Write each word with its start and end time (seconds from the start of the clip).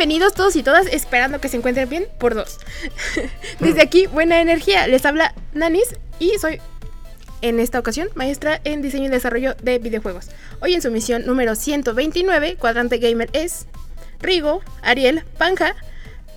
Bienvenidos 0.00 0.32
todos 0.32 0.56
y 0.56 0.62
todas, 0.62 0.86
esperando 0.86 1.42
que 1.42 1.50
se 1.50 1.58
encuentren 1.58 1.86
bien 1.86 2.06
por 2.18 2.34
dos. 2.34 2.56
Desde 3.60 3.82
aquí, 3.82 4.06
buena 4.06 4.40
energía. 4.40 4.86
Les 4.86 5.04
habla 5.04 5.34
Nanis 5.52 5.94
y 6.18 6.32
soy 6.40 6.58
en 7.42 7.60
esta 7.60 7.78
ocasión 7.78 8.08
maestra 8.14 8.62
en 8.64 8.80
diseño 8.80 9.04
y 9.04 9.08
desarrollo 9.10 9.54
de 9.62 9.78
videojuegos. 9.78 10.28
Hoy 10.62 10.72
en 10.72 10.80
su 10.80 10.90
misión 10.90 11.26
número 11.26 11.54
129, 11.54 12.56
Cuadrante 12.56 12.96
Gamer 12.96 13.28
es 13.34 13.66
Rigo, 14.22 14.62
Ariel, 14.80 15.22
Panja, 15.36 15.76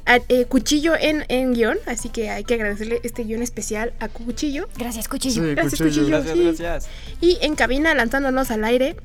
a- 0.05 0.17
eh, 0.27 0.43
Cuchillo 0.43 0.97
en, 0.99 1.23
en 1.29 1.53
guion, 1.53 1.77
así 1.85 2.09
que 2.09 2.31
hay 2.31 2.43
que 2.43 2.55
agradecerle 2.55 2.99
este 3.03 3.23
guion 3.23 3.41
especial 3.41 3.93
a 4.01 4.09
Cuchillo. 4.09 4.67
Gracias, 4.77 5.07
cuchillo. 5.07 5.41
Gracias, 5.55 5.79
Cuchillo. 5.81 6.07
Gracias, 6.07 6.33
sí. 6.33 6.43
gracias. 6.43 6.89
Y 7.21 7.37
en 7.39 7.55
cabina, 7.55 7.95
lanzándonos 7.95 8.51
al 8.51 8.65
aire, 8.65 8.97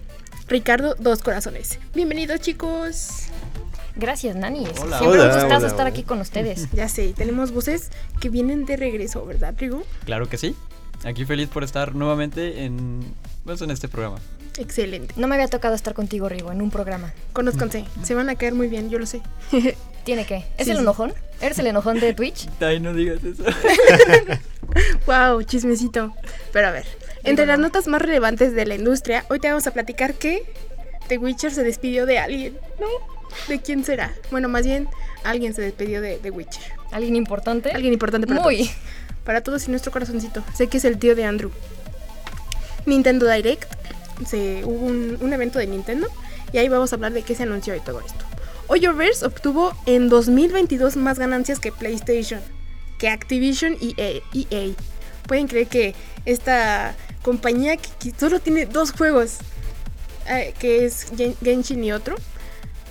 Ricardo 0.48 0.96
Dos 0.98 1.22
Corazones. 1.22 1.78
Bienvenidos 1.94 2.40
chicos. 2.40 3.28
Gracias, 3.98 4.36
Nani. 4.36 4.60
Hola. 4.80 4.98
Siempre 4.98 5.06
Hola, 5.20 5.22
un 5.24 5.28
gustazo 5.34 5.56
hola, 5.56 5.66
estar 5.66 5.80
hola. 5.80 5.88
aquí 5.90 6.02
con 6.04 6.20
ustedes. 6.20 6.68
Ya 6.72 6.88
sé, 6.88 7.12
tenemos 7.16 7.50
voces 7.52 7.90
que 8.20 8.28
vienen 8.30 8.64
de 8.64 8.76
regreso, 8.76 9.26
¿verdad, 9.26 9.54
Rigo? 9.58 9.82
Claro 10.04 10.28
que 10.28 10.38
sí. 10.38 10.54
Aquí 11.04 11.24
feliz 11.24 11.48
por 11.48 11.62
estar 11.64 11.94
nuevamente 11.94 12.64
en, 12.64 13.00
pues, 13.44 13.60
en 13.60 13.70
este 13.70 13.88
programa. 13.88 14.18
Excelente. 14.56 15.14
No 15.16 15.28
me 15.28 15.34
había 15.36 15.46
tocado 15.48 15.74
estar 15.74 15.94
contigo, 15.94 16.28
Rigo, 16.28 16.50
en 16.50 16.60
un 16.62 16.70
programa. 16.70 17.12
Conózcanse, 17.32 17.84
se 18.02 18.14
van 18.14 18.28
a 18.28 18.34
caer 18.34 18.54
muy 18.54 18.66
bien, 18.68 18.90
yo 18.90 18.98
lo 18.98 19.06
sé. 19.06 19.20
¿Tiene 20.04 20.24
que? 20.26 20.44
¿Es 20.56 20.64
Sí, 20.64 20.70
el 20.70 20.76
sí. 20.78 20.82
enojón? 20.82 21.12
¿Eres 21.40 21.58
el 21.58 21.66
enojón 21.68 22.00
de 22.00 22.14
Twitch? 22.14 22.48
Ay, 22.60 22.80
no 22.80 22.92
digas 22.94 23.18
eso. 23.22 23.44
wow, 25.06 25.42
chismecito. 25.42 26.12
Pero 26.52 26.68
a 26.68 26.70
ver, 26.72 26.84
entre 27.24 27.46
las 27.46 27.58
notas 27.58 27.86
más 27.88 28.02
relevantes 28.02 28.54
de 28.54 28.66
la 28.66 28.74
industria, 28.74 29.24
hoy 29.30 29.38
te 29.38 29.48
vamos 29.48 29.66
a 29.66 29.70
platicar 29.72 30.14
que 30.14 30.42
The 31.08 31.18
Witcher 31.18 31.52
se 31.52 31.62
despidió 31.62 32.06
de 32.06 32.18
alguien, 32.18 32.58
¿no? 32.80 32.86
¿De 33.48 33.60
quién 33.60 33.84
será? 33.84 34.14
Bueno, 34.30 34.48
más 34.48 34.64
bien, 34.66 34.88
alguien 35.24 35.54
se 35.54 35.62
despidió 35.62 36.00
de 36.00 36.16
The 36.16 36.30
Witcher. 36.30 36.62
¿Alguien 36.92 37.16
importante? 37.16 37.70
Alguien 37.70 37.92
importante 37.92 38.26
para 38.26 38.40
Muy. 38.40 38.58
todos. 38.64 38.70
Para 39.24 39.40
todos 39.42 39.66
y 39.68 39.70
nuestro 39.70 39.92
corazoncito. 39.92 40.42
Sé 40.54 40.68
que 40.68 40.78
es 40.78 40.84
el 40.84 40.98
tío 40.98 41.14
de 41.14 41.24
Andrew. 41.24 41.50
Nintendo 42.86 43.30
Direct. 43.30 43.64
Se, 44.26 44.64
hubo 44.64 44.86
un, 44.86 45.18
un 45.20 45.32
evento 45.32 45.58
de 45.58 45.66
Nintendo. 45.66 46.08
Y 46.52 46.58
ahí 46.58 46.68
vamos 46.68 46.92
a 46.92 46.96
hablar 46.96 47.12
de 47.12 47.22
qué 47.22 47.34
se 47.34 47.42
anunció 47.42 47.74
y 47.76 47.80
todo 47.80 48.00
esto. 48.00 48.24
Hoyoverse 48.68 49.24
obtuvo 49.26 49.74
en 49.86 50.08
2022 50.08 50.96
más 50.96 51.18
ganancias 51.18 51.58
que 51.58 51.72
PlayStation, 51.72 52.40
que 52.98 53.08
Activision 53.08 53.76
y 53.80 53.94
EA. 53.98 54.20
EA. 54.34 54.72
Pueden 55.26 55.46
creer 55.46 55.66
que 55.68 55.94
esta 56.24 56.94
compañía 57.22 57.76
que, 57.76 58.12
solo 58.18 58.40
tiene 58.40 58.66
dos 58.66 58.92
juegos, 58.92 59.38
eh, 60.28 60.54
que 60.58 60.84
es 60.86 61.06
Gen- 61.16 61.36
Genshin 61.42 61.82
y 61.84 61.92
otro, 61.92 62.16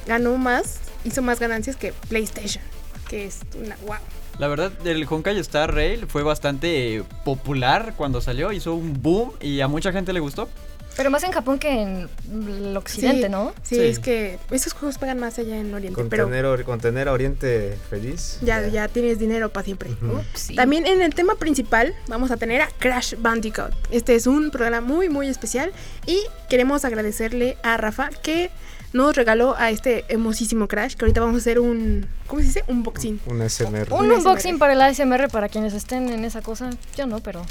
ganó 0.08 0.38
más, 0.38 0.80
hizo 1.04 1.22
más 1.22 1.40
ganancias 1.40 1.76
que 1.76 1.94
PlayStation, 2.10 2.64
que 3.10 3.26
es 3.26 3.40
una 3.60 3.76
wow. 3.86 3.96
La 4.40 4.48
verdad, 4.48 4.72
el 4.86 5.06
Honkai 5.10 5.38
Star 5.40 5.74
Rail 5.74 6.06
fue 6.08 6.22
bastante 6.24 7.04
popular 7.26 7.94
cuando 7.98 8.22
salió, 8.22 8.52
hizo 8.52 8.74
un 8.76 9.02
boom 9.02 9.32
y 9.42 9.62
a 9.62 9.68
mucha 9.68 9.92
gente 9.92 10.14
le 10.14 10.20
gustó. 10.20 10.48
Pero 10.96 11.12
más 11.12 11.24
en 11.24 11.32
Japón 11.32 11.60
que 11.60 11.70
en 11.80 12.10
el 12.32 12.76
occidente, 12.76 13.28
Sí, 13.28 13.30
¿no? 13.30 13.54
Sí, 13.62 13.76
Sí. 13.76 13.82
es 13.82 14.00
que 14.00 14.40
esos 14.50 14.74
juegos 14.74 14.98
pagan 14.98 15.20
más 15.20 15.38
allá 15.38 15.56
en 15.58 15.72
Oriente, 15.72 16.04
pero 16.10 16.24
Contener, 16.24 16.46
ori- 16.46 16.64
contener 16.64 17.08
a 17.08 17.14
Oriente 17.14 17.78
feliz. 17.90 18.40
ya, 18.42 18.68
ya 18.68 18.88
tienes 18.88 19.20
dinero 19.20 19.50
para 19.50 19.64
siempre. 19.66 19.92
Ujú. 19.92 20.18
Upsi. 20.18 20.56
También 20.56 20.88
en 20.88 21.04
el 21.04 21.14
tema 21.14 21.36
principal 21.36 21.94
vamos 22.08 22.32
a 22.32 22.38
tener 22.38 22.62
a 22.62 22.68
Crash 22.80 23.14
Bandicoot. 23.20 23.74
Este 23.92 24.16
es 24.16 24.26
un 24.26 24.50
programa 24.50 24.82
muy 24.82 25.08
muy 25.08 25.28
especial 25.28 25.72
y 26.08 26.20
queremos 26.50 26.84
agradecerle 26.84 27.58
a 27.62 27.78
Rafa 27.78 28.10
que 28.24 28.50
nos 28.94 29.16
regaló 29.16 29.56
a 29.58 29.70
este 29.70 30.06
hermosísimo 30.10 30.68
Crash, 30.68 30.96
que 30.96 31.06
ahorita 31.06 31.22
vamos 31.22 31.36
a 31.36 31.40
hacer 31.40 31.60
un, 31.60 32.06
¿cómo 32.28 32.42
se 32.42 32.48
dice? 32.48 32.64
Un 32.68 32.84
boxing. 32.84 33.20
Un 33.26 33.48
SMR. 33.50 33.92
Un 33.94 34.06
Un 34.06 34.12
unboxing 34.14 34.52
ASMR. 34.56 34.60
para 34.60 34.74
el 34.74 34.82
ASMR 34.82 35.28
para 35.30 35.50
quienes 35.50 35.74
estén 35.74 36.10
en 36.10 36.24
esa 36.26 36.42
cosa. 36.42 36.70
Yo 36.96 37.06
no, 37.06 37.20
pero. 37.20 37.46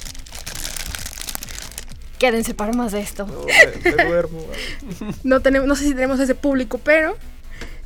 Quédense 2.18 2.54
para 2.54 2.72
más 2.72 2.92
de 2.92 3.00
esto. 3.00 3.26
No, 3.26 3.44
me- 3.44 3.90
me 3.96 4.04
duermo. 4.04 4.40
No, 5.24 5.40
tenemos, 5.40 5.68
no 5.68 5.76
sé 5.76 5.84
si 5.84 5.94
tenemos 5.94 6.18
ese 6.20 6.34
público, 6.34 6.78
pero 6.82 7.16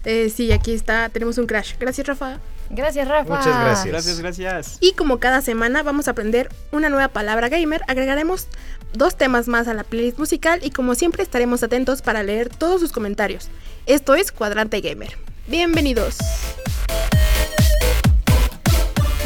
eh, 0.05 0.31
sí, 0.35 0.53
aquí 0.53 0.73
está, 0.73 1.09
tenemos 1.09 1.37
un 1.39 1.47
Crash. 1.47 1.75
Gracias 1.81 2.07
Rafa. 2.07 2.39
Gracias, 2.71 3.09
Rafa. 3.09 3.37
Muchas 3.37 3.61
gracias. 3.61 3.87
Gracias, 3.87 4.21
gracias. 4.21 4.79
Y 4.81 4.93
como 4.93 5.19
cada 5.19 5.43
semana 5.43 5.83
vamos 5.83 6.07
a 6.07 6.13
aprender 6.13 6.49
una 6.71 6.89
nueva 6.89 7.09
palabra 7.09 7.49
gamer, 7.49 7.83
agregaremos 7.89 8.47
dos 8.93 9.17
temas 9.17 9.49
más 9.49 9.67
a 9.67 9.75
la 9.75 9.83
playlist 9.83 10.19
musical 10.19 10.61
y 10.63 10.71
como 10.71 10.95
siempre 10.95 11.23
estaremos 11.23 11.63
atentos 11.65 12.01
para 12.01 12.23
leer 12.23 12.49
todos 12.49 12.81
sus 12.81 12.93
comentarios. 12.93 13.49
Esto 13.87 14.15
es 14.15 14.31
Cuadrante 14.31 14.81
Gamer. 14.81 15.17
Bienvenidos. 15.49 16.19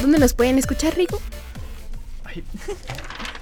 ¿Dónde 0.01 0.19
nos 0.19 0.33
pueden 0.33 0.59
escuchar, 0.59 0.97
Rigo? 0.97 1.21
Ay. 2.25 2.45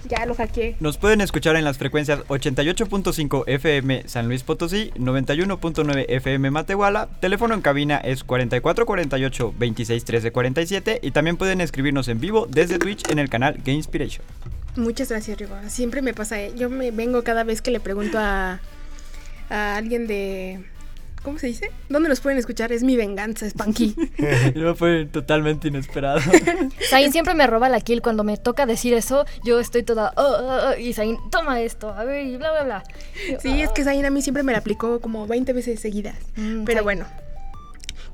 Ya 0.08 0.26
lo 0.26 0.34
hackeé. 0.34 0.76
Nos 0.80 0.98
pueden 0.98 1.20
escuchar 1.20 1.54
en 1.56 1.64
las 1.64 1.78
frecuencias 1.78 2.20
88.5 2.28 3.44
FM 3.46 4.02
San 4.06 4.26
Luis 4.26 4.42
Potosí, 4.42 4.90
91.9 4.96 6.06
FM 6.08 6.50
Matehuala, 6.50 7.08
teléfono 7.20 7.54
en 7.54 7.60
cabina 7.60 7.98
es 7.98 8.24
4448 8.24 9.54
26 9.58 10.04
13 10.04 10.32
47 10.32 10.98
y 11.02 11.10
también 11.12 11.36
pueden 11.36 11.60
escribirnos 11.60 12.08
en 12.08 12.18
vivo 12.20 12.46
desde 12.50 12.78
Twitch 12.78 13.08
en 13.10 13.18
el 13.18 13.28
canal 13.28 13.60
Gamespiration. 13.64 14.24
Muchas 14.76 15.10
gracias, 15.10 15.38
Rigo. 15.38 15.54
Siempre 15.68 16.02
me 16.02 16.14
pasa. 16.14 16.40
eh. 16.40 16.52
Yo 16.56 16.68
me 16.70 16.90
vengo 16.90 17.22
cada 17.22 17.44
vez 17.44 17.60
que 17.62 17.70
le 17.70 17.78
pregunto 17.78 18.18
a, 18.18 18.58
a 19.50 19.76
alguien 19.76 20.06
de... 20.06 20.64
¿Cómo 21.22 21.38
se 21.38 21.46
dice? 21.46 21.70
¿Dónde 21.88 22.08
nos 22.08 22.20
pueden 22.20 22.38
escuchar? 22.38 22.72
Es 22.72 22.82
mi 22.82 22.96
venganza, 22.96 23.48
Spanky. 23.48 23.94
No 24.56 24.74
fue 24.74 25.06
totalmente 25.06 25.68
inesperado. 25.68 26.20
Zain 26.90 27.12
siempre 27.12 27.34
me 27.34 27.46
roba 27.46 27.68
la 27.68 27.80
kill 27.80 28.02
cuando 28.02 28.24
me 28.24 28.36
toca 28.36 28.66
decir 28.66 28.92
eso. 28.94 29.24
Yo 29.44 29.60
estoy 29.60 29.84
toda. 29.84 30.12
"Oh, 30.16 30.22
oh, 30.22 30.70
oh", 30.70 30.78
y 30.78 30.92
Zain, 30.94 31.16
toma 31.30 31.60
esto, 31.60 31.90
a 31.94 32.02
ver, 32.04 32.26
y 32.26 32.36
bla, 32.36 32.50
bla, 32.50 32.64
bla. 32.64 32.82
Yo, 33.30 33.38
Sí, 33.40 33.62
es 33.62 33.70
"Ah". 33.70 33.74
que 33.74 33.84
Zayn 33.84 34.04
a 34.04 34.10
mí 34.10 34.20
siempre 34.20 34.42
me 34.42 34.52
la 34.52 34.58
aplicó 34.58 35.00
como 35.00 35.26
20 35.28 35.52
veces 35.52 35.78
seguidas. 35.80 36.16
Mm, 36.36 36.64
Pero 36.64 36.78
Zayn. 36.78 36.84
bueno, 36.84 37.06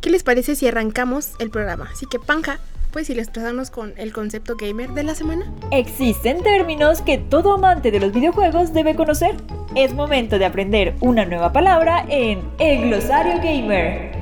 ¿qué 0.02 0.10
les 0.10 0.22
parece 0.22 0.54
si 0.54 0.66
arrancamos 0.68 1.30
el 1.38 1.48
programa? 1.50 1.88
Así 1.92 2.04
que, 2.10 2.18
Panja, 2.18 2.58
pues 2.92 3.10
ilustrarnos 3.10 3.70
con 3.70 3.94
el 3.96 4.12
concepto 4.12 4.56
gamer 4.56 4.90
de 4.90 5.02
la 5.02 5.14
semana. 5.14 5.52
Existen 5.70 6.42
términos 6.42 7.02
que 7.02 7.18
todo 7.18 7.54
amante 7.54 7.90
de 7.90 8.00
los 8.00 8.12
videojuegos 8.12 8.72
debe 8.72 8.94
conocer. 8.94 9.36
Es 9.74 9.94
momento 9.94 10.38
de 10.38 10.46
aprender 10.46 10.94
una 11.00 11.24
nueva 11.24 11.52
palabra 11.52 12.04
en 12.08 12.42
el 12.58 12.88
glosario 12.88 13.36
gamer. 13.42 14.18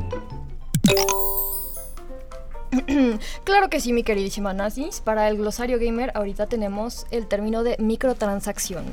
Claro 3.44 3.70
que 3.70 3.80
sí, 3.80 3.92
mi 3.92 4.02
queridísima 4.02 4.52
Nazis. 4.52 5.00
Para 5.00 5.28
el 5.28 5.36
glosario 5.36 5.78
gamer, 5.78 6.12
ahorita 6.14 6.46
tenemos 6.46 7.06
el 7.10 7.26
término 7.26 7.62
de 7.62 7.76
microtransacción. 7.78 8.84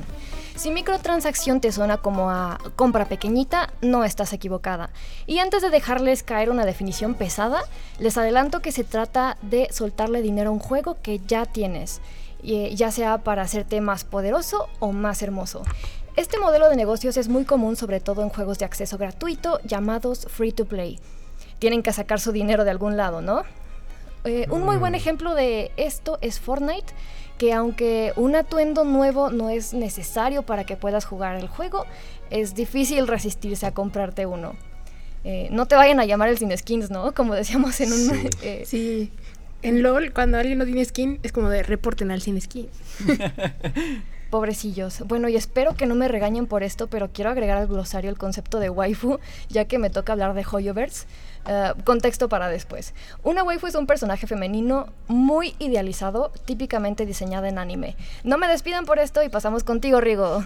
Si 0.56 0.70
microtransacción 0.70 1.60
te 1.60 1.72
suena 1.72 1.98
como 1.98 2.30
a 2.30 2.58
compra 2.76 3.06
pequeñita, 3.06 3.72
no 3.80 4.04
estás 4.04 4.32
equivocada. 4.32 4.90
Y 5.26 5.38
antes 5.38 5.62
de 5.62 5.70
dejarles 5.70 6.22
caer 6.22 6.50
una 6.50 6.64
definición 6.64 7.14
pesada, 7.14 7.62
les 7.98 8.16
adelanto 8.16 8.60
que 8.60 8.72
se 8.72 8.84
trata 8.84 9.36
de 9.42 9.68
soltarle 9.70 10.22
dinero 10.22 10.50
a 10.50 10.52
un 10.52 10.60
juego 10.60 10.96
que 11.02 11.20
ya 11.26 11.44
tienes, 11.44 12.00
y, 12.42 12.74
ya 12.76 12.90
sea 12.90 13.18
para 13.18 13.42
hacerte 13.42 13.80
más 13.80 14.04
poderoso 14.04 14.68
o 14.78 14.92
más 14.92 15.22
hermoso. 15.22 15.62
Este 16.16 16.38
modelo 16.38 16.68
de 16.68 16.76
negocios 16.76 17.16
es 17.16 17.28
muy 17.28 17.44
común 17.44 17.74
sobre 17.74 17.98
todo 17.98 18.22
en 18.22 18.28
juegos 18.28 18.60
de 18.60 18.64
acceso 18.64 18.96
gratuito 18.96 19.58
llamados 19.64 20.26
free 20.30 20.52
to 20.52 20.66
play. 20.66 21.00
Tienen 21.58 21.82
que 21.82 21.92
sacar 21.92 22.20
su 22.20 22.30
dinero 22.30 22.62
de 22.62 22.70
algún 22.70 22.96
lado, 22.96 23.20
¿no? 23.20 23.42
Eh, 24.24 24.46
un 24.50 24.62
muy 24.62 24.76
buen 24.76 24.94
ejemplo 24.94 25.34
de 25.34 25.70
esto 25.76 26.18
es 26.22 26.40
Fortnite, 26.40 26.92
que 27.36 27.52
aunque 27.52 28.12
un 28.16 28.34
atuendo 28.36 28.84
nuevo 28.84 29.30
no 29.30 29.50
es 29.50 29.74
necesario 29.74 30.42
para 30.42 30.64
que 30.64 30.76
puedas 30.76 31.04
jugar 31.04 31.36
el 31.36 31.48
juego, 31.48 31.84
es 32.30 32.54
difícil 32.54 33.06
resistirse 33.06 33.66
a 33.66 33.74
comprarte 33.74 34.24
uno. 34.24 34.54
Eh, 35.24 35.48
no 35.50 35.66
te 35.66 35.74
vayan 35.74 36.00
a 36.00 36.04
llamar 36.04 36.28
el 36.28 36.38
sin 36.38 36.56
skins, 36.56 36.90
¿no? 36.90 37.12
Como 37.12 37.34
decíamos 37.34 37.80
en 37.80 37.92
un... 37.92 37.98
Sí. 37.98 38.28
eh, 38.42 38.62
Sí, 38.66 39.12
en 39.62 39.82
LOL, 39.82 40.12
cuando 40.12 40.38
alguien 40.38 40.58
no 40.58 40.64
tiene 40.64 40.84
skin, 40.84 41.18
es 41.22 41.32
como 41.32 41.48
de 41.48 41.62
reporten 41.62 42.10
al 42.10 42.22
sin 42.22 42.40
skin. 42.40 42.68
pobrecillos. 44.34 45.02
Bueno, 45.06 45.28
y 45.28 45.36
espero 45.36 45.76
que 45.76 45.86
no 45.86 45.94
me 45.94 46.08
regañen 46.08 46.46
por 46.46 46.64
esto, 46.64 46.88
pero 46.88 47.12
quiero 47.12 47.30
agregar 47.30 47.56
al 47.56 47.68
glosario 47.68 48.10
el 48.10 48.18
concepto 48.18 48.58
de 48.58 48.68
waifu, 48.68 49.20
ya 49.48 49.66
que 49.66 49.78
me 49.78 49.90
toca 49.90 50.12
hablar 50.12 50.34
de 50.34 50.44
Hoyoverse. 50.44 51.06
Eh, 51.46 51.72
contexto 51.84 52.28
para 52.30 52.48
después. 52.48 52.94
Una 53.22 53.42
waifu 53.42 53.66
es 53.66 53.74
un 53.74 53.86
personaje 53.86 54.26
femenino 54.26 54.86
muy 55.08 55.54
idealizado, 55.58 56.32
típicamente 56.46 57.04
diseñado 57.04 57.44
en 57.46 57.58
anime. 57.58 57.96
No 58.22 58.38
me 58.38 58.48
despidan 58.48 58.86
por 58.86 58.98
esto 58.98 59.22
y 59.22 59.28
pasamos 59.28 59.62
contigo, 59.62 60.00
Rigo. 60.00 60.44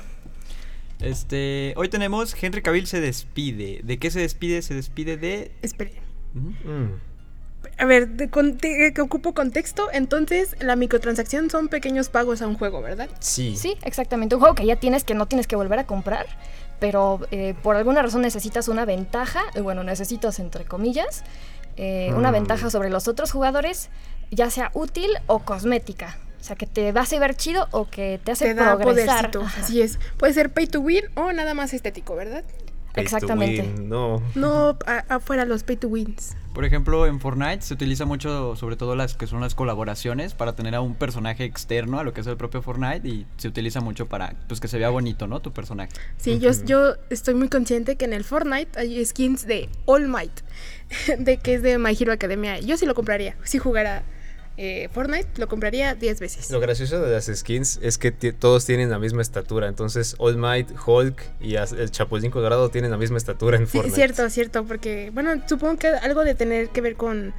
Este, 1.00 1.75
hoy 1.77 1.89
tenemos 1.89 2.35
Henry 2.43 2.62
Cavill 2.62 2.87
se 2.89 3.00
despide. 3.00 3.81
¿De 3.85 3.99
qué 3.99 4.11
se 4.11 4.21
despide? 4.21 4.62
Se 4.62 4.75
despide 4.75 5.17
de. 5.17 5.53
Espere. 5.62 5.93
Mm. 6.35 6.89
A 7.79 7.85
ver, 7.85 8.09
de 8.09 8.29
conte- 8.29 8.93
que 8.93 9.00
ocupo 9.00 9.33
contexto. 9.35 9.89
Entonces, 9.93 10.56
la 10.61 10.75
microtransacción 10.75 11.50
son 11.50 11.69
pequeños 11.69 12.09
pagos 12.09 12.43
a 12.43 12.49
un 12.49 12.56
juego, 12.59 12.83
¿verdad? 12.83 13.09
Sí. 13.21 13.55
Sí, 13.56 13.77
exactamente. 13.83 14.35
Un 14.35 14.41
juego 14.41 14.56
que 14.56 14.67
ya 14.67 14.77
tienes 14.77 15.05
que 15.05 15.15
no 15.15 15.27
tienes 15.27 15.47
que 15.47 15.55
volver 15.55 15.79
a 15.79 15.87
comprar, 15.87 16.27
pero 16.81 17.21
eh, 17.31 17.55
por 17.63 17.77
alguna 17.77 18.03
razón 18.03 18.23
necesitas 18.23 18.69
una 18.69 18.85
ventaja, 18.85 19.41
eh, 19.55 19.61
bueno, 19.61 19.83
necesitas 19.85 20.39
entre 20.39 20.65
comillas, 20.65 21.25
eh, 21.77 22.13
una 22.17 22.31
Mm. 22.31 22.35
ventaja 22.35 22.71
sobre 22.71 22.91
los 22.91 23.09
otros 23.09 23.33
jugadores, 23.33 23.89
ya 24.31 24.51
sea 24.51 24.71
útil 24.75 25.11
o 25.27 25.41
cosmética. 25.41 26.19
O 26.41 26.45
sea, 26.45 26.55
que 26.57 26.67
te 26.67 26.91
hace 26.91 27.19
ver 27.19 27.35
chido 27.35 27.67
o 27.73 27.89
que 27.91 28.21
te 28.23 28.31
hace 28.33 28.47
Te 28.47 28.55
da 28.55 28.77
progresar. 28.77 29.31
podercito. 29.33 29.61
Así 29.61 29.83
es. 29.83 29.99
Puede 30.19 30.33
ser 30.35 30.51
pay 30.51 30.67
to 30.69 30.81
win 30.81 31.05
o 31.17 31.33
nada 31.33 31.53
más 31.55 31.75
estético, 31.75 32.15
¿verdad? 32.15 32.45
Pay 33.03 33.06
to 33.11 33.17
Exactamente. 33.17 33.62
win, 33.62 33.89
No. 33.89 34.23
No 34.35 34.79
afuera 35.09 35.45
los 35.45 35.62
pay 35.62 35.77
to 35.77 35.89
wins. 35.89 36.37
Por 36.55 36.65
ejemplo, 36.65 37.06
en 37.06 37.21
Fortnite 37.21 37.62
se 37.62 37.75
utiliza 37.75 38.05
mucho, 38.05 38.56
sobre 38.56 38.75
todo 38.75 38.97
las 38.97 39.15
que 39.15 39.27
son 39.29 39.41
las 39.41 39.55
colaboraciones, 39.55 40.35
para 40.35 40.55
tener 40.56 40.75
a 40.75 40.81
un 40.81 40.97
personaje 40.97 41.45
externo 41.45 42.00
a 42.00 42.05
lo 42.05 42.12
que 42.12 42.21
es 42.23 42.27
el 42.27 42.37
propio 42.37 42.62
Fortnite 42.62 43.06
y 43.06 43.27
se 43.37 43.47
utiliza 43.49 43.81
mucho 43.81 44.06
para 44.06 44.35
pues 44.49 44.59
que 44.59 44.67
se 44.67 44.77
vea 44.79 44.89
bonito, 44.91 45.29
¿no? 45.29 45.41
Tu 45.41 45.53
personaje. 45.53 45.93
Sí, 46.17 46.41
yo, 46.41 46.50
yo 46.65 46.95
estoy 47.11 47.35
muy 47.35 47.49
consciente 47.49 47.95
que 47.97 48.06
en 48.06 48.12
el 48.12 48.25
Fortnite 48.25 48.79
hay 48.79 49.05
skins 49.05 49.47
de 49.47 49.69
All 49.85 50.09
Might, 50.09 50.41
de 51.19 51.37
que 51.37 51.55
es 51.55 51.62
de 51.62 51.79
My 51.79 51.97
Hero 51.99 52.12
Academia. 52.12 52.59
Yo 52.59 52.77
sí 52.77 52.87
lo 52.87 52.95
compraría. 52.95 53.37
Si 53.45 53.59
jugara 53.59 54.03
eh, 54.61 54.89
Fortnite, 54.93 55.29
lo 55.37 55.47
compraría 55.47 55.95
10 55.95 56.19
veces. 56.19 56.51
Lo 56.51 56.59
gracioso 56.59 57.01
de 57.01 57.13
las 57.13 57.27
skins 57.33 57.79
es 57.81 57.97
que 57.97 58.11
todos 58.11 58.67
tienen 58.67 58.91
la 58.91 58.99
misma 58.99 59.23
estatura. 59.23 59.69
Entonces, 59.69 60.17
All 60.19 60.37
Might, 60.37 60.69
Hulk 60.85 61.23
y 61.41 61.55
as- 61.57 61.71
el 61.73 61.91
Chapulín 61.93 62.33
Colorado 62.33 62.69
tienen 62.69 62.91
la 62.91 62.97
misma 62.97 63.19
estatura 63.19 63.57
en 63.57 63.67
Sí, 63.69 63.79
Fortnite. 63.79 63.95
cierto, 63.95 64.29
cierto, 64.31 64.65
porque, 64.65 65.11
bueno, 65.15 65.31
supongo 65.49 65.77
que 65.79 65.87
algo 65.87 66.25
de 66.25 66.35
tener 66.35 66.71
que 66.71 66.81
ver 66.81 66.97
con 66.97 67.33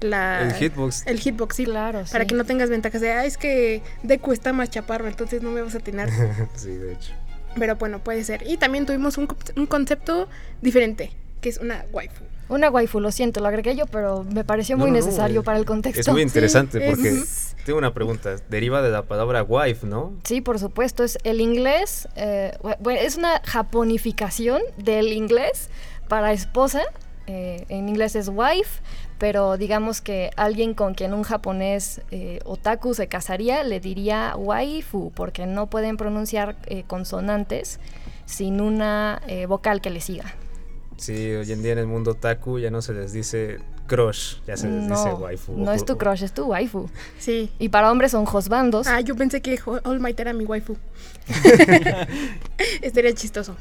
la... 0.00 0.42
El 0.42 0.52
hitbox. 0.54 1.06
El 1.06 1.20
hitbox, 1.20 1.54
sí. 1.56 1.64
Claro, 1.64 2.02
Para 2.10 2.24
sí. 2.24 2.28
que 2.28 2.34
no 2.34 2.44
tengas 2.44 2.68
ventajas 2.70 3.00
de, 3.00 3.12
ah, 3.12 3.24
es 3.24 3.38
que 3.38 3.80
Deku 4.02 4.32
está 4.32 4.52
más 4.52 4.68
chaparro, 4.68 5.06
entonces 5.06 5.42
no 5.42 5.52
me 5.52 5.62
vas 5.62 5.76
a 5.76 5.80
tener. 5.80 6.08
sí, 6.56 6.70
de 6.72 6.92
hecho. 6.94 7.12
Pero 7.56 7.76
bueno, 7.76 8.00
puede 8.02 8.24
ser. 8.24 8.42
Y 8.48 8.56
también 8.56 8.84
tuvimos 8.84 9.16
un, 9.16 9.28
un 9.54 9.66
concepto 9.66 10.28
diferente, 10.60 11.12
que 11.40 11.50
es 11.50 11.58
una 11.58 11.84
waifu. 11.92 12.24
Una 12.48 12.68
waifu, 12.70 13.00
lo 13.00 13.10
siento, 13.10 13.40
lo 13.40 13.48
agregué 13.48 13.74
yo, 13.74 13.86
pero 13.86 14.22
me 14.24 14.44
pareció 14.44 14.76
No, 14.76 14.82
muy 14.84 14.90
no, 14.90 14.96
necesario 14.98 15.42
para 15.42 15.58
el 15.58 15.64
contexto. 15.64 16.00
Es 16.00 16.08
muy 16.08 16.20
interesante 16.22 16.78
Sí, 16.78 16.84
porque 16.86 17.08
es- 17.08 17.56
tengo 17.64 17.78
una 17.78 17.94
pregunta. 17.94 18.36
Deriva 18.50 18.82
de 18.82 18.90
la 18.90 19.02
palabra 19.02 19.42
wife, 19.42 19.86
¿no? 19.86 20.12
Sí, 20.24 20.40
por 20.42 20.58
supuesto, 20.58 21.02
es 21.04 21.18
el 21.24 21.40
inglés, 21.40 22.06
eh, 22.16 22.52
es 23.00 23.16
una 23.16 23.40
japonificación 23.44 24.60
del 24.76 25.12
inglés 25.12 25.70
para 26.08 26.32
esposa. 26.32 26.82
eh, 27.26 27.64
en 27.70 27.88
inglés 27.88 28.16
es 28.16 28.28
wife, 28.28 28.82
pero 29.16 29.56
digamos 29.56 30.02
que 30.02 30.28
alguien 30.36 30.74
con 30.74 30.92
quien 30.92 31.14
un 31.14 31.22
japonés 31.22 32.02
eh, 32.10 32.40
otaku 32.44 32.92
se 32.92 33.06
casaría 33.06 33.64
le 33.64 33.80
diría 33.80 34.34
waifu, 34.36 35.10
porque 35.14 35.46
no 35.46 35.68
pueden 35.68 35.96
pronunciar 35.96 36.56
eh, 36.66 36.84
consonantes 36.86 37.80
sin 38.26 38.60
una 38.60 39.22
eh, 39.26 39.46
vocal 39.46 39.80
que 39.80 39.88
le 39.88 40.02
siga. 40.02 40.34
Sí, 40.96 41.32
hoy 41.32 41.50
en 41.52 41.62
día 41.62 41.72
en 41.72 41.78
el 41.78 41.86
mundo 41.86 42.14
taku 42.14 42.58
ya 42.58 42.70
no 42.70 42.80
se 42.82 42.92
les 42.94 43.12
dice 43.12 43.58
crush, 43.86 44.36
ya 44.46 44.56
se 44.56 44.68
les 44.68 44.88
dice 44.88 45.08
waifu. 45.12 45.52
no 45.56 45.72
es 45.72 45.84
tu 45.84 45.98
crush, 45.98 46.22
es 46.22 46.32
tu 46.32 46.44
waifu. 46.46 46.88
Sí. 47.18 47.50
Y 47.58 47.68
para 47.68 47.90
hombres 47.90 48.12
son 48.12 48.24
josbandos. 48.24 48.86
Ah, 48.86 49.00
yo 49.00 49.14
pensé 49.16 49.42
que 49.42 49.58
All 49.84 50.00
Might 50.00 50.18
era 50.20 50.32
mi 50.32 50.44
waifu. 50.44 50.76
Estaría 52.82 53.12
chistoso. 53.14 53.56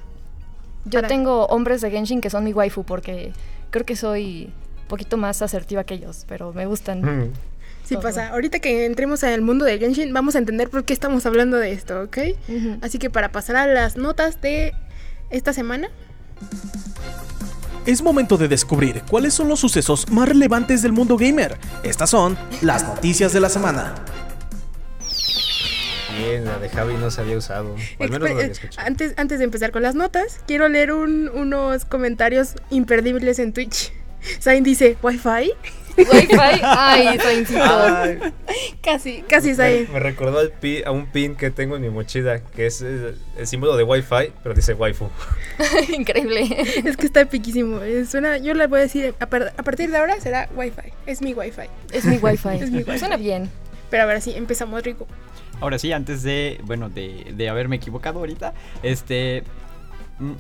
Yo 0.86 1.00
para- 1.00 1.08
tengo 1.08 1.46
hombres 1.48 1.82
de 1.82 1.92
Genshin 1.92 2.22
que 2.22 2.30
son 2.30 2.44
mi 2.44 2.54
waifu 2.54 2.84
porque 2.84 3.34
creo 3.72 3.86
que 3.86 3.96
soy 3.96 4.54
un 4.82 4.88
poquito 4.88 5.18
más 5.18 5.42
asertiva 5.42 5.84
que 5.84 5.96
ellos, 5.96 6.26
pero 6.28 6.54
me 6.54 6.66
gustan. 6.66 7.02
Mm. 7.02 7.32
Sí 7.84 7.98
pasa. 7.98 8.30
Ahorita 8.30 8.60
que 8.60 8.86
entremos 8.86 9.24
al 9.26 9.42
mundo 9.42 9.66
de 9.66 9.78
Genshin, 9.78 10.14
vamos 10.14 10.36
a 10.36 10.38
entender 10.40 10.70
por 10.70 10.86
qué 10.86 10.94
estamos 10.94 11.26
hablando 11.26 11.58
de 11.58 11.74
esto, 11.74 12.02
¿ok? 12.04 12.18
Así 12.82 12.98
que 12.98 13.10
para 13.10 13.32
pasar 13.32 13.56
a 13.58 13.68
las 13.68 13.98
notas 13.98 14.40
de 14.42 14.74
esta 15.30 15.52
semana, 15.52 15.90
Es 17.86 18.02
momento 18.02 18.38
de 18.38 18.48
descubrir 18.48 19.02
cuáles 19.10 19.34
son 19.34 19.50
los 19.50 19.60
sucesos 19.60 20.10
más 20.10 20.30
relevantes 20.30 20.82
del 20.82 20.94
mundo 20.94 21.18
gamer. 21.18 21.58
Estas 21.84 22.10
son 22.10 22.38
las 22.62 22.84
noticias 22.88 23.34
de 23.34 23.42
la 23.42 23.50
semana. 23.50 23.94
Bien, 26.18 26.46
la 26.46 26.60
de 26.60 26.70
Javi 26.70 26.94
no 26.94 27.10
se 27.12 27.22
había 27.22 27.38
usado. 27.38 27.76
O 28.00 28.04
al 28.04 28.10
menos 28.10 28.20
no 28.20 28.26
la 28.26 28.32
había 28.42 28.46
Expe- 28.46 28.52
escuchado. 28.52 28.88
antes, 28.88 29.14
antes 29.18 29.40
de 29.40 29.46
empezar 29.46 29.72
con 29.72 29.82
las 29.82 29.96
notas, 29.96 30.40
quiero 30.48 30.70
leer 30.70 30.94
un- 30.94 31.30
unos 31.34 31.86
comentarios 31.86 32.54
imperdibles 32.70 33.40
en 33.40 33.52
Twitch. 33.52 33.92
Zain 34.42 34.64
dice, 34.64 34.96
¿Wi-Fi? 35.02 35.52
Wi-Fi, 35.98 36.60
ay. 36.64 37.18
Ay, 37.60 38.20
Casi, 38.82 39.22
casi 39.28 39.50
me, 39.50 39.56
Zain. 39.56 39.88
me 39.94 40.00
recordó 40.00 40.40
al 40.40 40.52
pi- 40.52 40.84
a 40.86 40.92
un 40.92 41.06
pin 41.08 41.36
que 41.36 41.50
tengo 41.52 41.76
en 41.76 41.82
mi 41.82 41.90
mochila, 41.90 42.40
que 42.44 42.66
es 42.66 42.82
el, 42.82 43.18
el 43.38 43.48
símbolo 43.48 43.78
de 43.78 43.84
Wi-Fi, 43.84 44.32
pero 44.42 44.54
dice 44.56 44.74
waifu. 44.74 45.10
Increíble. 45.96 46.48
Es 46.86 46.98
que 46.98 47.06
está 47.06 47.22
epiquísimo. 47.22 47.82
eh, 47.82 48.06
Suena, 48.06 48.38
yo 48.38 48.54
le 48.54 48.68
voy 48.68 48.80
a 48.80 48.82
decir, 48.84 49.14
a, 49.20 49.26
par- 49.28 49.54
a 49.56 49.64
partir 49.64 49.90
de 49.90 49.98
ahora 49.98 50.20
será 50.20 50.50
Wi-Fi. 50.56 50.92
Es 51.06 51.22
mi 51.22 51.34
Wi-Fi. 51.34 51.68
Es 51.92 52.06
mi 52.06 52.18
Wi-Fi. 52.18 52.50
Es 52.62 52.72
mi 52.72 52.80
Wi-Fi. 52.80 53.00
Suena 53.00 53.18
bien. 53.18 53.50
Pero 53.90 54.04
ahora 54.04 54.22
sí, 54.22 54.34
empezamos, 54.36 54.82
Rico. 54.84 55.08
Ahora 55.62 55.78
sí, 55.80 55.92
antes 55.94 56.24
de, 56.24 56.60
bueno, 56.64 56.90
de, 56.90 57.32
de 57.36 57.48
haberme 57.50 57.76
equivocado 57.78 58.20
ahorita, 58.20 58.54
este, 58.82 59.44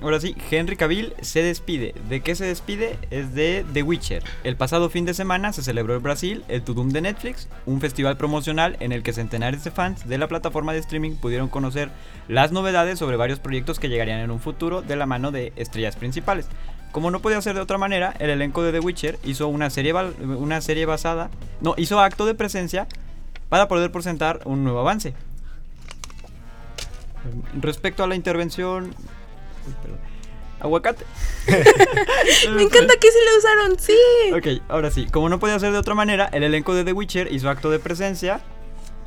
ahora 0.01 0.19
sí, 0.19 0.35
Henry 0.51 0.75
Cavill 0.75 1.13
se 1.21 1.41
despide. 1.41 1.93
¿De 2.09 2.21
qué 2.21 2.35
se 2.35 2.45
despide? 2.45 2.97
Es 3.09 3.33
de 3.33 3.65
The 3.73 3.83
Witcher. 3.83 4.23
El 4.43 4.55
pasado 4.55 4.89
fin 4.89 5.05
de 5.05 5.13
semana 5.13 5.53
se 5.53 5.63
celebró 5.63 5.95
en 5.95 6.03
Brasil 6.03 6.43
el 6.47 6.63
Tudum 6.63 6.89
de 6.89 7.01
Netflix, 7.01 7.49
un 7.65 7.81
festival 7.81 8.17
promocional 8.17 8.77
en 8.79 8.91
el 8.91 9.03
que 9.03 9.13
centenares 9.13 9.63
de 9.63 9.71
fans 9.71 10.07
de 10.07 10.17
la 10.17 10.27
plataforma 10.27 10.73
de 10.73 10.79
streaming 10.79 11.15
pudieron 11.15 11.49
conocer 11.49 11.89
las 12.27 12.51
novedades 12.51 12.99
sobre 12.99 13.17
varios 13.17 13.39
proyectos 13.39 13.79
que 13.79 13.89
llegarían 13.89 14.19
en 14.19 14.31
un 14.31 14.39
futuro 14.39 14.81
de 14.81 14.95
la 14.95 15.05
mano 15.05 15.31
de 15.31 15.53
estrellas 15.55 15.95
principales. 15.95 16.47
Como 16.91 17.09
no 17.09 17.21
podía 17.21 17.41
ser 17.41 17.55
de 17.55 17.61
otra 17.61 17.79
manera, 17.79 18.13
el 18.19 18.29
elenco 18.29 18.61
de 18.61 18.71
The 18.71 18.79
Witcher 18.79 19.17
hizo 19.23 19.47
una 19.47 19.71
serie, 19.71 19.93
una 19.93 20.61
serie 20.61 20.85
basada, 20.85 21.31
no, 21.59 21.73
hizo 21.77 21.99
acto 21.99 22.25
de 22.25 22.35
presencia 22.35 22.87
para 23.49 23.67
poder 23.67 23.91
presentar 23.91 24.41
un 24.45 24.63
nuevo 24.63 24.79
avance. 24.79 25.13
Respecto 27.59 28.03
a 28.03 28.07
la 28.07 28.15
intervención... 28.15 28.93
Perdón. 29.81 29.99
Aguacate. 30.59 31.05
Me 32.55 32.61
encanta 32.63 32.93
que 32.95 33.11
sí 33.11 33.17
le 33.25 33.37
usaron, 33.37 33.79
sí. 33.79 33.97
Ok, 34.33 34.63
ahora 34.69 34.91
sí. 34.91 35.05
Como 35.11 35.27
no 35.29 35.39
podía 35.39 35.59
ser 35.59 35.71
de 35.73 35.77
otra 35.77 35.93
manera, 35.95 36.29
el 36.31 36.43
elenco 36.43 36.73
de 36.73 36.83
The 36.85 36.93
Witcher 36.93 37.31
hizo 37.33 37.49
acto 37.49 37.69
de 37.69 37.79
presencia. 37.79 38.39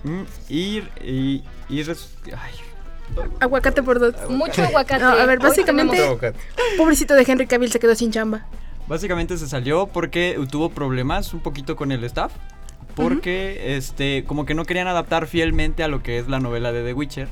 mm, 0.04 0.22
Y... 0.48 0.78
y, 1.02 1.44
y 1.68 1.82
res- 1.82 2.14
ay, 2.26 2.52
Aguacate 3.40 3.82
por 3.82 3.98
dos. 4.00 4.14
Mucho 4.28 4.62
aguacate. 4.64 5.02
No, 5.02 5.10
a 5.10 5.24
ver, 5.26 5.38
básicamente-. 5.38 6.34
Pobrecito 6.76 7.14
de 7.14 7.24
Henry 7.26 7.46
Cavill 7.46 7.70
se 7.72 7.78
quedó 7.78 7.94
sin 7.94 8.10
chamba. 8.12 8.46
Básicamente 8.88 9.38
se 9.38 9.48
salió 9.48 9.86
porque 9.86 10.38
tuvo 10.50 10.70
problemas 10.70 11.32
un 11.32 11.40
poquito 11.40 11.74
con 11.76 11.90
el 11.92 12.04
staff. 12.04 12.32
Porque, 12.94 13.76
este, 13.76 14.24
como 14.26 14.46
que 14.46 14.54
no 14.54 14.64
querían 14.64 14.88
adaptar 14.88 15.26
fielmente 15.26 15.82
a 15.84 15.88
lo 15.88 16.02
que 16.02 16.18
es 16.18 16.28
la 16.28 16.40
novela 16.40 16.72
de 16.72 16.82
The 16.82 16.94
Witcher. 16.94 17.28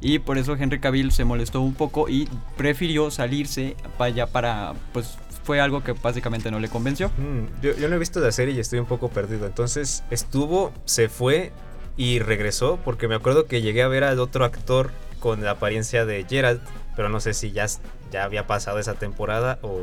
Y 0.00 0.18
por 0.18 0.38
eso 0.38 0.56
Henry 0.58 0.80
Cavill 0.80 1.12
se 1.12 1.24
molestó 1.24 1.60
un 1.60 1.74
poco 1.74 2.08
y 2.08 2.28
prefirió 2.56 3.10
salirse 3.10 3.76
para 3.98 4.06
allá 4.06 4.26
para, 4.26 4.72
pues, 4.92 5.18
fue 5.44 5.60
algo 5.60 5.82
que 5.82 5.92
básicamente 5.92 6.50
no 6.50 6.58
le 6.60 6.68
convenció. 6.68 7.08
Mm, 7.18 7.62
yo, 7.62 7.76
yo 7.76 7.88
no 7.88 7.96
he 7.96 7.98
visto 7.98 8.20
la 8.20 8.32
serie 8.32 8.54
y 8.54 8.60
estoy 8.60 8.78
un 8.78 8.86
poco 8.86 9.08
perdido. 9.08 9.46
Entonces 9.46 10.04
estuvo, 10.10 10.72
se 10.84 11.08
fue 11.08 11.52
y 11.96 12.18
regresó 12.18 12.78
porque 12.84 13.08
me 13.08 13.14
acuerdo 13.14 13.46
que 13.46 13.60
llegué 13.60 13.82
a 13.82 13.88
ver 13.88 14.04
al 14.04 14.20
otro 14.20 14.44
actor 14.44 14.90
con 15.18 15.42
la 15.42 15.52
apariencia 15.52 16.06
de 16.06 16.24
Geralt, 16.24 16.62
pero 16.96 17.08
no 17.08 17.20
sé 17.20 17.34
si 17.34 17.52
ya, 17.52 17.66
ya 18.10 18.24
había 18.24 18.46
pasado 18.46 18.78
esa 18.78 18.94
temporada 18.94 19.58
o... 19.62 19.80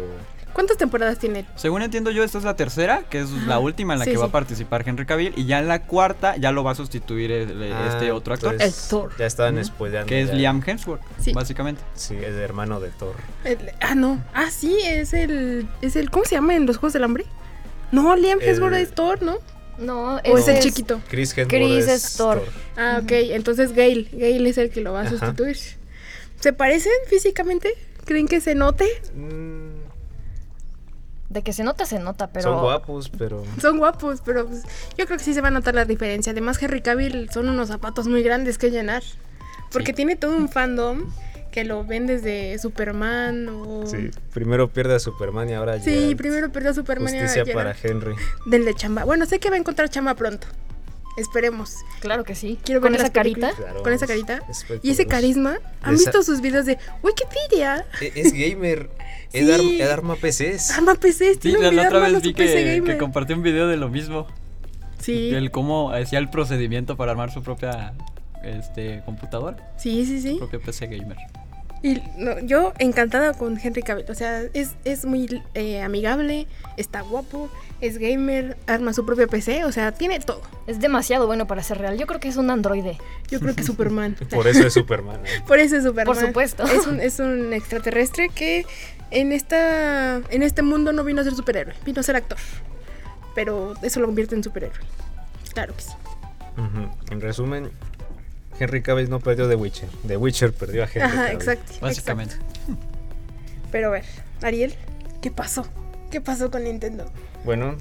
¿Cuántas 0.53 0.77
temporadas 0.77 1.19
tiene 1.19 1.39
él? 1.39 1.45
Según 1.55 1.81
entiendo 1.83 2.09
yo, 2.09 2.23
esta 2.23 2.37
es 2.39 2.43
la 2.43 2.55
tercera, 2.55 3.03
que 3.09 3.19
es 3.19 3.29
la 3.29 3.59
última 3.59 3.93
en 3.93 3.99
la 3.99 4.05
Sí, 4.05 4.11
que 4.11 4.17
va 4.17 4.25
a 4.25 4.31
participar 4.31 4.83
Henry 4.87 5.05
Cavill. 5.05 5.33
Y 5.35 5.45
ya 5.45 5.59
en 5.59 5.67
la 5.67 5.83
cuarta 5.83 6.35
ya 6.37 6.51
lo 6.51 6.63
va 6.63 6.71
a 6.71 6.75
sustituir 6.75 7.31
el- 7.31 7.61
este 7.61 8.09
Ah, 8.09 8.13
otro 8.15 8.33
actor, 8.33 8.53
entonces 8.53 8.83
El 8.83 8.89
Thor. 8.89 9.11
Ya 9.19 9.25
estaban 9.27 9.55
Ujú. 9.55 9.65
spoileando. 9.65 10.07
que 10.09 10.21
es 10.21 10.29
ya. 10.29 10.33
Liam 10.35 10.63
Hemsworth, 10.65 11.01
Sí. 11.21 11.31
básicamente. 11.33 11.81
Sí, 11.93 12.15
el 12.15 12.39
hermano 12.39 12.79
de 12.79 12.89
Thor. 12.89 13.15
El- 13.43 13.71
ah, 13.81 13.93
no. 13.93 14.23
Ah, 14.33 14.49
sí, 14.49 14.75
es 14.83 15.13
el, 15.13 15.67
es 15.81 15.95
el. 15.95 16.09
¿Cómo 16.09 16.25
se 16.25 16.35
llama 16.35 16.55
en 16.55 16.65
los 16.65 16.77
Juegos 16.77 16.93
del 16.93 17.03
Hambre? 17.03 17.25
No, 17.91 18.15
Liam 18.15 18.39
Hemsworth 18.41 18.75
es 18.75 18.91
Thor, 18.95 19.21
¿no? 19.21 19.37
No, 19.77 20.15
¿O 20.15 20.37
es 20.39 20.47
el 20.47 20.59
chiquito? 20.59 20.99
Chris 21.07 21.37
Hemsworth 21.37 21.49
Chris 21.49 21.87
es 21.87 22.05
es 22.05 22.17
Thor. 22.17 22.39
Thor. 22.39 22.49
Ah, 22.77 22.99
ok. 23.03 23.11
Entonces 23.11 23.73
Gale. 23.73 24.07
Gale 24.11 24.49
es 24.49 24.57
el 24.57 24.71
que 24.71 24.81
lo 24.81 24.91
va 24.93 25.01
a 25.01 25.03
Ajá. 25.03 25.11
sustituir. 25.11 25.57
¿Se 26.39 26.51
parecen 26.51 26.91
físicamente? 27.07 27.69
¿Creen 28.05 28.27
que 28.27 28.41
se 28.41 28.55
note? 28.55 28.87
Mm, 29.13 29.76
De 31.37 31.43
que 31.43 31.53
se 31.53 31.63
nota, 31.63 31.85
se 31.85 31.99
nota, 31.99 32.27
pero. 32.27 32.49
Son 32.51 32.61
guapos, 32.61 33.09
pero... 33.15 33.43
Son 33.61 33.77
guapos, 33.77 34.21
pero 34.25 34.47
pues, 34.47 34.63
yo 34.97 35.05
creo 35.05 35.19
que 35.19 35.23
sí 35.23 35.35
se 35.35 35.41
va 35.41 35.49
a 35.49 35.51
notar 35.51 35.75
la 35.75 35.85
diferencia. 35.85 36.31
Además, 36.31 36.61
Henry 36.61 36.81
Cavill 36.81 37.29
son 37.31 37.47
unos 37.47 37.67
zapatos 37.67 38.07
muy 38.07 38.23
grandes 38.23 38.57
que 38.57 38.71
llenar. 38.71 39.03
Porque 39.71 39.91
Sí. 39.91 39.97
tiene 39.97 40.15
todo 40.15 40.35
un 40.35 40.49
fandom 40.49 41.05
que 41.51 41.63
lo 41.63 41.83
ven 41.85 42.07
desde 42.07 42.57
Superman 42.57 43.49
o... 43.49 43.85
Sí, 43.85 44.09
primero 44.33 44.67
pierde 44.69 44.95
a 44.95 44.99
Superman 44.99 45.47
y 45.49 45.53
ahora 45.53 45.79
Sí, 45.79 45.91
Geralt. 45.91 46.17
primero 46.17 46.51
perdió 46.51 46.71
a 46.71 46.73
Superman 46.73 47.13
y 47.13 47.17
ahora 47.17 47.29
Justicia 47.29 47.53
para. 47.53 47.75
Henry. 47.83 48.15
Denle 48.47 48.73
chamba. 48.73 49.03
Bueno, 49.05 49.27
sé 49.27 49.37
que 49.39 49.49
va 49.51 49.55
a 49.57 49.59
encontrar 49.59 49.89
chamba 49.89 50.15
pronto. 50.15 50.47
Esperemos. 51.17 51.75
Claro 51.99 52.23
que 52.23 52.35
sí. 52.35 52.59
Quiero 52.63 52.79
ver 52.81 52.91
Con 52.91 52.99
esa 53.01 53.11
carita. 53.11 53.51
Claro, 53.55 53.81
Con 53.83 53.91
esa 53.93 54.05
es- 54.05 54.09
carita. 54.09 54.41
Y 54.83 54.91
ese 54.91 55.05
carisma. 55.07 55.57
¿Han 55.81 55.95
Esa- 55.95 56.03
visto 56.11 56.23
sus 56.23 56.41
videos 56.41 56.65
de 56.67 56.77
Wikipedia? 57.03 57.85
E- 58.01 58.11
Es 58.15 58.33
gamer. 58.33 58.89
Sí. 59.29 59.39
Él, 59.39 59.81
arma, 59.89 60.15
PCs. 60.15 60.71
Arma 60.71 60.95
PCs. 60.95 61.17
Sí, 61.17 61.37
Tiene 61.39 61.57
un 61.57 61.63
la, 61.63 61.69
video 61.69 61.85
otra 61.87 61.99
vez 61.99 62.21
vi 62.21 62.33
que, 62.33 62.81
que 62.85 62.97
compartió 62.97 63.35
un 63.35 63.43
video 63.43 63.67
de 63.67 63.77
lo 63.77 63.89
mismo. 63.89 64.27
Sí. 64.99 65.29
El 65.33 65.51
cómo 65.51 65.91
hacía 65.91 66.19
el 66.19 66.29
procedimiento 66.29 66.97
para 66.97 67.11
armar 67.11 67.31
su 67.31 67.43
propia 67.43 67.93
este, 68.43 69.01
computadora, 69.05 69.57
Sí, 69.77 70.05
sí, 70.05 70.21
sí. 70.21 70.33
su 70.33 70.39
propio 70.39 70.61
PC 70.61 70.87
gamer. 70.87 71.17
Y 71.83 72.01
no, 72.17 72.39
yo 72.39 72.73
encantada 72.79 73.33
con 73.33 73.59
Henry 73.61 73.83
Cavill. 73.83 74.09
O 74.09 74.15
sea, 74.15 74.41
es, 74.53 74.75
es 74.83 75.05
muy 75.05 75.43
eh, 75.53 75.81
amigable, 75.81 76.47
está 76.75 77.01
guapo, 77.01 77.49
es 77.81 77.99
gamer, 77.99 78.57
arma 78.65 78.93
su 78.93 79.05
propio 79.05 79.27
PC. 79.27 79.63
O 79.63 79.71
sea, 79.71 79.91
tiene 79.91 80.19
todo. 80.19 80.41
Es 80.65 80.79
demasiado 80.79 81.27
bueno 81.27 81.45
para 81.45 81.61
ser 81.61 81.77
real. 81.77 81.97
Yo 81.97 82.07
creo 82.07 82.19
que 82.19 82.29
es 82.29 82.37
un 82.37 82.49
androide. 82.49 82.97
Yo 83.29 83.39
creo 83.39 83.55
que 83.55 83.63
Superman. 83.63 84.15
Por 84.31 84.47
eso 84.47 84.65
es 84.65 84.73
Superman. 84.73 85.19
¿eh? 85.25 85.43
Por 85.47 85.59
eso 85.59 85.77
es 85.77 85.83
Superman. 85.83 86.15
Por 86.15 86.25
supuesto. 86.25 86.63
Es 86.63 86.87
un, 86.87 86.99
es 86.99 87.19
un 87.19 87.53
extraterrestre 87.53 88.29
que 88.29 88.65
en 89.11 89.31
esta 89.31 90.17
en 90.17 90.43
este 90.43 90.61
mundo 90.61 90.91
no 90.93 91.03
vino 91.03 91.21
a 91.21 91.23
ser 91.23 91.33
superhéroe, 91.35 91.73
vino 91.85 91.99
a 91.99 92.03
ser 92.03 92.15
actor. 92.15 92.37
Pero 93.35 93.73
eso 93.83 93.99
lo 93.99 94.07
convierte 94.07 94.35
en 94.35 94.43
superhéroe. 94.43 94.77
Claro 95.53 95.75
que 95.75 95.81
sí. 95.81 95.91
Ujú. 96.57 96.89
En 97.11 97.21
resumen, 97.21 97.71
Henry 98.59 98.81
Cavill 98.81 99.09
no 99.09 99.19
perdió 99.19 99.47
The 99.47 99.55
Witcher. 99.55 99.89
The 100.07 100.17
Witcher 100.17 100.53
perdió 100.53 100.83
a 100.83 100.87
Henry 100.87 101.01
Ajá, 101.01 101.15
Cavill. 101.23 101.35
exacto. 101.35 101.73
Básicamente. 101.81 102.35
exacto. 102.35 102.77
Pero 103.71 103.87
a 103.89 103.91
ver, 103.91 104.05
Ariel, 104.41 104.73
¿qué 105.21 105.29
pasó? 105.29 105.67
¿Qué 106.09 106.21
pasó 106.21 106.49
con 106.49 106.63
Nintendo? 106.63 107.05
Bueno, 107.45 107.75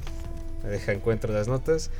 me 0.62 0.68
deja 0.70 0.92
encuentro 0.92 1.32
las 1.32 1.48
notas. 1.48 1.90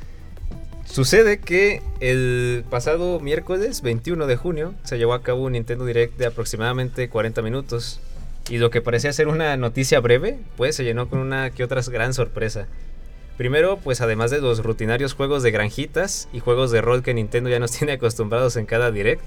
Sucede 0.85 1.39
que 1.39 1.81
el 1.99 2.63
pasado 2.69 3.19
miércoles 3.19 3.81
21 3.81 4.25
de 4.27 4.35
junio 4.35 4.73
se 4.83 4.97
llevó 4.97 5.13
a 5.13 5.21
cabo 5.23 5.43
un 5.43 5.53
Nintendo 5.53 5.85
Direct 5.85 6.17
de 6.17 6.27
aproximadamente 6.27 7.09
40 7.09 7.41
minutos. 7.41 7.99
Y 8.49 8.57
lo 8.59 8.69
que 8.69 8.81
parecía 8.81 9.11
ser 9.13 9.27
una 9.27 9.57
noticia 9.57 9.99
breve, 9.99 10.39
pues 10.55 10.75
se 10.75 10.83
llenó 10.83 11.09
con 11.09 11.19
una 11.19 11.49
que 11.49 11.63
otra 11.63 11.81
gran 11.89 12.13
sorpresa. 12.13 12.67
Primero, 13.37 13.77
pues 13.77 14.01
además 14.01 14.31
de 14.31 14.41
los 14.41 14.63
rutinarios 14.63 15.13
juegos 15.13 15.43
de 15.43 15.51
granjitas 15.51 16.27
y 16.33 16.39
juegos 16.39 16.71
de 16.71 16.81
rol 16.81 17.03
que 17.03 17.13
Nintendo 17.13 17.49
ya 17.49 17.59
nos 17.59 17.71
tiene 17.77 17.93
acostumbrados 17.93 18.55
en 18.55 18.65
cada 18.65 18.89
Direct, 18.91 19.21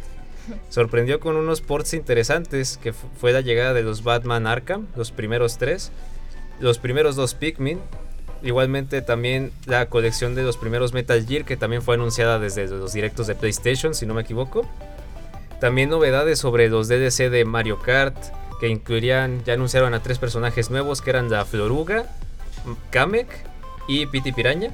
sorprendió 0.68 1.20
con 1.20 1.36
unos 1.36 1.60
ports 1.60 1.94
interesantes 1.94 2.78
que 2.82 2.92
fu- 2.92 3.08
fue 3.20 3.32
la 3.32 3.40
llegada 3.40 3.72
de 3.74 3.82
los 3.82 4.02
Batman 4.02 4.46
Arkham, 4.46 4.86
los 4.96 5.12
primeros 5.12 5.58
tres, 5.58 5.92
los 6.58 6.78
primeros 6.78 7.14
dos 7.14 7.34
Pikmin, 7.34 7.78
igualmente 8.42 9.02
también 9.02 9.52
la 9.66 9.86
colección 9.86 10.34
de 10.34 10.42
los 10.42 10.56
primeros 10.56 10.92
Metal 10.94 11.24
Gear 11.26 11.44
que 11.44 11.56
también 11.58 11.82
fue 11.82 11.94
anunciada 11.94 12.38
desde 12.38 12.66
los 12.68 12.92
directos 12.94 13.26
de 13.26 13.34
PlayStation, 13.34 13.94
si 13.94 14.06
no 14.06 14.14
me 14.14 14.22
equivoco. 14.22 14.66
También 15.60 15.90
novedades 15.90 16.38
sobre 16.38 16.68
los 16.70 16.88
DLC 16.88 17.28
de 17.30 17.44
Mario 17.44 17.78
Kart, 17.80 18.16
que 18.60 18.68
incluirían, 18.68 19.42
ya 19.44 19.54
anunciaron 19.54 19.94
a 19.94 20.02
tres 20.02 20.18
personajes 20.18 20.70
nuevos 20.70 21.00
que 21.00 21.10
eran 21.10 21.30
la 21.30 21.46
Floruga, 21.46 22.04
Kamek 22.90 23.26
y 23.88 24.06
Piti 24.06 24.32
Piraña. 24.32 24.70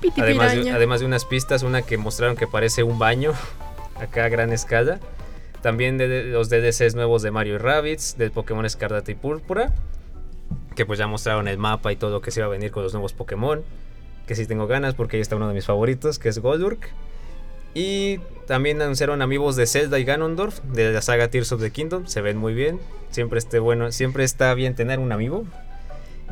Piti 0.00 0.20
Además 0.20 0.52
de, 0.52 0.58
piraña. 0.58 0.76
además 0.76 1.00
de 1.00 1.06
unas 1.06 1.26
pistas, 1.26 1.62
una 1.62 1.82
que 1.82 1.98
mostraron 1.98 2.36
que 2.36 2.46
parece 2.46 2.82
un 2.82 2.98
baño, 2.98 3.34
acá 4.00 4.24
a 4.24 4.28
gran 4.30 4.52
escala. 4.52 4.98
También 5.60 5.98
de, 5.98 6.08
de 6.08 6.24
los 6.24 6.48
DLCs 6.48 6.94
nuevos 6.94 7.20
de 7.20 7.30
Mario 7.30 7.56
y 7.56 7.58
Rabbids, 7.58 8.16
del 8.16 8.30
Pokémon 8.30 8.64
Escarlata 8.64 9.10
y 9.10 9.14
Púrpura, 9.14 9.74
que 10.74 10.86
pues 10.86 10.98
ya 10.98 11.06
mostraron 11.06 11.48
el 11.48 11.58
mapa 11.58 11.92
y 11.92 11.96
todo 11.96 12.10
lo 12.10 12.22
que 12.22 12.30
se 12.30 12.40
iba 12.40 12.46
a 12.46 12.50
venir 12.50 12.70
con 12.70 12.82
los 12.82 12.92
nuevos 12.94 13.12
Pokémon, 13.12 13.62
que 14.26 14.36
sí 14.36 14.46
tengo 14.46 14.66
ganas 14.66 14.94
porque 14.94 15.16
ahí 15.16 15.20
está 15.20 15.36
uno 15.36 15.48
de 15.48 15.54
mis 15.54 15.66
favoritos, 15.66 16.18
que 16.18 16.28
es 16.30 16.38
Golurk. 16.38 16.88
Y 17.78 18.18
también 18.48 18.82
anunciaron 18.82 19.22
amigos 19.22 19.54
de 19.54 19.64
Zelda 19.68 20.00
y 20.00 20.04
Ganondorf, 20.04 20.60
de 20.64 20.90
la 20.90 21.00
saga 21.00 21.28
Tears 21.28 21.52
of 21.52 21.60
the 21.60 21.70
Kingdom, 21.70 22.08
se 22.08 22.20
ven 22.20 22.36
muy 22.36 22.52
bien, 22.52 22.80
siempre, 23.12 23.38
esté 23.38 23.60
bueno, 23.60 23.92
siempre 23.92 24.24
está 24.24 24.52
bien 24.54 24.74
tener 24.74 24.98
un 24.98 25.12
amigo. 25.12 25.44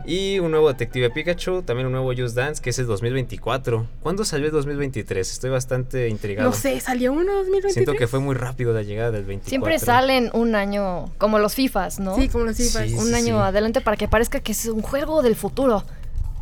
Y 0.06 0.40
un 0.40 0.50
nuevo 0.50 0.66
Detective 0.66 1.10
Pikachu, 1.10 1.62
también 1.62 1.86
un 1.86 1.92
nuevo 1.92 2.12
Just 2.16 2.34
Dance, 2.34 2.60
que 2.60 2.70
es 2.70 2.78
el 2.80 2.86
2024. 2.86 3.86
¿Cuándo 4.02 4.24
salió 4.24 4.46
el 4.46 4.52
2023? 4.52 5.30
Estoy 5.30 5.50
bastante 5.50 6.08
intrigado. 6.08 6.50
No 6.50 6.54
sé, 6.54 6.80
salió 6.80 7.12
uno 7.12 7.32
2023. 7.32 7.72
Siento 7.72 7.94
que 7.94 8.08
fue 8.08 8.18
muy 8.18 8.34
rápido 8.34 8.72
la 8.72 8.82
llegada 8.82 9.12
del 9.12 9.24
24. 9.24 9.48
Siempre 9.48 9.78
salen 9.78 10.30
un 10.32 10.56
año, 10.56 11.12
como 11.16 11.38
los 11.38 11.54
FIFAs, 11.54 12.00
¿no? 12.00 12.16
Sí, 12.16 12.28
como 12.28 12.44
los 12.44 12.56
FIFAs. 12.56 12.88
Sí. 12.88 12.94
un 12.94 13.14
año 13.14 13.40
adelante 13.40 13.80
para 13.80 13.96
que 13.96 14.08
parezca 14.08 14.40
que 14.40 14.50
es 14.50 14.66
un 14.66 14.82
juego 14.82 15.22
del 15.22 15.36
futuro. 15.36 15.84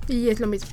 Y 0.08 0.30
es 0.30 0.40
lo 0.40 0.46
mismo. 0.46 0.70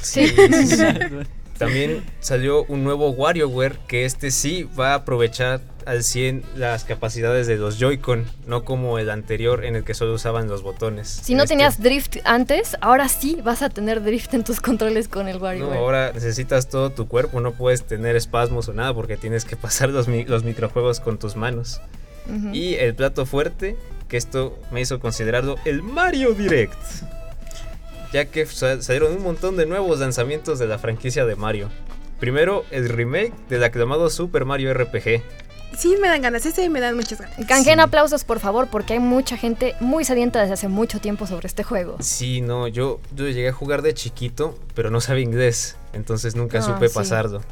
Sí. 0.00 0.32
También 1.58 2.04
salió 2.20 2.64
un 2.64 2.84
nuevo 2.84 3.10
WarioWare 3.10 3.78
que 3.88 4.04
este 4.04 4.30
sí 4.30 4.68
va 4.78 4.92
a 4.92 4.94
aprovechar 4.94 5.60
al 5.86 6.02
100 6.04 6.42
las 6.54 6.84
capacidades 6.84 7.46
de 7.46 7.56
los 7.56 7.78
Joy-Con, 7.78 8.26
no 8.46 8.64
como 8.64 8.98
el 8.98 9.08
anterior 9.10 9.64
en 9.64 9.74
el 9.74 9.84
que 9.84 9.94
solo 9.94 10.12
usaban 10.14 10.46
los 10.48 10.62
botones. 10.62 11.08
Si 11.08 11.34
no 11.34 11.44
este- 11.44 11.54
tenías 11.54 11.80
drift 11.82 12.18
antes, 12.24 12.76
ahora 12.82 13.08
sí 13.08 13.38
vas 13.42 13.62
a 13.62 13.70
tener 13.70 14.02
drift 14.02 14.34
en 14.34 14.44
tus 14.44 14.60
controles 14.60 15.08
con 15.08 15.28
el 15.28 15.38
No, 15.38 15.42
WarioWare. 15.44 15.78
ahora 15.78 16.12
necesitas 16.12 16.68
todo 16.68 16.90
tu 16.90 17.08
cuerpo, 17.08 17.40
no 17.40 17.52
puedes 17.52 17.84
tener 17.84 18.16
espasmos 18.16 18.68
o 18.68 18.74
nada 18.74 18.92
porque 18.94 19.16
tienes 19.16 19.44
que 19.46 19.56
pasar 19.56 19.88
los, 19.88 20.08
mi- 20.08 20.24
los 20.26 20.44
microjuegos 20.44 21.00
con 21.00 21.18
tus 21.18 21.36
manos. 21.36 21.80
Y 22.52 22.74
el 22.74 22.94
plato 22.94 23.24
fuerte, 23.24 23.74
que 24.06 24.18
esto 24.18 24.58
me 24.70 24.82
hizo 24.82 25.00
considerarlo 25.00 25.56
el 25.64 25.82
Mario 25.82 26.34
Direct. 26.34 26.74
Ya 28.12 28.24
que 28.26 28.46
sa- 28.46 28.80
salieron 28.82 29.12
un 29.16 29.22
montón 29.22 29.56
de 29.56 29.66
nuevos 29.66 30.00
lanzamientos 30.00 30.58
de 30.58 30.66
la 30.66 30.78
franquicia 30.78 31.24
de 31.26 31.36
Mario. 31.36 31.68
Primero, 32.20 32.64
el 32.70 32.88
remake 32.88 33.32
del 33.48 33.62
aclamado 33.64 34.08
Super 34.10 34.44
Mario 34.44 34.72
RPG. 34.74 35.22
Sí, 35.76 35.96
me 36.00 36.08
dan 36.08 36.22
ganas. 36.22 36.46
Ese 36.46 36.68
me 36.70 36.80
dan 36.80 36.96
muchas 36.96 37.20
ganas. 37.20 37.36
Canjeen 37.46 37.76
Sí. 37.76 37.82
aplausos, 37.82 38.24
por 38.24 38.40
favor, 38.40 38.68
porque 38.70 38.94
hay 38.94 38.98
mucha 39.00 39.36
gente 39.36 39.74
muy 39.80 40.04
sedienta 40.04 40.40
desde 40.40 40.54
hace 40.54 40.68
mucho 40.68 40.98
tiempo 40.98 41.26
sobre 41.26 41.46
este 41.46 41.62
juego. 41.62 41.96
Sí, 42.00 42.40
no, 42.40 42.66
yo, 42.66 43.00
yo 43.14 43.26
llegué 43.28 43.48
a 43.50 43.52
jugar 43.52 43.82
de 43.82 43.92
chiquito, 43.92 44.58
pero 44.74 44.90
no 44.90 45.00
sabía 45.02 45.22
inglés, 45.24 45.76
entonces 45.92 46.34
nunca 46.34 46.58
Ah, 46.60 46.62
supe 46.62 46.88
sí. 46.88 46.94
pasarlo. 46.94 47.42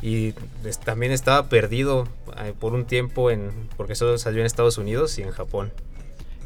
Y 0.00 0.32
también 0.84 1.10
estaba 1.10 1.48
perdido 1.48 2.06
eh, 2.38 2.52
por 2.58 2.72
un 2.74 2.84
tiempo 2.84 3.30
en 3.30 3.50
porque 3.76 3.94
solo 3.96 4.16
salió 4.18 4.40
en 4.40 4.46
Estados 4.46 4.78
Unidos 4.78 5.18
y 5.18 5.22
en 5.22 5.30
Japón. 5.32 5.72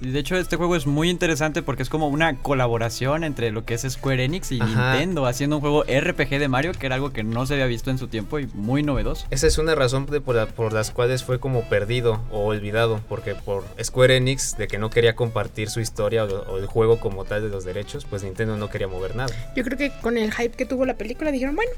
Y 0.02 0.12
de 0.12 0.18
hecho 0.18 0.36
este 0.36 0.56
juego 0.56 0.76
es 0.76 0.86
muy 0.86 1.10
interesante 1.10 1.62
porque 1.62 1.82
es 1.82 1.90
como 1.90 2.08
una 2.08 2.34
colaboración 2.36 3.22
entre 3.22 3.50
lo 3.50 3.66
que 3.66 3.74
es 3.74 3.82
Square 3.82 4.24
Enix 4.24 4.50
y 4.50 4.58
Ajá. 4.60 4.92
Nintendo 4.94 5.26
haciendo 5.26 5.56
un 5.56 5.60
juego 5.60 5.82
RPG 5.84 6.38
de 6.38 6.48
Mario 6.48 6.72
que 6.72 6.86
era 6.86 6.94
algo 6.94 7.12
que 7.12 7.22
no 7.22 7.44
se 7.44 7.52
había 7.54 7.66
visto 7.66 7.90
en 7.90 7.98
su 7.98 8.08
tiempo 8.08 8.38
y 8.38 8.46
muy 8.54 8.82
novedoso. 8.82 9.26
Esa 9.30 9.46
es 9.46 9.58
una 9.58 9.74
razón 9.74 10.06
de- 10.06 10.22
por, 10.22 10.36
la- 10.36 10.46
por 10.46 10.72
las 10.72 10.90
cuales 10.90 11.22
fue 11.22 11.38
como 11.38 11.62
perdido 11.68 12.22
o 12.30 12.46
olvidado, 12.46 13.00
porque 13.10 13.34
por 13.34 13.64
Square 13.82 14.16
Enix, 14.16 14.56
de 14.56 14.68
que 14.68 14.78
no 14.78 14.88
quería 14.88 15.14
compartir 15.14 15.68
su 15.68 15.80
historia 15.80 16.24
o, 16.24 16.50
o 16.52 16.56
el 16.58 16.64
juego 16.66 16.98
como 16.98 17.24
tal 17.26 17.42
de 17.42 17.48
los 17.50 17.64
derechos, 17.66 18.06
pues 18.08 18.22
Nintendo 18.22 18.56
no 18.56 18.70
quería 18.70 18.88
mover 18.88 19.14
nada. 19.16 19.34
Yo 19.54 19.62
creo 19.64 19.76
que 19.76 19.90
con 20.00 20.16
el 20.16 20.32
hype 20.32 20.56
que 20.56 20.64
tuvo 20.64 20.86
la 20.86 20.94
película 20.94 21.30
dijeron, 21.30 21.56
bueno, 21.56 21.70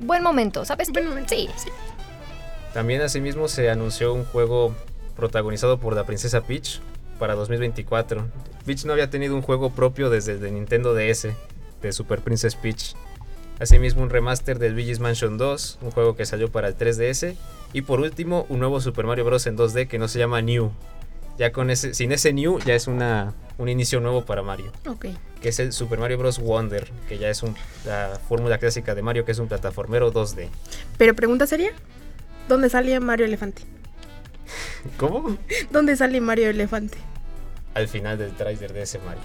Buen 0.00 0.22
momento, 0.22 0.64
¿sabes? 0.66 0.90
Buen 0.92 1.08
momento. 1.08 1.34
Sí. 1.34 1.48
También 2.74 3.00
asimismo 3.02 3.48
se 3.48 3.70
anunció 3.70 4.12
un 4.14 4.24
juego 4.24 4.74
protagonizado 5.16 5.78
por 5.78 5.94
la 5.94 6.04
princesa 6.04 6.42
Peach 6.42 6.80
para 7.22 7.36
2024. 7.36 8.26
Peach 8.66 8.84
no 8.84 8.92
había 8.94 9.08
tenido 9.08 9.36
un 9.36 9.42
juego 9.42 9.70
propio 9.70 10.10
desde 10.10 10.32
el 10.32 10.54
Nintendo 10.54 10.92
DS, 10.92 11.28
de 11.80 11.92
Super 11.92 12.18
Princess 12.20 12.56
Peach. 12.56 12.96
Asimismo 13.60 14.02
un 14.02 14.10
remaster 14.10 14.58
del 14.58 14.72
Luigi's 14.72 14.98
Mansion 14.98 15.38
2, 15.38 15.78
un 15.82 15.92
juego 15.92 16.16
que 16.16 16.26
salió 16.26 16.50
para 16.50 16.66
el 16.66 16.76
3DS. 16.76 17.36
Y 17.72 17.82
por 17.82 18.00
último 18.00 18.44
un 18.48 18.58
nuevo 18.58 18.80
Super 18.80 19.06
Mario 19.06 19.24
Bros. 19.24 19.46
en 19.46 19.56
2D 19.56 19.86
que 19.86 20.00
no 20.00 20.08
se 20.08 20.18
llama 20.18 20.42
New. 20.42 20.72
Ya 21.38 21.52
con 21.52 21.70
ese, 21.70 21.94
sin 21.94 22.10
ese 22.10 22.32
New 22.32 22.58
ya 22.58 22.74
es 22.74 22.88
una, 22.88 23.34
un 23.56 23.68
inicio 23.68 24.00
nuevo 24.00 24.24
para 24.24 24.42
Mario. 24.42 24.72
ok. 24.88 25.06
Que 25.40 25.50
es 25.50 25.60
el 25.60 25.72
Super 25.72 26.00
Mario 26.00 26.18
Bros. 26.18 26.40
Wonder, 26.40 26.90
que 27.08 27.18
ya 27.18 27.30
es 27.30 27.44
un- 27.44 27.54
la 27.86 28.18
fórmula 28.28 28.58
clásica 28.58 28.96
de 28.96 29.02
Mario, 29.02 29.24
que 29.24 29.30
es 29.30 29.38
un 29.38 29.46
plataformero 29.46 30.10
2D. 30.12 30.48
Pero 30.98 31.14
pregunta 31.14 31.46
sería, 31.46 31.70
¿dónde 32.48 32.68
sale 32.68 32.98
Mario 32.98 33.26
Elefante? 33.26 33.62
¿Cómo? 34.96 35.38
¿Dónde 35.70 35.94
sale 35.96 36.20
Mario 36.20 36.50
Elefante? 36.50 36.98
Al 37.74 37.88
final 37.88 38.18
del 38.18 38.32
tráiler 38.32 38.72
de 38.72 38.82
ese 38.82 38.98
Mario. 38.98 39.22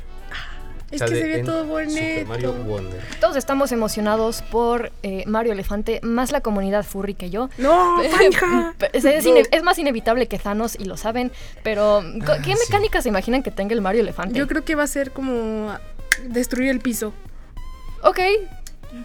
Es 0.90 1.02
que 1.02 1.08
se 1.10 1.24
ve 1.24 1.44
todo 1.44 1.64
Super 1.64 2.26
Mario 2.26 2.54
bonito. 2.54 2.70
Wonder. 2.70 3.02
Todos 3.20 3.36
estamos 3.36 3.74
emocionados 3.74 4.42
por 4.42 4.94
eh, 5.04 5.26
Mario 5.28 5.52
Elefante, 5.52 6.00
más 6.02 6.32
la 6.32 6.40
comunidad 6.40 6.86
furry 6.86 7.14
que 7.14 7.30
yo. 7.30 7.50
¡No! 7.58 8.02
Es, 8.94 9.06
es 9.06 9.64
más 9.64 9.78
inevitable 9.80 10.28
que 10.28 10.40
Thanos 10.40 10.78
y 10.80 10.86
lo 10.86 10.96
saben, 10.96 11.32
pero 11.62 12.02
¿qué 12.44 12.56
sí. 12.56 12.60
mecánicas 12.68 13.04
se 13.04 13.10
imaginan 13.10 13.44
que 13.44 13.52
tenga 13.52 13.74
el 13.74 13.82
Mario 13.82 14.02
Elefante? 14.02 14.38
Yo 14.38 14.48
creo 14.48 14.64
que 14.64 14.76
va 14.76 14.84
a 14.84 14.88
ser 14.88 15.12
como 15.12 15.76
destruir 16.24 16.70
el 16.70 16.80
piso. 16.80 17.14
Ok. 18.04 18.20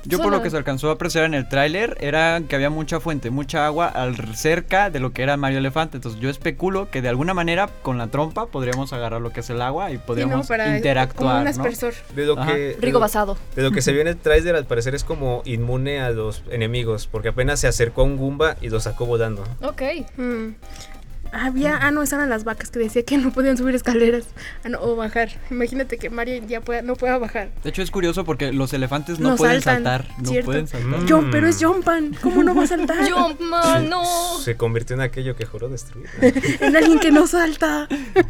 Yo 0.04 0.18
por 0.18 0.30
lo 0.32 0.42
que 0.42 0.50
se 0.50 0.56
alcanzó 0.56 0.88
a 0.90 0.92
apreciar 0.94 1.24
en 1.24 1.34
el 1.34 1.48
tráiler 1.48 1.96
era 2.00 2.40
que 2.48 2.54
había 2.56 2.70
mucha 2.70 3.00
fuente, 3.00 3.30
mucha 3.30 3.66
agua 3.66 3.86
al 3.88 4.34
cerca 4.36 4.90
de 4.90 5.00
lo 5.00 5.12
que 5.12 5.22
era 5.22 5.36
Mario 5.36 5.58
Elefante. 5.58 5.96
Entonces 5.96 6.20
yo 6.20 6.30
especulo 6.30 6.90
que 6.90 7.02
de 7.02 7.08
alguna 7.08 7.34
manera 7.34 7.68
con 7.82 7.98
la 7.98 8.06
trompa 8.08 8.46
podríamos 8.46 8.92
agarrar 8.92 9.20
lo 9.20 9.30
que 9.30 9.40
es 9.40 9.50
el 9.50 9.60
agua 9.62 9.90
y 9.90 9.94
Sí, 9.94 9.98
¿no? 9.98 10.06
podríamos 10.06 10.46
Para 10.48 10.64
como 10.64 10.76
interactuar. 10.76 11.46
un 11.46 11.56
¿no? 11.56 11.92
De 12.14 12.26
lo 12.26 12.38
Ajá. 12.38 12.52
que, 12.52 12.58
de 12.58 12.76
Rigo 12.80 12.94
lo- 12.98 13.00
basado. 13.00 13.36
de 13.56 13.62
lo 13.62 13.70
que 13.72 13.82
se 13.82 13.92
vio 13.92 14.00
en 14.00 14.08
el 14.08 14.16
trailer, 14.16 14.54
al 14.56 14.66
parecer 14.66 14.94
es 14.94 15.04
como 15.04 15.42
inmune 15.44 16.00
a 16.00 16.10
los 16.10 16.42
enemigos, 16.50 17.06
porque 17.06 17.28
apenas 17.28 17.60
se 17.60 17.68
acercó 17.68 18.02
a 18.02 18.04
un 18.04 18.16
Goomba 18.16 18.56
y 18.60 18.68
lo 18.70 18.80
sacó 18.80 19.06
volando. 19.06 19.44
Ok. 19.62 19.82
Mm. 20.16 20.48
Había, 21.32 21.78
ah, 21.78 21.90
no, 21.90 22.02
esas 22.02 22.18
eran 22.18 22.28
las 22.28 22.44
vacas 22.44 22.70
que 22.70 22.78
decía 22.78 23.02
que 23.04 23.16
no 23.16 23.32
podían 23.32 23.56
subir 23.56 23.74
escaleras 23.74 24.24
ah, 24.64 24.68
no, 24.68 24.80
o 24.82 24.96
bajar. 24.96 25.30
Imagínate 25.50 25.96
que 25.96 26.10
Mario 26.10 26.42
ya 26.46 26.60
pueda, 26.60 26.82
no 26.82 26.94
pueda 26.94 27.16
bajar. 27.16 27.48
De 27.64 27.70
hecho 27.70 27.80
es 27.80 27.90
curioso 27.90 28.24
porque 28.24 28.52
los 28.52 28.72
elefantes 28.74 29.18
no, 29.18 29.30
No 29.30 29.36
pueden 29.36 29.62
saltan, 29.62 29.84
saltar. 29.84 30.18
No 30.22 30.28
cierto. 30.28 30.44
pueden 30.46 30.66
saltar. 30.68 31.00
Mm. 31.00 31.08
Jump, 31.08 31.28
pero 31.32 31.48
es 31.48 31.64
Jumpan. 31.64 32.14
¿Cómo 32.22 32.42
no 32.42 32.54
va 32.54 32.64
a 32.64 32.66
saltar? 32.66 33.10
Jumpman, 33.10 33.88
no. 33.88 34.04
Se 34.40 34.56
convirtió 34.56 34.94
en 34.94 35.00
aquello 35.00 35.34
que 35.34 35.46
juró 35.46 35.70
destruir. 35.70 36.06
en 36.60 36.76
alguien 36.76 36.98
que 36.98 37.10
no 37.10 37.26
salta. 37.26 37.88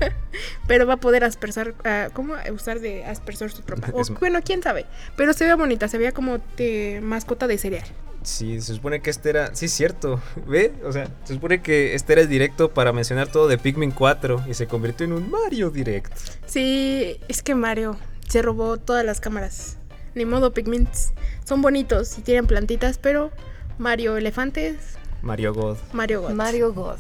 pero 0.69 0.87
va 0.87 0.95
a 0.95 0.99
poder 0.99 1.25
aspersar, 1.25 1.75
ah, 1.85 2.09
¿cómo 2.13 2.35
usar 2.53 2.79
de 2.79 3.05
aspersor 3.05 3.51
su? 3.51 3.63
O, 3.93 4.01
Es- 4.01 4.11
bueno, 4.11 4.39
quién 4.45 4.63
sabe. 4.63 4.87
Pero 5.17 5.33
se 5.33 5.45
ve 5.45 5.55
bonita, 5.55 5.89
se 5.89 5.99
veía 5.99 6.13
como 6.13 6.39
de 6.57 7.01
mascota 7.03 7.47
de 7.47 7.59
cereal. 7.59 7.87
Sí, 8.23 8.61
se 8.61 8.75
supone 8.75 9.01
que 9.01 9.11
este 9.11 9.31
era. 9.31 9.55
Sí, 9.55 9.67
es 9.67 9.73
cierto. 9.73 10.21
¿Ve? 10.47 10.73
O 10.85 10.93
sea, 10.93 11.09
se 11.25 11.35
supone 11.35 11.63
que 11.63 11.95
este 11.95 12.13
era 12.13 12.23
el 12.23 12.29
directo 12.29 12.73
para 12.73 12.93
mencionar 12.93 13.29
todo 13.29 13.49
de 13.49 13.59
Pikmin 13.59 13.91
4 13.91 14.45
y 14.49 14.55
se 14.55 14.67
convirtió 14.67 15.07
en 15.07 15.13
un 15.13 15.31
Mario 15.31 15.71
Direct. 15.71 16.13
Sí, 16.47 17.19
es 17.29 17.43
que 17.43 17.55
Mario 17.55 17.97
se 18.29 18.43
robó 18.43 18.79
todas 18.79 19.05
las 19.05 19.21
cámaras. 19.21 19.79
Ni 20.15 20.25
modo, 20.25 20.53
Pigments. 20.53 21.13
Son 21.45 21.63
bonitos 21.63 22.19
y 22.19 22.23
tienen 22.23 22.47
plantitas, 22.47 22.99
pero 22.99 23.31
Mario 23.79 24.17
elefantes, 24.17 24.77
Mario 25.23 25.55
God. 25.55 25.79
Mario 25.93 26.23
God. 26.23 26.31
Mario 26.33 26.73
God. 26.73 26.99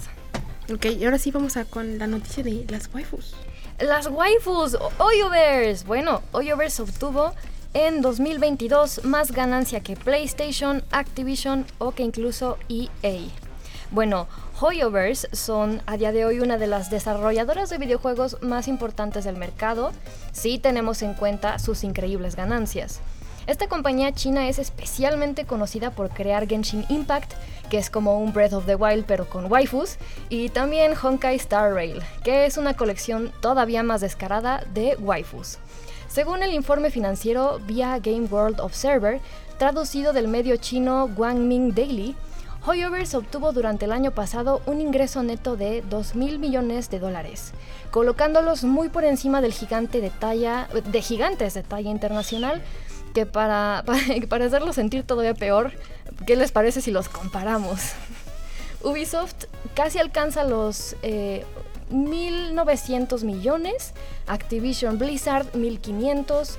Ok, 0.72 0.86
y 0.86 1.04
ahora 1.04 1.18
sí 1.18 1.30
vamos 1.30 1.56
a 1.56 1.64
con 1.64 1.98
la 1.98 2.06
noticia 2.06 2.44
de 2.44 2.64
las 2.68 2.88
waifus. 2.94 3.34
Las 3.80 4.06
waifus, 4.06 4.78
Oyoverse. 4.98 5.84
Bueno, 5.84 6.22
Oyoverse 6.30 6.82
obtuvo 6.82 7.34
en 7.74 8.02
2022 8.02 9.04
más 9.04 9.32
ganancia 9.32 9.80
que 9.80 9.96
PlayStation, 9.96 10.82
Activision 10.90 11.64
o 11.78 11.92
que 11.92 12.02
incluso 12.02 12.58
EA. 12.68 13.20
Bueno, 13.90 14.26
Hoyoverse 14.60 15.28
son 15.34 15.82
a 15.86 15.96
día 15.96 16.12
de 16.12 16.24
hoy 16.24 16.40
una 16.40 16.58
de 16.58 16.66
las 16.66 16.90
desarrolladoras 16.90 17.70
de 17.70 17.78
videojuegos 17.78 18.38
más 18.42 18.68
importantes 18.68 19.24
del 19.24 19.36
mercado, 19.36 19.92
si 20.32 20.58
tenemos 20.58 21.02
en 21.02 21.14
cuenta 21.14 21.58
sus 21.58 21.84
increíbles 21.84 22.36
ganancias. 22.36 23.00
Esta 23.46 23.66
compañía 23.68 24.12
china 24.12 24.48
es 24.48 24.58
especialmente 24.58 25.46
conocida 25.46 25.90
por 25.90 26.10
crear 26.10 26.46
Genshin 26.46 26.86
Impact, 26.88 27.32
que 27.70 27.78
es 27.78 27.90
como 27.90 28.18
un 28.18 28.32
Breath 28.32 28.52
of 28.52 28.66
the 28.66 28.76
Wild 28.76 29.04
pero 29.04 29.28
con 29.28 29.50
waifus, 29.50 29.96
y 30.28 30.48
también 30.50 30.94
Honkai 30.94 31.36
Star 31.36 31.74
Rail, 31.74 32.00
que 32.22 32.46
es 32.46 32.56
una 32.56 32.74
colección 32.74 33.32
todavía 33.40 33.82
más 33.82 34.00
descarada 34.00 34.64
de 34.72 34.96
waifus. 34.96 35.58
Según 36.12 36.42
el 36.42 36.52
informe 36.52 36.90
financiero 36.90 37.58
vía 37.66 37.98
Game 37.98 38.26
World 38.26 38.60
Observer, 38.60 39.18
traducido 39.56 40.12
del 40.12 40.28
medio 40.28 40.58
chino 40.58 41.08
Guangming 41.08 41.74
Daily, 41.74 42.14
Hoyoverse 42.66 43.16
obtuvo 43.16 43.52
durante 43.52 43.86
el 43.86 43.92
año 43.92 44.10
pasado 44.10 44.60
un 44.66 44.82
ingreso 44.82 45.22
neto 45.22 45.56
de 45.56 45.80
2 45.88 46.14
mil 46.14 46.38
millones 46.38 46.90
de 46.90 46.98
dólares, 46.98 47.52
colocándolos 47.90 48.62
muy 48.64 48.90
por 48.90 49.04
encima 49.04 49.40
del 49.40 49.54
gigante 49.54 50.02
de 50.02 50.10
talla, 50.10 50.68
de 50.84 51.00
gigantes 51.00 51.54
de 51.54 51.62
talla 51.62 51.90
internacional, 51.90 52.60
que 53.14 53.24
para, 53.24 53.82
para, 53.86 54.02
para 54.28 54.44
hacerlo 54.44 54.74
sentir 54.74 55.04
todavía 55.04 55.32
peor, 55.32 55.72
¿qué 56.26 56.36
les 56.36 56.52
parece 56.52 56.82
si 56.82 56.90
los 56.90 57.08
comparamos? 57.08 57.80
Ubisoft 58.82 59.46
casi 59.74 59.98
alcanza 59.98 60.44
los 60.44 60.94
eh, 61.02 61.46
1.900 61.92 63.22
millones, 63.24 63.92
Activision 64.26 64.98
Blizzard 64.98 65.52
1.500, 65.52 66.56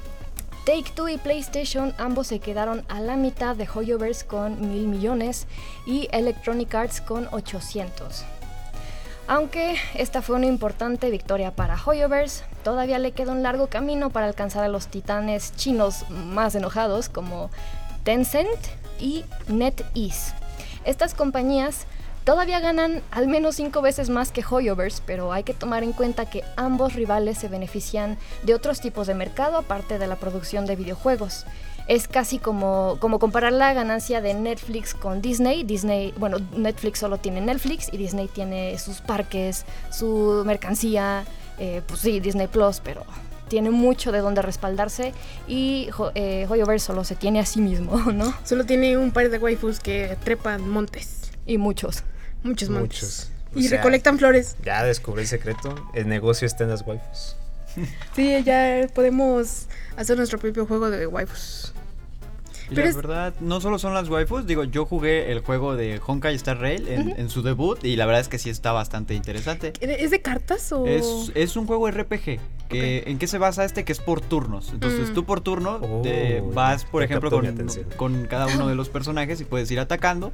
Take 0.66 0.92
Two 0.96 1.10
y 1.10 1.18
PlayStation 1.18 1.94
ambos 1.98 2.28
se 2.28 2.40
quedaron 2.40 2.86
a 2.88 3.02
la 3.02 3.18
mitad 3.18 3.56
de 3.56 3.68
Hoyoverse 3.68 4.26
con 4.26 4.62
1.000 4.62 4.88
millones 4.88 5.46
y 5.86 6.08
Electronic 6.12 6.74
Arts 6.74 7.02
con 7.02 7.28
800. 7.32 8.24
Aunque 9.28 9.76
esta 9.94 10.22
fue 10.22 10.38
una 10.38 10.46
importante 10.46 11.10
victoria 11.10 11.52
para 11.52 11.78
Hoyoverse, 11.84 12.44
todavía 12.64 13.00
le 13.00 13.12
queda 13.12 13.32
un 13.32 13.44
largo 13.44 13.68
camino 13.68 14.10
para 14.10 14.28
alcanzar 14.28 14.64
a 14.64 14.70
los 14.70 14.88
titanes 14.88 15.54
chinos 15.56 16.10
más 16.10 16.56
enojados 16.56 17.10
como 17.10 17.50
Tencent 18.04 18.60
y 19.00 19.26
NetEase. 19.48 20.34
Estas 20.86 21.14
compañías 21.14 21.88
todavía 22.24 22.60
ganan 22.60 23.02
al 23.12 23.28
menos 23.28 23.56
5 23.56 23.82
veces 23.82 24.10
más 24.10 24.32
que 24.32 24.44
Hoyoverse, 24.48 25.02
pero 25.06 25.34
hay 25.34 25.44
que 25.44 25.54
tomar 25.54 25.84
en 25.84 25.94
cuenta 25.94 26.30
que 26.30 26.44
ambos 26.56 26.94
rivales 26.94 27.38
se 27.38 27.48
benefician 27.48 28.18
de 28.44 28.54
otros 28.54 28.82
tipos 28.82 29.08
de 29.08 29.14
mercado 29.14 29.58
aparte 29.58 30.00
de 30.00 30.08
la 30.08 30.16
producción 30.16 30.66
de 30.66 30.76
videojuegos. 30.76 31.46
Es 31.88 32.08
casi 32.08 32.40
como, 32.40 32.98
como 33.00 33.20
comparar 33.20 33.52
la 33.52 33.74
ganancia 33.74 34.22
de 34.22 34.34
Netflix 34.34 34.94
con 34.94 35.22
Disney. 35.22 35.64
Disney, 35.64 36.14
bueno, 36.18 36.38
Netflix 36.56 37.00
solo 37.00 37.18
tiene 37.18 37.42
Netflix 37.42 37.92
y 37.92 37.98
Disney 37.98 38.30
tiene 38.30 38.80
sus 38.80 39.02
parques, 39.02 39.66
su 39.92 40.44
mercancía, 40.46 41.26
eh, 41.60 41.82
pues 41.86 42.00
sí, 42.00 42.22
Disney 42.22 42.48
Plus, 42.48 42.80
pero 42.80 43.06
tiene 43.50 43.70
mucho 43.70 44.14
de 44.14 44.20
donde 44.20 44.42
respaldarse 44.42 45.14
y 45.48 45.90
eh, 46.16 46.48
Hoyoverse 46.50 46.88
solo 46.88 47.04
se 47.04 47.16
tiene 47.16 47.42
a 47.42 47.46
sí 47.46 47.60
mismo, 47.60 47.98
¿no? 48.14 48.34
Solo 48.46 48.66
tiene 48.66 48.98
un 48.98 49.12
par 49.12 49.30
de 49.30 49.38
waifus 49.38 49.80
que 49.82 50.18
trepan 50.24 50.68
montes. 50.70 51.32
Y 51.46 51.58
muchos. 51.58 52.04
Muchos 52.44 52.70
montes. 52.70 53.02
Muchos. 53.04 53.30
Y 53.56 53.68
sea, 53.68 53.78
recolectan 53.78 54.18
flores. 54.18 54.56
Ya 54.64 54.84
descubrí 54.84 55.22
el 55.22 55.28
secreto. 55.28 55.76
El 55.94 56.08
negocio 56.08 56.46
está 56.46 56.64
en 56.64 56.72
las 56.72 56.86
waifus. 56.86 57.36
Sí, 58.16 58.44
ya 58.44 58.88
podemos 58.94 59.68
hacer 59.96 60.18
nuestro 60.18 60.40
propio 60.40 60.66
juego 60.66 60.90
de 60.90 61.08
waifus. 61.08 61.74
Y 62.70 62.76
Pero 62.76 62.84
la 62.84 62.90
es- 62.90 62.96
verdad, 62.96 63.34
no 63.40 63.60
solo 63.62 63.78
son 63.80 63.94
las 63.94 64.10
waifus, 64.10 64.46
digo, 64.46 64.64
yo 64.64 64.86
jugué 64.86 65.32
el 65.32 65.40
juego 65.40 65.76
de 65.76 66.00
Honkai 66.06 66.36
Star 66.36 66.60
Rail 66.60 66.88
en, 66.88 67.14
en 67.20 67.30
su 67.30 67.42
debut 67.42 67.84
y 67.84 67.96
la 67.96 68.06
verdad 68.06 68.22
es 68.22 68.28
que 68.30 68.40
sí 68.40 68.50
está 68.50 68.72
bastante 68.72 69.14
interesante. 69.16 69.74
¿Es 69.82 70.12
de 70.12 70.22
cartas 70.22 70.72
o...? 70.72 70.86
Es, 70.88 71.32
es 71.36 71.56
un 71.58 71.68
juego 71.68 71.90
RPG. 71.92 72.40
Que, 72.70 73.04
¿En 73.06 73.20
qué 73.20 73.28
se 73.28 73.38
basa 73.38 73.66
este? 73.66 73.84
Que 73.86 73.92
es 73.92 74.00
por 74.00 74.20
turnos. 74.22 74.72
Entonces 74.74 75.12
Mm. 75.12 75.14
tú 75.14 75.26
por 75.26 75.42
turno 75.42 75.80
Oh, 75.82 76.02
te 76.02 76.42
vas, 76.54 76.86
por 76.86 77.04
ejemplo, 77.04 77.30
con, 77.30 77.46
con 77.98 78.26
cada 78.28 78.48
uno 78.48 78.68
de 78.68 78.76
los 78.76 78.90
personajes 78.90 79.40
y 79.42 79.46
puedes 79.46 79.70
ir 79.70 79.80
atacando. 79.80 80.32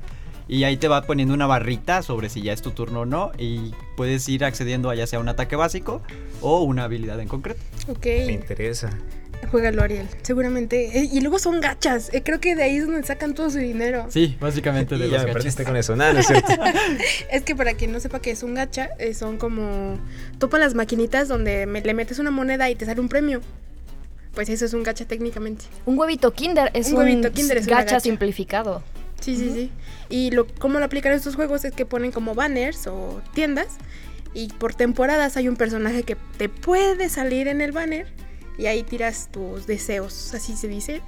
Y 0.47 0.63
ahí 0.63 0.77
te 0.77 0.87
va 0.87 1.03
poniendo 1.03 1.33
una 1.35 1.45
barrita 1.47 2.01
sobre 2.01 2.29
si 2.29 2.41
ya 2.41 2.53
es 2.53 2.61
tu 2.61 2.71
turno 2.71 3.01
o 3.01 3.05
no. 3.05 3.31
Y 3.37 3.71
puedes 3.97 4.27
ir 4.29 4.45
accediendo 4.45 4.89
a 4.89 4.95
ya 4.95 5.05
sea 5.05 5.19
un 5.19 5.27
ataque 5.29 5.55
básico 5.55 6.01
o 6.41 6.61
una 6.61 6.85
habilidad 6.85 7.19
en 7.19 7.27
concreto. 7.27 7.59
Ok. 7.87 8.05
Me 8.05 8.31
interesa. 8.33 8.89
Juégalo, 9.51 9.81
Ariel. 9.81 10.07
Seguramente. 10.21 10.99
Eh, 10.99 11.09
y 11.11 11.21
luego 11.21 11.39
son 11.39 11.59
gachas. 11.59 12.09
Eh, 12.13 12.21
creo 12.23 12.39
que 12.39 12.55
de 12.55 12.63
ahí 12.63 12.77
es 12.77 12.85
donde 12.85 13.03
sacan 13.03 13.33
todo 13.33 13.49
su 13.49 13.57
dinero. 13.57 14.05
Sí, 14.09 14.37
básicamente 14.39 14.97
de 14.97 15.07
Y 15.07 15.09
ya 15.09 15.15
los 15.17 15.21
me 15.23 15.27
gachas. 15.29 15.33
perdiste 15.43 15.63
con 15.63 15.75
eso. 15.77 15.95
Nada, 15.95 16.13
no 16.13 16.19
es 16.19 16.27
cierto. 16.27 16.51
Es 17.31 17.41
que 17.43 17.55
para 17.55 17.73
quien 17.73 17.91
no 17.91 17.99
sepa 17.99 18.19
que 18.21 18.31
es 18.31 18.43
un 18.43 18.53
gacha, 18.53 18.89
eh, 18.99 19.13
son 19.13 19.37
como. 19.37 19.97
Topan 20.37 20.59
las 20.61 20.75
maquinitas 20.75 21.27
donde 21.27 21.65
me- 21.65 21.81
le 21.81 21.93
metes 21.93 22.19
una 22.19 22.31
moneda 22.31 22.69
y 22.69 22.75
te 22.75 22.85
sale 22.85 23.01
un 23.01 23.09
premio. 23.09 23.41
Pues 24.35 24.49
eso 24.49 24.65
es 24.65 24.73
un 24.73 24.83
gacha 24.83 25.05
técnicamente. 25.05 25.65
Un 25.85 25.97
huevito 25.97 26.31
Kinder 26.33 26.69
es 26.75 26.87
Un 26.87 26.93
un, 26.93 26.99
huevito 26.99 27.31
Kinder 27.31 27.57
es 27.57 27.65
gacha, 27.65 27.83
gacha. 27.83 27.99
simplificado. 28.01 28.83
Sí, 29.19 29.35
sí, 29.35 29.51
sí. 29.53 29.71
Y 30.09 30.31
lo, 30.31 30.47
cómo 30.59 30.79
lo 30.79 30.85
aplican 30.85 31.11
estos 31.11 31.35
juegos 31.35 31.65
es 31.65 31.73
que 31.73 31.85
ponen 31.85 32.11
como 32.11 32.35
banners 32.35 32.85
o 32.87 33.21
tiendas. 33.33 33.67
Y 34.33 34.49
por 34.53 34.75
temporadas 34.75 35.35
hay 35.37 35.47
un 35.47 35.55
personaje 35.55 36.03
que 36.03 36.15
te 36.37 36.49
puede 36.49 37.09
salir 37.09 37.47
en 37.47 37.61
el 37.61 37.71
banner. 37.71 38.05
Y 38.59 38.67
ahí 38.67 38.83
tiras 38.83 39.29
tus 39.31 39.65
deseos, 39.65 40.33
así 40.33 40.55
se 40.57 40.67
dice. 40.67 41.01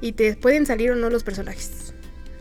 Y 0.00 0.12
te 0.12 0.34
pueden 0.34 0.66
salir 0.66 0.90
o 0.90 0.96
no 0.96 1.08
los 1.08 1.22
personajes. 1.22 1.94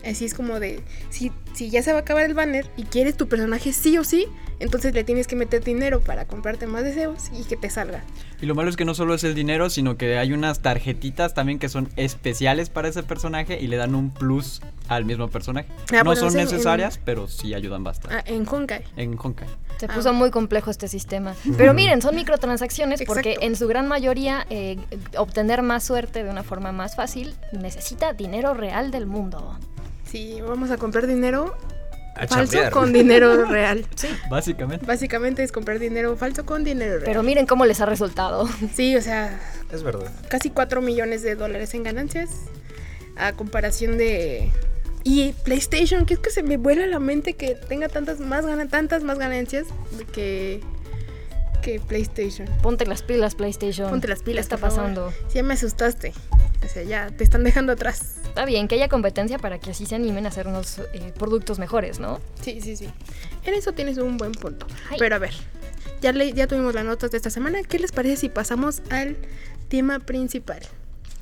Así 0.05 0.23
es 0.25 0.33
como 0.33 0.59
de, 0.61 0.81
si, 1.09 1.31
si 1.53 1.69
ya 1.69 1.83
se 1.83 1.91
va 1.91 1.99
a 1.99 2.01
acabar 2.01 2.23
el 2.25 2.33
banner 2.33 2.65
y 2.77 2.83
quieres 2.83 3.17
tu 3.17 3.27
personaje 3.27 3.73
sí 3.73 3.97
o 3.97 4.05
sí, 4.05 4.27
entonces 4.59 4.93
le 4.93 5.03
tienes 5.03 5.27
que 5.27 5.35
meter 5.35 5.61
dinero 5.61 5.99
para 5.99 6.25
comprarte 6.25 6.67
más 6.67 6.85
deseos 6.85 7.29
y 7.37 7.43
que 7.43 7.57
te 7.57 7.69
salga. 7.69 8.01
Y 8.41 8.45
lo 8.45 8.55
malo 8.55 8.69
es 8.69 8.77
que 8.77 8.85
no 8.85 8.95
solo 8.95 9.13
es 9.13 9.25
el 9.25 9.35
dinero, 9.35 9.69
sino 9.69 9.97
que 9.97 10.17
hay 10.17 10.31
unas 10.31 10.61
tarjetitas 10.61 11.33
también 11.33 11.59
que 11.59 11.67
son 11.67 11.89
especiales 11.97 12.69
para 12.69 12.87
ese 12.87 13.03
personaje 13.03 13.59
y 13.59 13.67
le 13.67 13.75
dan 13.75 13.93
un 13.93 14.09
plus 14.13 14.61
al 14.87 15.03
mismo 15.03 15.27
personaje. 15.27 15.67
Ah, 15.91 15.97
no 15.97 16.05
bueno, 16.05 16.15
son 16.21 16.29
en- 16.39 16.45
necesarias, 16.45 16.97
pero 17.03 17.27
sí 17.27 17.53
ayudan 17.53 17.83
bastante. 17.83 18.15
Ah, 18.15 18.23
en 18.25 18.47
Honkai. 18.47 18.83
En 18.95 19.17
Honkai. 19.21 19.49
Se 19.79 19.85
Ah. 19.85 19.89
puso 19.95 20.11
muy 20.13 20.29
complejo 20.29 20.69
este 20.71 20.87
sistema. 20.89 21.33
Pero 21.57 21.73
miren, 21.73 22.01
son 22.01 22.13
microtransacciones 22.15 23.01
porque 23.07 23.29
Exacto. 23.31 23.47
en 23.47 23.55
su 23.55 23.67
gran 23.67 23.87
mayoría 23.87 24.45
eh, 24.49 24.77
obtener 25.17 25.61
más 25.61 25.83
suerte 25.85 26.23
de 26.23 26.29
una 26.29 26.43
forma 26.43 26.71
más 26.73 26.95
fácil 26.95 27.33
necesita 27.53 28.11
dinero 28.13 28.53
real 28.53 28.91
del 28.91 29.05
mundo. 29.05 29.57
Sí, 30.05 30.39
vamos 30.41 30.69
a 30.71 30.77
comprar 30.77 31.07
dinero 31.07 31.55
A 32.15 32.27
falso 32.27 32.51
chambear. 32.53 32.73
con 32.73 32.91
dinero 32.91 33.45
real. 33.49 33.85
Básicamente. 34.29 34.85
Básicamente 34.85 35.43
es 35.43 35.51
comprar 35.53 35.79
dinero 35.79 36.17
falso 36.17 36.45
con 36.45 36.63
dinero 36.65 36.93
real. 36.95 37.03
Pero 37.05 37.23
miren 37.23 37.45
cómo 37.45 37.65
les 37.65 37.79
ha 37.79 37.85
resultado. 37.85 38.49
Sí, 38.73 38.97
o 38.97 39.01
sea, 39.01 39.39
Es 39.71 39.83
verdad. 39.83 40.11
casi 40.27 40.49
4 40.49 40.81
millones 40.81 41.21
de 41.23 41.35
dólares 41.35 41.73
en 41.73 41.83
ganancias 41.83 42.29
a 43.15 43.31
comparación 43.33 43.97
de 43.97 44.51
y 45.03 45.33
PlayStation, 45.43 46.05
que 46.05 46.13
es 46.15 46.19
que 46.19 46.29
se 46.29 46.43
me 46.43 46.57
vuela 46.57 46.85
la 46.87 46.99
mente 46.99 47.33
que 47.33 47.55
tenga 47.55 47.87
tantas 47.89 48.19
más 48.19 48.45
tantas 48.69 49.03
más 49.03 49.17
ganancias 49.19 49.65
que 50.13 50.61
que 51.61 51.79
PlayStation. 51.81 52.47
Ponte 52.61 52.85
las 52.85 53.01
pilas, 53.03 53.35
PlayStation. 53.35 53.89
Ponte 53.89 54.07
las 54.07 54.23
pilas, 54.23 54.47
¿Qué 54.47 54.55
está 54.55 54.57
por 54.57 54.69
pasando? 54.69 55.11
Sí, 55.27 55.35
ya 55.35 55.43
me 55.43 55.53
asustaste. 55.55 56.13
O 56.63 56.67
sea, 56.69 56.83
ya 56.83 57.09
te 57.09 57.23
están 57.23 57.43
dejando 57.43 57.73
atrás. 57.73 58.15
Está 58.23 58.45
bien 58.45 58.67
que 58.69 58.75
haya 58.75 58.87
competencia 58.87 59.37
para 59.39 59.59
que 59.59 59.71
así 59.71 59.85
se 59.85 59.95
animen 59.95 60.25
a 60.25 60.29
hacer 60.29 60.47
unos 60.47 60.79
eh, 60.93 61.11
productos 61.17 61.59
mejores, 61.59 61.99
¿no? 61.99 62.21
Sí, 62.41 62.61
sí, 62.61 62.77
sí. 62.77 62.87
En 63.43 63.53
eso 63.55 63.73
tienes 63.73 63.97
un 63.97 64.15
buen 64.17 64.31
punto. 64.31 64.67
Ay. 64.89 64.97
Pero 64.99 65.15
a 65.15 65.19
ver, 65.19 65.33
ya, 66.01 66.13
le- 66.13 66.31
ya 66.31 66.47
tuvimos 66.47 66.73
las 66.73 66.85
notas 66.85 67.11
de 67.11 67.17
esta 67.17 67.29
semana. 67.29 67.61
¿Qué 67.63 67.77
les 67.79 67.91
parece 67.91 68.15
si 68.15 68.29
pasamos 68.29 68.81
al 68.89 69.17
tema 69.67 69.99
principal? 69.99 70.59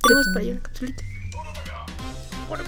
Tenemos 0.03 0.27
por 0.33 0.41
ahí 0.43 0.51
una 0.51 0.61
capsulita. 0.61 1.03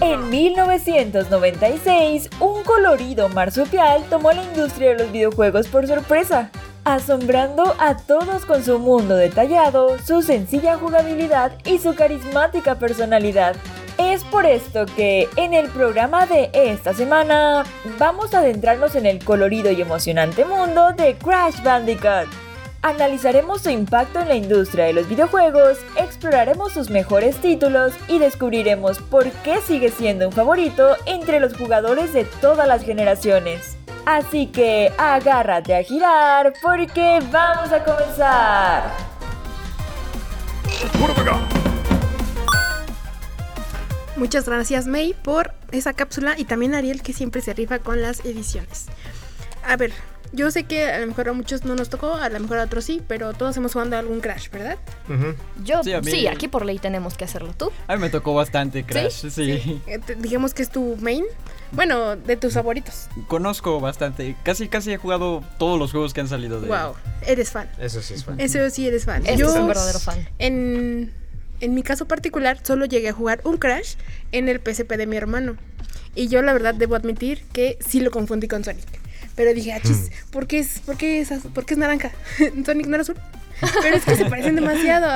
En 0.00 0.28
1996, 0.28 2.28
un 2.40 2.64
colorido 2.64 3.28
marsupial 3.28 4.02
tomó 4.10 4.32
la 4.32 4.42
industria 4.42 4.90
de 4.90 5.04
los 5.04 5.12
videojuegos 5.12 5.68
por 5.68 5.86
sorpresa, 5.86 6.50
asombrando 6.84 7.74
a 7.78 7.96
todos 7.96 8.44
con 8.44 8.62
su 8.62 8.78
mundo 8.78 9.16
detallado, 9.16 9.96
su 9.98 10.20
sencilla 10.22 10.76
jugabilidad 10.76 11.52
y 11.64 11.78
su 11.78 11.94
carismática 11.94 12.74
personalidad. 12.74 13.56
Es 13.96 14.22
por 14.24 14.44
esto 14.46 14.86
que 14.86 15.28
en 15.36 15.54
el 15.54 15.68
programa 15.68 16.26
de 16.26 16.50
esta 16.52 16.92
semana 16.94 17.64
vamos 17.98 18.34
a 18.34 18.40
adentrarnos 18.40 18.96
en 18.96 19.06
el 19.06 19.24
colorido 19.24 19.70
y 19.70 19.80
emocionante 19.80 20.44
mundo 20.44 20.92
de 20.96 21.16
Crash 21.16 21.62
Bandicoot. 21.62 22.49
Analizaremos 22.82 23.60
su 23.60 23.68
impacto 23.68 24.20
en 24.20 24.28
la 24.28 24.36
industria 24.36 24.86
de 24.86 24.94
los 24.94 25.06
videojuegos, 25.06 25.76
exploraremos 25.96 26.72
sus 26.72 26.88
mejores 26.88 27.36
títulos 27.36 27.92
y 28.08 28.18
descubriremos 28.18 28.98
por 29.00 29.30
qué 29.30 29.60
sigue 29.60 29.90
siendo 29.90 30.26
un 30.26 30.32
favorito 30.32 30.96
entre 31.04 31.40
los 31.40 31.54
jugadores 31.54 32.14
de 32.14 32.24
todas 32.24 32.66
las 32.66 32.82
generaciones. 32.82 33.76
Así 34.06 34.46
que 34.46 34.90
agárrate 34.96 35.76
a 35.76 35.82
girar 35.82 36.54
porque 36.62 37.20
vamos 37.30 37.70
a 37.70 37.84
comenzar. 37.84 38.90
Muchas 44.16 44.46
gracias 44.46 44.86
May 44.86 45.12
por 45.12 45.52
esa 45.70 45.92
cápsula 45.92 46.34
y 46.38 46.44
también 46.44 46.74
Ariel 46.74 47.02
que 47.02 47.12
siempre 47.12 47.42
se 47.42 47.52
rifa 47.52 47.78
con 47.78 48.00
las 48.00 48.24
ediciones. 48.24 48.86
A 49.66 49.76
ver, 49.76 49.92
yo 50.32 50.50
sé 50.50 50.64
que 50.64 50.84
a 50.90 50.98
lo 51.00 51.06
mejor 51.08 51.28
a 51.28 51.32
muchos 51.32 51.64
no 51.64 51.74
nos 51.74 51.88
tocó, 51.90 52.14
a 52.14 52.28
lo 52.28 52.38
mejor 52.40 52.58
a 52.58 52.64
otros 52.64 52.84
sí, 52.84 53.02
pero 53.08 53.32
todos 53.32 53.56
hemos 53.56 53.72
jugado 53.72 53.96
algún 53.96 54.20
Crash, 54.20 54.48
¿verdad? 54.50 54.78
Yo 55.64 55.82
Sí, 55.82 55.92
a 55.92 56.00
mí- 56.00 56.10
sí, 56.10 56.26
aquí 56.26 56.48
por 56.48 56.64
ley 56.64 56.78
tenemos 56.78 57.16
que 57.16 57.24
hacerlo. 57.24 57.52
¿Tú? 57.56 57.70
A 57.88 57.96
mí 57.96 58.00
me 58.02 58.10
tocó 58.10 58.34
bastante 58.34 58.84
Crash, 58.84 59.28
sí. 59.30 59.80
Eh, 59.86 59.98
te- 59.98 60.14
digamos 60.14 60.54
que 60.54 60.62
es 60.62 60.70
tu 60.70 60.96
main, 61.00 61.24
bueno, 61.72 62.16
de 62.16 62.36
tus 62.36 62.54
favoritos. 62.54 63.08
Conozco 63.28 63.80
bastante. 63.80 64.36
Casi, 64.44 64.68
casi 64.68 64.92
he 64.92 64.96
jugado 64.96 65.42
todos 65.58 65.78
los 65.78 65.90
juegos 65.90 66.14
que 66.14 66.20
han 66.20 66.28
salido 66.28 66.60
de 66.60 66.66
él. 66.68 66.72
Wow, 66.72 66.94
eres 67.26 67.50
fan. 67.50 67.68
Eso 67.78 68.00
sí 68.02 68.14
es 68.14 68.24
fan. 68.24 68.38
Eso 68.40 68.68
sí 68.70 68.86
eres 68.86 69.04
fan. 69.04 69.22
Este 69.26 69.36
Yo, 69.38 69.48
es 69.50 69.56
un 69.56 69.66
verdadero 69.68 69.98
fan. 69.98 70.28
En, 70.38 71.12
en 71.60 71.74
mi 71.74 71.82
caso 71.82 72.06
particular, 72.06 72.58
solo 72.62 72.86
llegué 72.86 73.08
a 73.08 73.12
jugar 73.12 73.40
un 73.44 73.56
Crash 73.58 73.94
en 74.32 74.48
el 74.48 74.60
PSP 74.60 74.96
de 74.96 75.06
mi 75.06 75.16
hermano. 75.16 75.56
Y 76.14 76.28
yo, 76.28 76.42
la 76.42 76.52
verdad, 76.52 76.74
debo 76.74 76.96
admitir 76.96 77.44
que 77.52 77.78
sí 77.86 78.00
lo 78.00 78.10
confundí 78.10 78.48
con 78.48 78.64
Sonic. 78.64 78.86
Pero 79.40 79.54
dije, 79.54 79.72
achis, 79.72 80.10
¿por 80.30 80.46
qué 80.46 80.58
es, 80.58 80.80
por 80.80 80.98
qué 80.98 81.18
es, 81.20 81.30
por 81.54 81.64
qué 81.64 81.72
es 81.72 81.78
naranja? 81.78 82.12
Sonic 82.66 82.86
no 82.86 82.96
era 82.96 83.00
azul. 83.00 83.16
Pero 83.80 83.96
es 83.96 84.04
que 84.04 84.14
se 84.14 84.26
parecen 84.26 84.54
demasiado. 84.54 85.06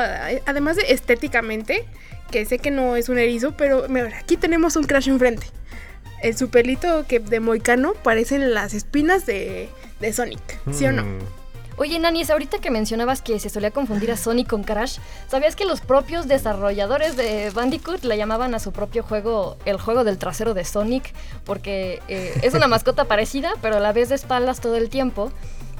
Además 0.47 0.77
de 0.77 0.85
estéticamente, 0.89 1.85
que 2.31 2.47
sé 2.47 2.59
que 2.59 2.71
no 2.71 2.97
es 2.97 3.11
un 3.11 3.19
erizo, 3.19 3.55
pero 3.55 3.87
mira, 3.91 4.17
aquí 4.19 4.39
tenemos 4.39 4.77
un 4.77 4.85
Crash 4.85 5.11
enfrente. 5.11 5.47
En 6.23 6.39
su 6.39 6.49
pelito 6.49 7.05
que 7.07 7.21
de 7.21 7.39
moicano 7.41 7.93
parecen 8.03 8.55
las 8.55 8.73
espinas 8.73 9.27
de, 9.27 9.69
de 10.01 10.13
Sonic, 10.15 10.41
¿sí 10.73 10.87
o 10.87 10.93
no? 10.93 11.05
Oye, 11.77 11.99
Nanis, 11.99 12.31
ahorita 12.31 12.59
que 12.59 12.71
mencionabas 12.71 13.21
que 13.21 13.41
se 13.41 13.49
solía 13.49 13.73
confundir 13.73 14.13
a 14.13 14.17
Sonic 14.17 14.49
con 14.49 14.63
Crash, 14.63 14.99
¿sabías 15.29 15.57
que 15.57 15.65
los 15.65 15.81
propios 15.81 16.29
desarrolladores 16.29 17.17
de 17.17 17.51
Bandicoot 17.51 18.05
le 18.05 18.17
llamaban 18.17 18.55
a 18.55 18.61
su 18.61 18.71
propio 18.71 19.03
juego 19.03 19.57
el 19.65 19.81
juego 19.81 20.05
del 20.05 20.17
trasero 20.17 20.55
de 20.55 20.65
Sonic? 20.65 21.13
Porque 21.45 22.01
eh, 22.07 22.39
es 22.43 22.55
una 22.55 22.69
mascota 22.69 23.05
parecida, 23.09 23.55
pero 23.61 23.77
a 23.77 23.81
la 23.81 23.93
vez 23.93 24.09
de 24.09 24.15
espaldas 24.15 24.61
todo 24.61 24.77
el 24.77 24.89
tiempo. 24.89 25.33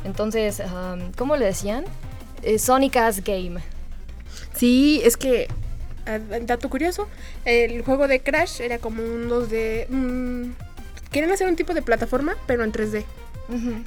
Entonces, 0.05 0.61
um, 0.61 1.13
¿cómo 1.13 1.37
le 1.37 1.47
decían? 1.47 1.85
Eh, 2.43 2.59
Sonic 2.59 2.97
as 2.97 3.23
Game. 3.23 3.63
Sí, 4.55 5.01
es 5.05 5.17
que, 5.17 5.47
ah, 6.07 6.19
dato 6.43 6.69
curioso, 6.69 7.09
el 7.45 7.83
juego 7.83 8.09
de 8.09 8.21
Crash 8.21 8.61
era 8.61 8.79
como 8.79 9.01
un 9.01 9.29
2D... 9.31 9.87
mm, 9.89 10.53
querían 11.13 11.31
hacer 11.31 11.47
un 11.47 11.55
tipo 11.55 11.73
de 11.73 11.83
plataforma, 11.83 12.37
pero 12.49 12.65
en 12.65 12.73
3D. 12.73 13.05
Ujú. 13.49 13.85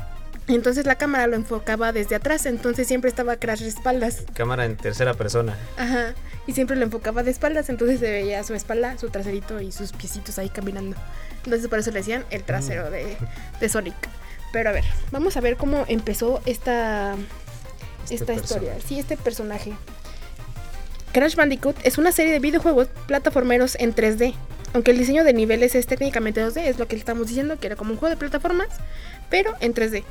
Entonces 0.48 0.86
la 0.86 0.96
cámara 0.96 1.28
lo 1.28 1.36
enfocaba 1.36 1.92
desde 1.92 2.16
atrás, 2.16 2.46
entonces 2.46 2.88
siempre 2.88 3.10
estaba 3.10 3.36
Crash 3.36 3.60
de 3.62 3.68
espaldas. 3.68 4.24
Cámara 4.34 4.64
en 4.66 4.78
tercera 4.78 5.14
persona. 5.14 5.58
Ajá. 5.78 6.14
Y 6.48 6.54
siempre 6.54 6.78
lo 6.78 6.84
enfocaba 6.84 7.22
de 7.24 7.32
espaldas, 7.32 7.70
entonces 7.70 8.00
se 8.00 8.10
veía 8.10 8.42
su 8.44 8.54
espalda, 8.54 8.98
su 8.98 9.10
traserito 9.10 9.60
y 9.60 9.74
sus 9.74 9.92
piecitos 9.92 10.40
ahí 10.40 10.48
caminando. 10.50 10.96
Entonces 11.44 11.68
por 11.68 11.80
eso 11.80 11.92
le 11.92 12.00
decían 12.00 12.24
el 12.30 12.44
trasero 12.44 12.90
de, 12.90 13.18
de 13.60 13.70
Sonic. 13.70 13.96
Pero 14.54 14.70
a 14.70 14.74
ver, 14.74 14.86
vamos 15.12 15.36
a 15.36 15.42
ver 15.42 15.58
cómo 15.58 15.84
empezó 15.90 16.42
esta, 16.46 17.16
Este 18.06 18.16
esta 18.16 18.34
historia. 18.34 18.74
personaje. 18.74 18.88
Sí, 18.88 19.00
este 19.00 19.18
personaje. 19.18 19.74
Crash 21.12 21.36
Bandicoot 21.36 21.76
es 21.84 21.98
una 21.98 22.12
serie 22.14 22.32
de 22.32 22.40
videojuegos 22.40 22.88
plataformeros 23.08 23.76
en 23.80 23.94
3D. 23.94 24.34
Aunque 24.74 24.92
el 24.92 24.98
diseño 25.00 25.24
de 25.24 25.34
niveles 25.34 25.76
es 25.76 25.88
técnicamente 25.88 26.46
2D, 26.46 26.62
es 26.68 26.78
lo 26.80 26.88
que 26.88 26.96
estamos 26.96 27.28
diciendo, 27.28 27.60
que 27.60 27.68
era 27.68 27.76
como 27.76 27.92
un 27.92 27.98
juego 27.98 28.12
de 28.14 28.18
plataformas, 28.18 28.68
pero 29.30 29.54
en 29.60 29.74
3D. 29.74 30.04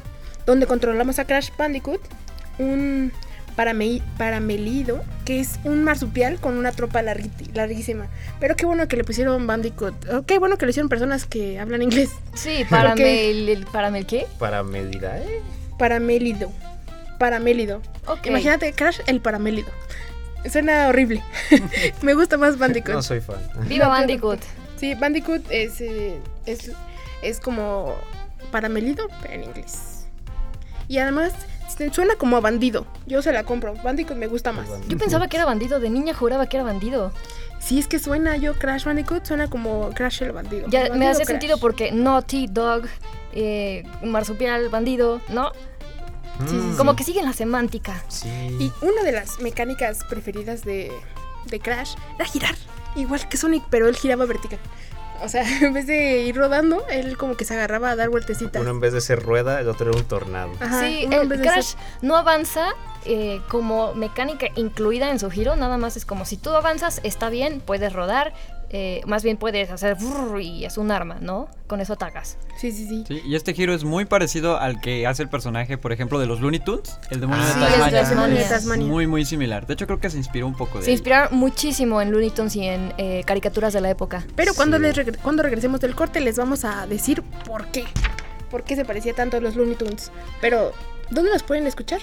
Donde 0.47 0.67
controlamos 0.67 1.19
a 1.19 1.25
Crash 1.27 1.51
Bandicoot, 1.59 2.01
un 2.59 3.13
parame- 3.57 4.01
paramelido, 4.17 5.03
que 5.25 5.41
es 5.41 5.59
un 5.65 5.83
marsupial 5.85 6.39
con 6.39 6.57
una 6.57 6.73
tropa 6.73 7.03
larguísima. 7.03 8.07
Pero 8.41 8.55
qué 8.57 8.65
bueno 8.65 8.87
que 8.89 8.97
le 8.97 9.05
pusieron 9.05 9.47
Bandicoot. 9.47 9.95
Oh, 10.13 10.23
qué 10.23 10.39
bueno 10.39 10.57
que 10.57 10.67
lo 10.67 10.71
hicieron 10.71 10.89
personas 10.89 11.27
que 11.27 11.59
hablan 11.59 11.83
inglés. 11.83 12.11
Sí, 12.35 12.65
para 12.71 12.93
el, 12.93 13.49
el- 13.49 13.67
¿para 13.67 13.89
el 13.89 14.07
qué? 14.07 14.27
Para 14.39 14.63
medida, 14.63 15.19
¿eh? 15.19 15.41
Paramélido. 15.79 16.51
Paramélido. 17.19 17.83
Imagínate 18.25 18.73
Crash 18.73 19.01
el 19.07 19.21
paramélido. 19.21 19.69
Suena 20.51 20.87
horrible. 20.89 21.23
Me 22.03 22.15
gusta 22.15 22.37
más 22.37 22.57
Bandicoot. 22.59 22.95
No 22.95 23.03
soy 23.03 23.21
fan. 23.21 23.37
Viva 23.67 23.89
Bandicoot. 23.97 24.39
Sí, 24.77 24.95
Bandicoot 24.95 25.43
es, 25.51 25.81
eh, 25.81 26.21
es, 26.45 26.71
es 27.23 27.41
como 27.41 27.95
paramélido, 28.53 29.09
pero 29.23 29.35
en 29.35 29.45
inglés. 29.45 29.96
Y 30.89 30.99
además 30.99 31.33
se- 31.77 31.93
suena 31.93 32.15
como 32.17 32.37
a 32.37 32.41
bandido. 32.41 32.87
Yo 33.07 33.23
se 33.23 33.33
la 33.33 33.45
compro. 33.45 33.75
Bandicoot 33.83 34.17
me 34.19 34.27
gusta 34.27 34.53
más. 34.53 34.69
Yo 34.89 34.97
pensaba 34.99 35.29
que 35.29 35.37
era 35.37 35.45
bandido, 35.47 35.81
de 35.81 35.91
niña 35.91 36.15
juraba 36.15 36.47
que 36.49 36.57
era 36.57 36.65
bandido. 36.65 37.13
Sí, 37.59 37.79
es 37.79 37.89
que 37.89 37.99
suena 37.99 38.37
yo 38.37 38.55
Crash 38.55 38.85
Bandicoot, 38.85 39.25
suena 39.25 39.49
como 39.51 39.91
Crash 39.91 40.23
el 40.23 40.33
bandido. 40.33 40.69
Ya 40.69 40.81
El 40.83 40.85
me 40.85 40.91
bandido 40.91 41.11
hace 41.13 41.19
Crash. 41.25 41.29
sentido 41.29 41.59
porque 41.59 41.91
Naughty 41.93 42.47
Dog, 42.49 42.85
eh, 43.33 43.83
marsupial, 44.05 44.69
bandido, 44.69 45.21
¿no? 45.29 45.51
Sí, 46.47 46.51
sí, 46.51 46.69
sí. 46.73 46.77
Como 46.77 46.95
que 46.95 47.03
siguen 47.03 47.25
la 47.25 47.33
semántica. 47.33 48.03
Sí. 48.09 48.29
Y 48.61 48.71
una 48.85 49.03
de 49.03 49.13
las 49.13 49.41
mecánicas 49.41 50.05
preferidas 50.05 50.63
de, 50.65 50.93
de 51.47 51.61
Crash 51.61 51.95
era 52.17 52.25
girar. 52.27 52.55
Igual 52.95 53.27
que 53.29 53.37
Sonic, 53.37 53.65
pero 53.71 53.89
él 53.89 53.97
giraba 53.97 54.25
vertical. 54.27 54.59
O 55.23 55.29
sea, 55.29 55.45
en 55.63 55.73
vez 55.73 55.87
de 55.87 56.19
ir 56.23 56.37
rodando, 56.37 56.85
él 56.91 57.17
como 57.17 57.37
que 57.37 57.45
se 57.45 57.55
agarraba 57.55 57.91
a 57.91 57.97
dar 57.97 58.09
vueltecitas. 58.11 58.61
Uno 58.61 58.71
en 58.71 58.81
vez 58.81 58.93
de 58.93 59.01
ser 59.01 59.23
rueda, 59.23 59.61
el 59.61 59.69
otro 59.69 59.91
era 59.91 59.99
un 59.99 60.05
tornado. 60.05 60.53
Ajá, 60.61 60.81
sí, 60.81 61.07
el 61.11 61.29
vez 61.29 61.39
de 61.41 61.45
Crash 61.47 61.65
ser- 61.65 61.79
no 62.03 62.17
avanza 62.17 62.69
eh, 63.05 63.41
como 63.49 63.95
mecánica 63.95 64.47
incluida 64.57 65.11
en 65.11 65.19
su 65.21 65.31
giro, 65.31 65.55
nada 65.57 65.77
más 65.77 65.97
es 65.97 66.05
como 66.05 66.25
si 66.25 66.37
tú 66.37 66.51
avanzas, 66.51 67.01
está 67.05 67.29
bien, 67.31 67.61
puedes 67.61 67.93
rodar, 67.93 68.33
eh, 68.71 69.01
más 69.07 69.23
bien 69.23 69.37
puedes 69.37 69.71
hacer 69.71 69.95
brrr 69.97 70.41
y 70.41 70.65
es 70.65 70.77
un 70.79 70.91
arma, 70.91 71.19
¿no? 71.21 71.49
Con 71.67 71.81
eso 71.81 71.93
atacas. 71.93 72.37
Sí, 72.59 72.73
sí, 72.73 72.87
sí. 72.89 73.05
Sí, 73.07 73.23
y 73.25 73.35
este 73.37 73.55
giro 73.55 73.73
es 73.75 73.85
muy 73.85 74.05
parecido 74.07 74.59
al 74.59 74.81
que 74.81 75.07
hace 75.07 75.23
el 75.23 75.29
personaje, 75.29 75.79
por 75.79 75.93
ejemplo, 75.93 76.19
de 76.19 76.27
los 76.27 76.41
Looney 76.41 76.61
Tunes, 76.61 76.99
el 77.11 77.21
demonio 77.21 77.45
Ah, 77.45 77.47
de 77.47 77.53
sí, 77.55 77.61
Tasmania. 77.61 77.85
el 77.87 77.91
de 77.93 78.01
Tasmania. 78.01 78.39
de 78.43 78.49
Tasmania. 78.49 78.87
Muy, 78.87 79.07
muy 79.07 79.25
similar. 79.25 79.67
De 79.67 79.75
hecho, 79.75 79.87
creo 79.87 80.01
que 80.01 80.11
se 80.11 80.17
inspiró 80.17 80.47
un 80.47 80.55
poco 80.57 80.79
de 80.79 80.85
Se 80.85 80.91
ahí. 80.91 80.95
inspiraron 80.95 81.39
muchísimo 81.39 82.01
en 82.03 82.11
Looney 82.11 82.31
Tunes 82.31 82.57
y 82.57 82.65
en 82.67 82.93
eh, 82.99 83.23
caricaturas 83.25 83.73
de 83.73 83.81
la 83.81 83.91
época. 83.91 84.25
Pero 84.35 84.53
cuando, 84.55 84.77
Sí. 84.79 84.83
les 84.83 84.97
regre- 84.97 85.19
cuando 85.23 85.43
regresemos 85.43 85.81
del 85.81 85.95
corte 85.95 86.21
les 86.21 86.37
vamos 86.37 86.65
a 86.65 86.87
decir 86.87 87.23
por 87.47 87.67
qué. 87.69 87.85
por 88.51 88.63
qué 88.63 88.77
se 88.77 88.85
parecía 88.85 89.13
tanto 89.13 89.37
a 89.37 89.41
los 89.41 89.57
Looney 89.57 89.75
Tunes. 89.75 90.13
Pero, 90.41 90.73
¿dónde 91.11 91.31
los 91.33 91.43
pueden 91.43 91.67
escuchar? 91.67 92.01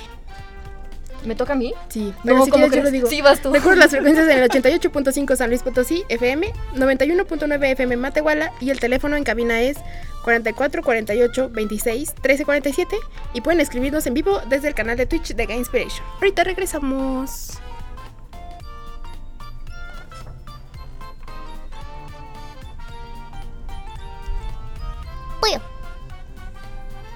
¿Me 1.26 1.36
toca 1.36 1.54
a 1.54 1.56
mí? 1.56 1.74
Sí, 1.90 2.14
pero 2.24 2.38
No, 2.38 2.46
si 2.46 2.52
¿cómo 2.52 2.68
quieres 2.68 2.72
yo 2.72 2.84
lo 2.84 2.90
crees? 2.90 2.94
digo. 2.94 3.08
Sí, 3.10 3.22
vas 3.22 3.42
tú. 3.42 3.54
Recuerda 3.54 3.80
las 3.80 3.92
frecuencias 3.92 4.28
en 4.28 4.38
el 4.40 4.50
88.5 4.50 5.36
San 5.36 5.50
Luis 5.50 5.64
Potosí 5.64 6.04
FM, 6.10 6.52
91.9 6.76 7.66
FM 7.72 7.98
Matehuala 7.98 8.52
y 8.60 8.70
el 8.70 8.80
teléfono 8.80 9.16
en 9.16 9.24
cabina 9.24 9.62
es 9.62 9.78
44 10.24 10.84
48 10.84 11.50
26 11.50 12.16
13 12.16 12.46
47 12.46 12.96
y 13.34 13.42
pueden 13.42 13.60
escribirnos 13.62 14.06
en 14.08 14.14
vivo 14.14 14.42
desde 14.50 14.68
el 14.68 14.74
canal 14.74 14.98
de 14.98 15.06
Twitch 15.06 15.34
de 15.36 15.46
Game 15.46 15.60
Inspiration. 15.60 16.06
Ahorita 16.20 16.44
regresamos. 16.44 17.58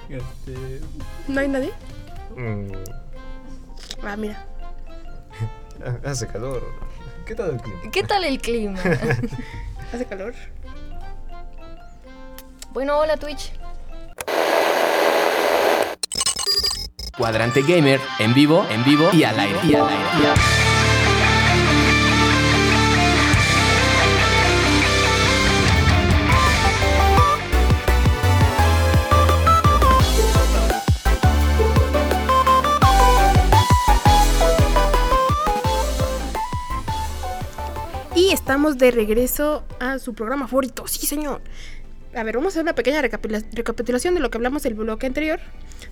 Este, 0.08 0.80
¿No 1.28 1.40
hay 1.40 1.48
nadie? 1.48 1.70
mm, 2.34 2.72
Ah, 4.02 4.16
mira. 4.16 4.44
hace 6.04 6.26
calor. 6.26 6.62
¿Qué 7.26 7.34
tal 7.34 7.50
el 7.50 7.60
clima? 7.60 7.80
¿Qué 7.92 8.02
tal 8.02 8.24
el 8.24 8.40
clima? 8.40 8.78
Hace 9.92 10.04
calor. 10.06 10.34
bueno, 12.72 12.98
hola 12.98 13.16
Twitch. 13.16 13.52
Cuadrante 17.16 17.62
Gamer, 17.62 18.00
en 18.18 18.32
vivo, 18.34 18.66
en 18.70 18.84
vivo 18.84 19.10
y 19.12 19.24
al 19.24 19.38
aire. 19.40 19.58
Y 19.64 19.74
al 19.74 19.88
aire. 19.88 20.04
y 20.20 20.24
al 20.24 20.30
aire. 20.30 20.57
Y 38.28 38.32
estamos 38.32 38.76
de 38.76 38.90
regreso 38.90 39.64
a 39.80 39.98
su 39.98 40.12
programa 40.12 40.48
favorito. 40.48 40.86
Sí, 40.86 41.06
señor. 41.06 41.40
A 42.14 42.22
ver, 42.24 42.34
vamos 42.36 42.48
a 42.48 42.54
hacer 42.54 42.62
una 42.62 42.74
pequeña 42.74 43.00
recapitula- 43.00 43.42
recapitulación 43.52 44.14
de 44.14 44.20
lo 44.20 44.28
que 44.30 44.36
hablamos 44.36 44.66
el 44.66 44.74
bloque 44.74 45.06
anterior. 45.06 45.40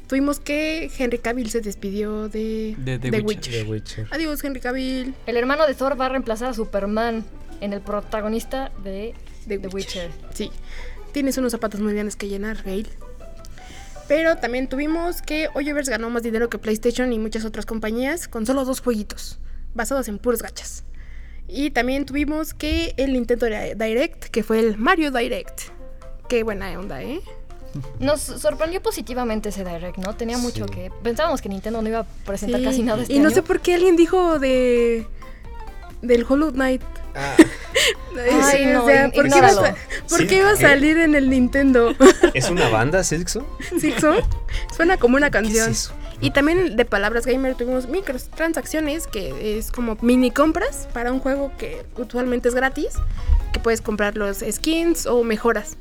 Tuvimos 0.06 0.38
que 0.40 0.90
Henry 0.98 1.18
Cavill 1.18 1.48
se 1.50 1.60
despidió 1.62 2.28
de, 2.28 2.74
De 2.78 2.98
The 2.98 3.10
The 3.10 3.20
Witcher. 3.20 3.64
The 3.64 3.70
Witcher. 3.70 4.08
Adiós, 4.10 4.44
Henry 4.44 4.60
Cavill. 4.60 5.14
El 5.26 5.36
hermano 5.38 5.66
de 5.66 5.74
Thor 5.74 5.98
va 5.98 6.06
a 6.06 6.08
reemplazar 6.10 6.48
a 6.50 6.54
Superman 6.54 7.24
en 7.62 7.72
el 7.72 7.80
protagonista 7.80 8.70
de 8.84 9.14
The 9.48 9.58
The 9.58 9.68
Witcher. 9.68 10.10
Sí. 10.34 10.50
Tienes 11.12 11.38
unos 11.38 11.52
zapatos 11.52 11.80
muy 11.80 11.94
grandes 11.94 12.16
que 12.16 12.28
llenar, 12.28 12.62
Gail. 12.62 12.88
Pero 14.08 14.36
también 14.36 14.68
tuvimos 14.68 15.22
que 15.22 15.48
Hoyoverse 15.54 15.90
ganó 15.90 16.10
más 16.10 16.22
dinero 16.22 16.50
que 16.50 16.58
PlayStation 16.58 17.12
y 17.14 17.18
muchas 17.18 17.44
otras 17.46 17.64
compañías 17.64 18.28
con 18.28 18.44
solo 18.44 18.64
dos 18.66 18.80
jueguitos, 18.80 19.38
basados 19.74 20.08
en 20.08 20.18
puros 20.18 20.42
gachas. 20.42 20.84
Y 21.48 21.70
también 21.70 22.04
tuvimos 22.06 22.54
que 22.54 22.94
el 22.96 23.12
Nintendo 23.12 23.46
Direct, 23.46 24.24
que 24.26 24.42
fue 24.42 24.58
el 24.60 24.76
Mario 24.76 25.10
Direct. 25.10 25.60
Qué 26.28 26.42
buena 26.42 26.76
onda, 26.78 27.02
¿eh? 27.02 27.20
Nos 28.00 28.20
sorprendió 28.22 28.82
positivamente 28.82 29.50
ese 29.50 29.62
Direct, 29.64 29.98
¿no? 29.98 30.16
Tenía 30.16 30.38
mucho 30.38 30.64
Sí. 30.66 30.72
que... 30.72 30.90
Pensábamos 31.02 31.40
que 31.42 31.48
Nintendo 31.48 31.82
no 31.82 31.88
iba 31.88 32.00
a 32.00 32.04
presentar 32.24 32.60
Sí. 32.60 32.66
casi 32.66 32.82
nada 32.82 33.02
este 33.02 33.14
y 33.14 33.18
no 33.18 33.26
año. 33.28 33.34
sé 33.34 33.42
por 33.42 33.60
qué 33.60 33.74
alguien 33.74 33.96
dijo 33.96 34.38
de 34.38 35.06
del 36.02 36.24
Hollow 36.28 36.52
Knight. 36.52 36.82
Ah, 37.14 37.34
Ay, 38.42 38.58
Sí, 38.58 38.64
no, 38.72 38.84
o 38.84 38.86
sea, 38.86 39.10
¿por 39.10 39.24
qué 39.24 39.38
iba 39.38 39.46
a, 39.46 39.50
ignóralo. 39.50 39.60
sa- 39.62 39.76
por 40.08 40.18
Sí, 40.20 40.26
qué 40.26 40.36
iba 40.38 40.50
a 40.50 40.54
¿qué? 40.56 40.62
salir 40.62 40.98
en 40.98 41.14
el 41.14 41.28
Nintendo? 41.30 41.94
¿Es 42.34 42.48
una 42.50 42.68
banda, 42.70 43.04
Silkson? 43.04 43.46
¿Silkson? 43.80 44.16
Suena 44.74 44.96
como 44.96 45.16
una 45.16 45.30
¿Qué 45.30 45.38
es 45.38 45.44
canción. 45.44 45.70
eso? 45.70 45.92
Y 46.20 46.30
también 46.30 46.76
de 46.76 46.84
Palabras 46.84 47.26
Gamer 47.26 47.54
tuvimos 47.54 47.88
microtransacciones, 47.88 49.06
que 49.06 49.58
es 49.58 49.70
como 49.70 49.98
mini 50.00 50.30
compras 50.30 50.88
para 50.92 51.12
un 51.12 51.20
juego 51.20 51.52
que 51.58 51.84
usualmente 51.96 52.48
es 52.48 52.54
gratis, 52.54 52.94
que 53.52 53.60
puedes 53.60 53.82
comprar 53.82 54.16
los 54.16 54.38
skins 54.38 55.06
o 55.06 55.22
mejoras. 55.24 55.76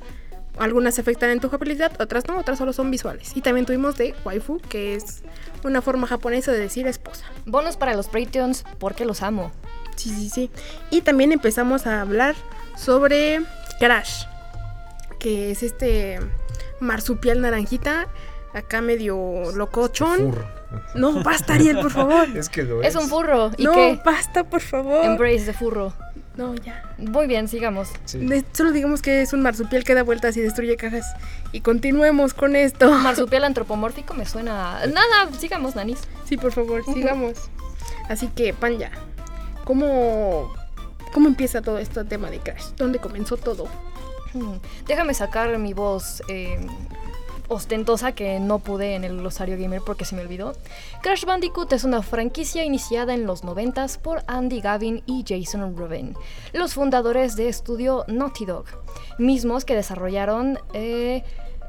Algunas 0.57 0.99
afectan 0.99 1.31
en 1.31 1.39
tu 1.39 1.47
jugabilidad, 1.47 1.91
otras 1.99 2.27
no, 2.27 2.37
otras 2.37 2.57
solo 2.57 2.73
son 2.73 2.89
visuales. 2.89 3.31
Y 3.35 3.41
también 3.41 3.65
tuvimos 3.65 3.97
de 3.97 4.13
waifu, 4.23 4.59
que 4.69 4.95
es 4.95 5.23
una 5.63 5.81
forma 5.81 6.07
japonesa 6.07 6.51
de 6.51 6.59
decir 6.59 6.87
esposa. 6.87 7.25
Bonos 7.45 7.75
para 7.75 7.93
los 7.93 8.07
Patreons 8.07 8.63
porque 8.79 9.05
los 9.05 9.21
amo. 9.21 9.51
Sí, 9.95 10.09
sí, 10.09 10.29
sí. 10.29 10.51
Y 10.91 11.01
también 11.01 11.31
empezamos 11.31 11.87
a 11.87 12.01
hablar 12.01 12.35
sobre 12.77 13.41
Crash, 13.79 14.25
que 15.19 15.51
es 15.51 15.63
este 15.63 16.19
marsupial 16.79 17.41
naranjita, 17.41 18.07
acá 18.55 18.81
medio 18.81 19.51
locochón. 19.55 20.33
No, 20.95 21.23
basta, 21.23 21.53
Ariel, 21.53 21.79
por 21.79 21.91
favor. 21.91 22.27
Es 22.35 22.49
que 22.49 22.63
lo 22.63 22.81
Es 22.81 22.95
un 22.95 23.07
furro. 23.07 23.51
¿Y 23.57 23.63
no, 23.65 23.73
qué? 23.73 23.99
basta, 24.03 24.43
por 24.43 24.61
favor. 24.61 25.05
Embrace 25.05 25.45
de 25.45 25.53
furro. 25.53 25.93
No, 26.35 26.53
ya. 26.55 26.83
Muy 26.97 27.27
bien, 27.27 27.47
sigamos. 27.47 27.89
Sí. 28.03 28.17
De- 28.19 28.43
solo 28.51 28.71
digamos 28.73 29.01
que 29.01 29.21
es 29.21 29.31
un 29.31 29.41
marsupial 29.41 29.83
que 29.85 29.93
da 29.93 30.03
vueltas 30.03 30.35
y 30.35 30.41
destruye 30.41 30.75
cajas. 30.75 31.05
Y 31.53 31.61
continuemos 31.61 32.33
con 32.33 32.55
esto. 32.57 32.91
Marsupial 33.03 33.45
antropomórfico 33.45 34.13
me 34.13 34.25
suena... 34.25 34.79
a- 34.81 34.87
Nada, 34.87 35.29
sigamos, 35.39 35.75
nanis. 35.75 35.99
Sí, 36.25 36.35
por 36.35 36.51
favor, 36.51 36.83
sigamos. 36.83 37.49
Así 38.09 38.27
que, 38.27 38.53
Panja, 38.53 38.91
¿cómo, 39.63 40.53
¿cómo 41.13 41.27
empieza 41.29 41.61
todo 41.61 41.77
este 41.77 42.03
tema 42.03 42.29
de 42.29 42.39
Crash? 42.39 42.65
¿Dónde 42.77 42.99
comenzó 42.99 43.37
todo? 43.37 43.67
Hmm, 44.33 44.57
Déjame 44.87 45.13
sacar 45.13 45.57
mi 45.57 45.73
voz 45.73 46.21
eh, 46.27 46.59
ostentosa 47.47 48.13
que 48.13 48.39
no 48.39 48.59
pude 48.59 48.95
en 48.95 49.03
el 49.03 49.17
glosario 49.17 49.57
gamer 49.57 49.81
porque 49.85 50.05
se 50.05 50.15
me 50.15 50.21
olvidó. 50.21 50.53
Crash 51.01 51.25
Bandicoot 51.25 51.71
es 51.73 51.83
una 51.83 52.01
franquicia 52.01 52.63
iniciada 52.63 53.13
en 53.13 53.25
los 53.25 53.43
90 53.43 53.85
por 54.01 54.23
Andy 54.27 54.61
Gavin 54.61 55.03
y 55.05 55.23
Jason 55.27 55.75
Rubin, 55.77 56.15
los 56.53 56.73
fundadores 56.73 57.35
de 57.35 57.49
estudio 57.49 58.05
Naughty 58.07 58.45
Dog, 58.45 58.65
mismos 59.17 59.65
que 59.65 59.75
desarrollaron... 59.75 60.59
eh, 60.73 61.23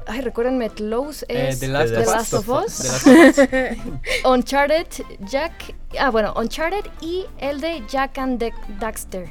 Ay, 0.09 0.21
recuérdenme, 0.21 0.69
Close 0.69 1.25
Eh, 1.27 1.49
es 1.49 1.59
The 1.59 1.67
Last 1.67 1.93
The 1.93 1.99
of 1.99 2.07
Last 2.07 2.33
Us. 2.33 2.39
of 2.39 2.49
Us, 2.49 3.05
las- 3.07 3.77
Uncharted, 4.25 4.87
Jack... 5.29 5.75
Ah, 5.99 6.09
bueno, 6.11 6.33
Uncharted 6.37 6.85
y 7.01 7.25
el 7.39 7.59
de 7.59 7.83
Jack 7.89 8.17
and 8.17 8.41
Dax- 8.41 8.79
Daxter. 8.79 9.27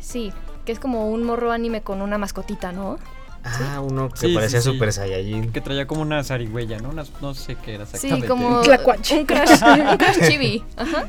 Sí, 0.00 0.32
que 0.64 0.72
es 0.72 0.80
como 0.80 1.08
un 1.10 1.22
morro 1.22 1.52
anime 1.52 1.82
con 1.82 2.02
una 2.02 2.18
mascotita, 2.18 2.72
¿no? 2.72 2.98
Ah, 3.44 3.80
uno 3.80 4.08
que 4.08 4.16
Sí, 4.28 4.34
parecía 4.34 4.60
sí. 4.60 4.70
Super 4.72 4.92
Saiyajin. 4.92 5.52
que 5.52 5.60
traía 5.60 5.86
como 5.86 6.02
una 6.02 6.24
zarigüeya, 6.24 6.78
¿no? 6.78 6.92
No 7.20 7.34
sé 7.34 7.56
qué 7.56 7.74
era 7.74 7.84
exactamente. 7.84 8.22
Sí, 8.26 8.28
como 8.28 8.48
un 8.48 8.62
crash, 8.64 9.12
un 9.12 9.26
crash 9.26 9.60
chibi. 10.28 10.64
Ajá. 10.76 11.08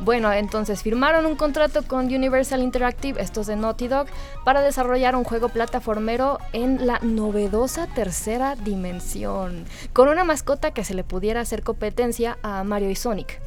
Bueno, 0.00 0.32
entonces 0.32 0.82
firmaron 0.84 1.26
un 1.26 1.34
contrato 1.34 1.82
con 1.82 2.06
Universal 2.06 2.62
Interactive, 2.62 3.20
estos 3.20 3.48
de 3.48 3.56
Naughty 3.56 3.88
Dog, 3.88 4.06
para 4.44 4.60
desarrollar 4.60 5.16
un 5.16 5.24
juego 5.24 5.48
plataformero 5.48 6.38
en 6.52 6.86
la 6.86 7.00
novedosa 7.02 7.88
tercera 7.88 8.54
dimensión, 8.54 9.64
con 9.92 10.08
una 10.08 10.22
mascota 10.22 10.70
que 10.70 10.84
se 10.84 10.94
le 10.94 11.02
pudiera 11.02 11.40
hacer 11.40 11.64
competencia 11.64 12.38
a 12.44 12.62
Mario 12.62 12.90
y 12.90 12.94
Sonic. 12.96 13.40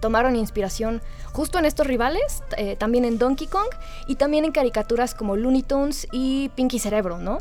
Tomaron 0.00 0.36
inspiración 0.36 1.02
justo 1.32 1.58
en 1.58 1.64
estos 1.64 1.86
rivales, 1.86 2.42
eh, 2.56 2.76
también 2.76 3.04
en 3.04 3.18
Donkey 3.18 3.46
Kong 3.46 3.68
y 4.06 4.16
también 4.16 4.44
en 4.44 4.52
caricaturas 4.52 5.14
como 5.14 5.36
Looney 5.36 5.62
Tunes 5.62 6.08
y 6.12 6.50
Pinky 6.50 6.78
Cerebro, 6.78 7.18
¿no? 7.18 7.38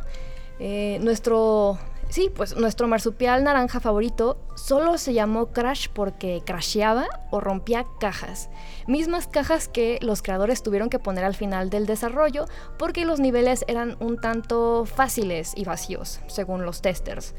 Eh, 0.60 1.00
nuestro, 1.02 1.78
sí, 2.10 2.32
pues 2.34 2.56
nuestro 2.56 2.88
marsupial 2.88 3.44
naranja 3.44 3.80
favorito 3.80 4.38
solo 4.56 4.98
se 4.98 5.14
llamó 5.14 5.48
Crash 5.48 5.88
porque 5.94 6.42
crasheaba 6.46 7.08
o 7.32 7.40
rompía 7.40 7.86
cajas. 8.00 8.50
Mismas 8.88 9.28
cajas 9.28 9.68
que 9.68 10.00
los 10.02 10.22
creadores 10.22 10.64
tuvieron 10.64 10.90
que 10.90 11.00
poner 11.00 11.24
al 11.26 11.36
final 11.36 11.70
del 11.70 11.86
desarrollo 11.86 12.46
porque 12.80 13.06
los 13.06 13.20
niveles 13.20 13.66
eran 13.68 13.98
un 14.00 14.20
tanto 14.20 14.86
fáciles 14.86 15.54
y 15.56 15.64
vacíos, 15.66 16.20
según 16.28 16.66
los 16.66 16.82
testers. 16.82 17.36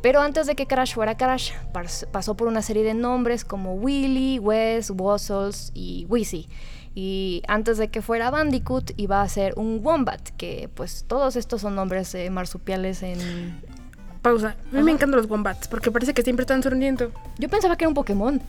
Pero 0.00 0.20
antes 0.20 0.46
de 0.46 0.54
que 0.54 0.66
Crash 0.66 0.94
fuera 0.94 1.16
Crash, 1.16 1.52
pas- 1.72 2.06
pasó 2.10 2.34
por 2.36 2.48
una 2.48 2.62
serie 2.62 2.82
de 2.84 2.94
nombres 2.94 3.44
como 3.44 3.74
Willy, 3.74 4.38
Wes, 4.38 4.90
Wuzzles 4.90 5.70
y 5.74 6.06
Wheezy. 6.08 6.48
Y 6.94 7.42
antes 7.48 7.78
de 7.78 7.88
que 7.88 8.02
fuera 8.02 8.30
Bandicoot 8.30 8.90
iba 8.98 9.22
a 9.22 9.28
ser 9.28 9.54
un 9.56 9.80
Wombat, 9.82 10.28
que 10.36 10.68
pues 10.74 11.04
todos 11.08 11.36
estos 11.36 11.62
son 11.62 11.74
nombres 11.74 12.14
marsupiales 12.30 13.02
en... 13.02 13.62
Pausa. 14.22 14.48
A 14.50 14.52
mí 14.72 14.78
Ajá. 14.78 14.82
me 14.84 14.92
encantan 14.92 15.16
los 15.20 15.28
wombats 15.28 15.68
porque 15.68 15.90
parece 15.90 16.14
que 16.14 16.22
siempre 16.22 16.42
están 16.44 16.62
sonriendo. 16.62 17.10
Yo 17.38 17.48
pensaba 17.48 17.76
que 17.76 17.84
era 17.84 17.88
un 17.88 17.94
Pokémon. 17.94 18.40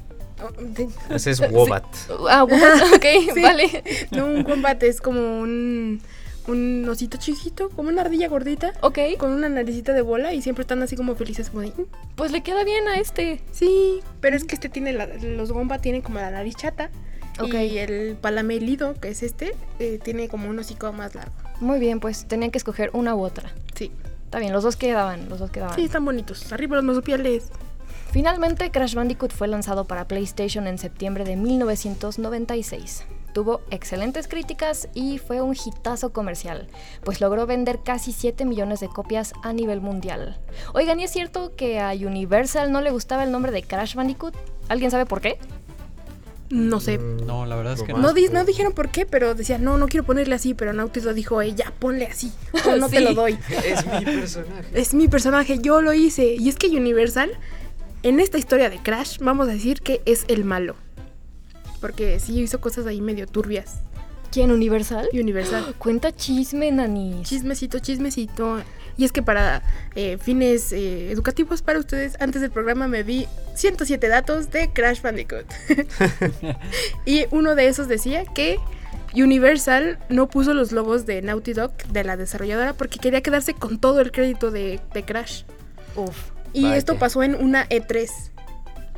Oh, 0.42 1.14
Ese 1.14 1.32
es 1.32 1.40
Wobat. 1.40 1.84
Ah, 2.30 2.44
Wombat, 2.44 2.82
ok, 2.96 3.06
Sí. 3.34 3.42
vale. 3.42 3.84
No, 4.12 4.26
un 4.26 4.46
wombat 4.46 4.82
es 4.84 5.00
como 5.00 5.40
un, 5.40 6.02
un 6.48 6.88
osito 6.90 7.18
chiquito, 7.18 7.70
como 7.70 7.90
una 7.90 8.02
ardilla 8.02 8.28
gordita, 8.28 8.74
Ok, 8.82 9.00
con 9.18 9.32
una 9.32 9.48
naricita 9.50 9.94
de 9.94 10.02
bola 10.02 10.34
y 10.34 10.42
siempre 10.42 10.62
están 10.64 10.82
así 10.82 10.96
como 10.96 11.16
felices 11.16 11.50
como 11.50 11.62
de... 11.62 11.68
"Mm". 11.70 11.86
pues 12.16 12.32
le 12.32 12.42
queda 12.44 12.64
bien 12.64 12.88
a 12.88 12.98
este. 12.98 13.42
Sí, 13.52 14.02
pero 14.22 14.36
es 14.36 14.44
que 14.44 14.56
este 14.56 14.70
tiene 14.70 14.92
la- 14.94 15.08
los 15.08 15.52
wombat 15.52 15.82
tienen 15.82 16.02
como 16.02 16.20
la 16.20 16.30
nariz 16.32 16.56
chata 16.56 16.90
Ok. 17.40 17.54
y 17.54 17.78
el 17.78 18.16
palamelido, 18.20 18.94
que 19.00 19.10
es 19.10 19.24
este, 19.24 19.56
eh, 19.80 20.00
tiene 20.04 20.28
como 20.28 20.50
un 20.50 20.60
hocico 20.60 20.92
más 20.94 21.16
largo. 21.16 21.34
Muy 21.62 21.80
bien, 21.80 22.00
pues 22.00 22.26
tenían 22.28 22.52
que 22.52 22.58
escoger 22.58 22.90
una 22.94 23.16
u 23.16 23.22
otra. 23.24 23.54
Sí. 23.76 23.92
Está 24.34 24.40
bien, 24.40 24.52
los 24.52 24.64
dos 24.64 24.78
quedaban, 24.78 25.30
los 25.30 25.38
dos 25.38 25.52
quedaban. 25.52 25.76
Sí, 25.76 25.84
están 25.84 26.06
bonitos. 26.06 26.52
Arriba 26.52 26.76
los 26.78 26.84
marsupiales. 26.84 27.52
Finalmente, 28.10 28.72
Crash 28.72 28.96
Bandicoot 28.96 29.32
fue 29.32 29.48
lanzado 29.48 29.86
para 29.86 30.08
PlayStation 30.08 30.66
en 30.66 30.80
septiembre 30.80 31.24
de 31.24 31.36
1996. 31.36 33.04
Tuvo 33.32 33.62
excelentes 33.70 34.28
críticas 34.28 34.90
y 34.96 35.20
fue 35.20 35.42
un 35.42 35.54
hitazo 35.54 36.14
comercial, 36.14 36.68
pues 37.04 37.22
logró 37.22 37.46
vender 37.46 37.82
casi 37.84 38.12
7 38.12 38.44
millones 38.46 38.80
de 38.80 38.88
copias 38.88 39.34
a 39.44 39.54
nivel 39.54 39.82
mundial. 39.82 40.40
Oigan, 40.74 41.00
¿y 41.00 41.04
es 41.04 41.12
cierto 41.12 41.56
que 41.56 41.80
a 41.80 41.92
Universal 41.92 42.72
no 42.72 42.82
le 42.82 42.90
gustaba 42.90 43.26
el 43.26 43.32
nombre 43.32 43.52
de 43.52 43.62
Crash 43.62 43.94
Bandicoot? 43.94 44.36
¿Alguien 44.68 44.90
sabe 44.90 45.06
por 45.06 45.22
qué? 45.22 45.38
No 46.50 46.80
sé. 46.80 46.98
Mm, 47.00 47.26
No, 47.26 47.46
la 47.46 47.56
verdad 47.56 47.74
es 47.74 47.84
que 47.84 47.94
no. 47.94 48.00
No, 48.00 48.14
di- 48.14 48.28
no 48.30 48.44
dijeron 48.46 48.74
por 48.74 48.90
qué, 48.90 49.06
pero 49.06 49.34
decían, 49.34 49.64
no, 49.64 49.78
no 49.78 49.88
quiero 49.88 50.06
ponerle 50.06 50.36
así, 50.36 50.54
pero 50.54 50.72
Dog 50.74 51.14
dijo, 51.14 51.42
"Ey, 51.42 51.54
ya, 51.56 51.74
ponle 51.80 52.06
así, 52.06 52.32
o 52.68 52.76
no 52.76 52.90
te 52.90 53.02
lo 53.02 53.14
doy. 53.14 53.38
Es 53.66 53.86
mi 53.86 54.06
personaje. 54.06 54.68
Es 54.74 54.94
mi 54.94 55.08
personaje, 55.08 55.60
yo 55.60 55.82
lo 55.82 55.94
hice. 55.94 56.36
Y 56.36 56.50
es 56.50 56.56
que 56.56 56.68
Universal, 56.68 57.32
en 58.04 58.20
esta 58.20 58.38
historia 58.38 58.70
de 58.70 58.78
Crash, 58.80 59.18
vamos 59.20 59.48
a 59.48 59.52
decir 59.52 59.82
que 59.82 60.02
es 60.06 60.26
el 60.28 60.44
malo. 60.46 60.76
Porque 61.82 62.20
sí 62.20 62.40
hizo 62.40 62.62
cosas 62.62 62.86
ahí 62.86 63.02
medio 63.02 63.26
turbias. 63.28 63.76
¿Quién 64.34 64.50
Universal? 64.52 65.10
Universal. 65.14 65.76
Cuenta 65.78 66.12
chisme, 66.12 66.72
nanis. 66.72 67.30
Chismecito, 67.30 67.78
chismecito. 67.78 68.64
Y 68.98 69.06
es 69.06 69.12
que 69.12 69.22
para 69.22 69.62
eh, 69.94 70.18
fines 70.20 70.74
eh, 70.74 71.12
educativos 71.12 71.62
para 71.62 71.78
ustedes, 71.78 72.16
antes 72.20 72.42
del 72.42 72.50
programa 72.50 72.88
me 72.88 73.04
vi 73.04 73.28
107 73.54 74.08
datos 74.08 74.50
de 74.50 74.74
Crash 74.74 75.04
Bandicoot. 75.04 75.46
y 77.06 77.26
uno 77.30 77.54
de 77.54 77.68
esos 77.68 77.88
decía 77.88 78.26
que 78.26 78.58
Universal 79.14 80.00
no 80.10 80.28
puso 80.28 80.56
los 80.56 80.72
logos 80.72 81.06
de 81.06 81.22
Naughty 81.22 81.54
Dog, 81.54 81.72
de 81.90 82.04
la 82.04 82.18
desarrolladora, 82.18 82.74
porque 82.74 82.98
quería 82.98 83.22
quedarse 83.22 83.54
con 83.54 83.78
todo 83.78 84.02
el 84.02 84.12
crédito 84.12 84.50
de, 84.50 84.80
de 84.96 85.04
Crash. 85.04 85.44
Uf. 85.96 86.32
Y 86.54 86.64
Vaya. 86.64 86.78
esto 86.78 86.98
pasó 86.98 87.22
en 87.22 87.36
una 87.36 87.70
E3. 87.70 88.10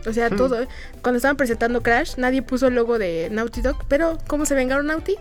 O 0.07 0.13
sea, 0.13 0.29
todo. 0.29 0.67
Cuando 1.01 1.17
estaban 1.17 1.37
presentando 1.37 1.81
Crash, 1.81 2.15
nadie 2.17 2.41
puso 2.41 2.67
el 2.67 2.75
logo 2.75 2.97
de 2.99 3.29
Naughty 3.31 3.61
Dog. 3.61 3.85
Pero, 3.87 4.17
¿cómo 4.27 4.45
se 4.45 4.53
vengaron 4.55 4.87
Naughty? 4.87 5.15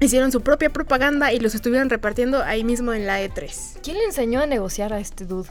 Hicieron 0.00 0.32
su 0.32 0.40
propia 0.42 0.70
propaganda 0.70 1.32
y 1.32 1.38
los 1.40 1.54
estuvieron 1.54 1.88
repartiendo 1.88 2.42
ahí 2.42 2.64
mismo 2.64 2.92
en 2.92 3.06
la 3.06 3.22
E3. 3.22 3.78
¿Quién 3.82 3.96
le 3.98 4.04
enseñó 4.04 4.40
a 4.40 4.46
negociar 4.46 4.92
a 4.92 4.98
este 4.98 5.24
dude? 5.24 5.48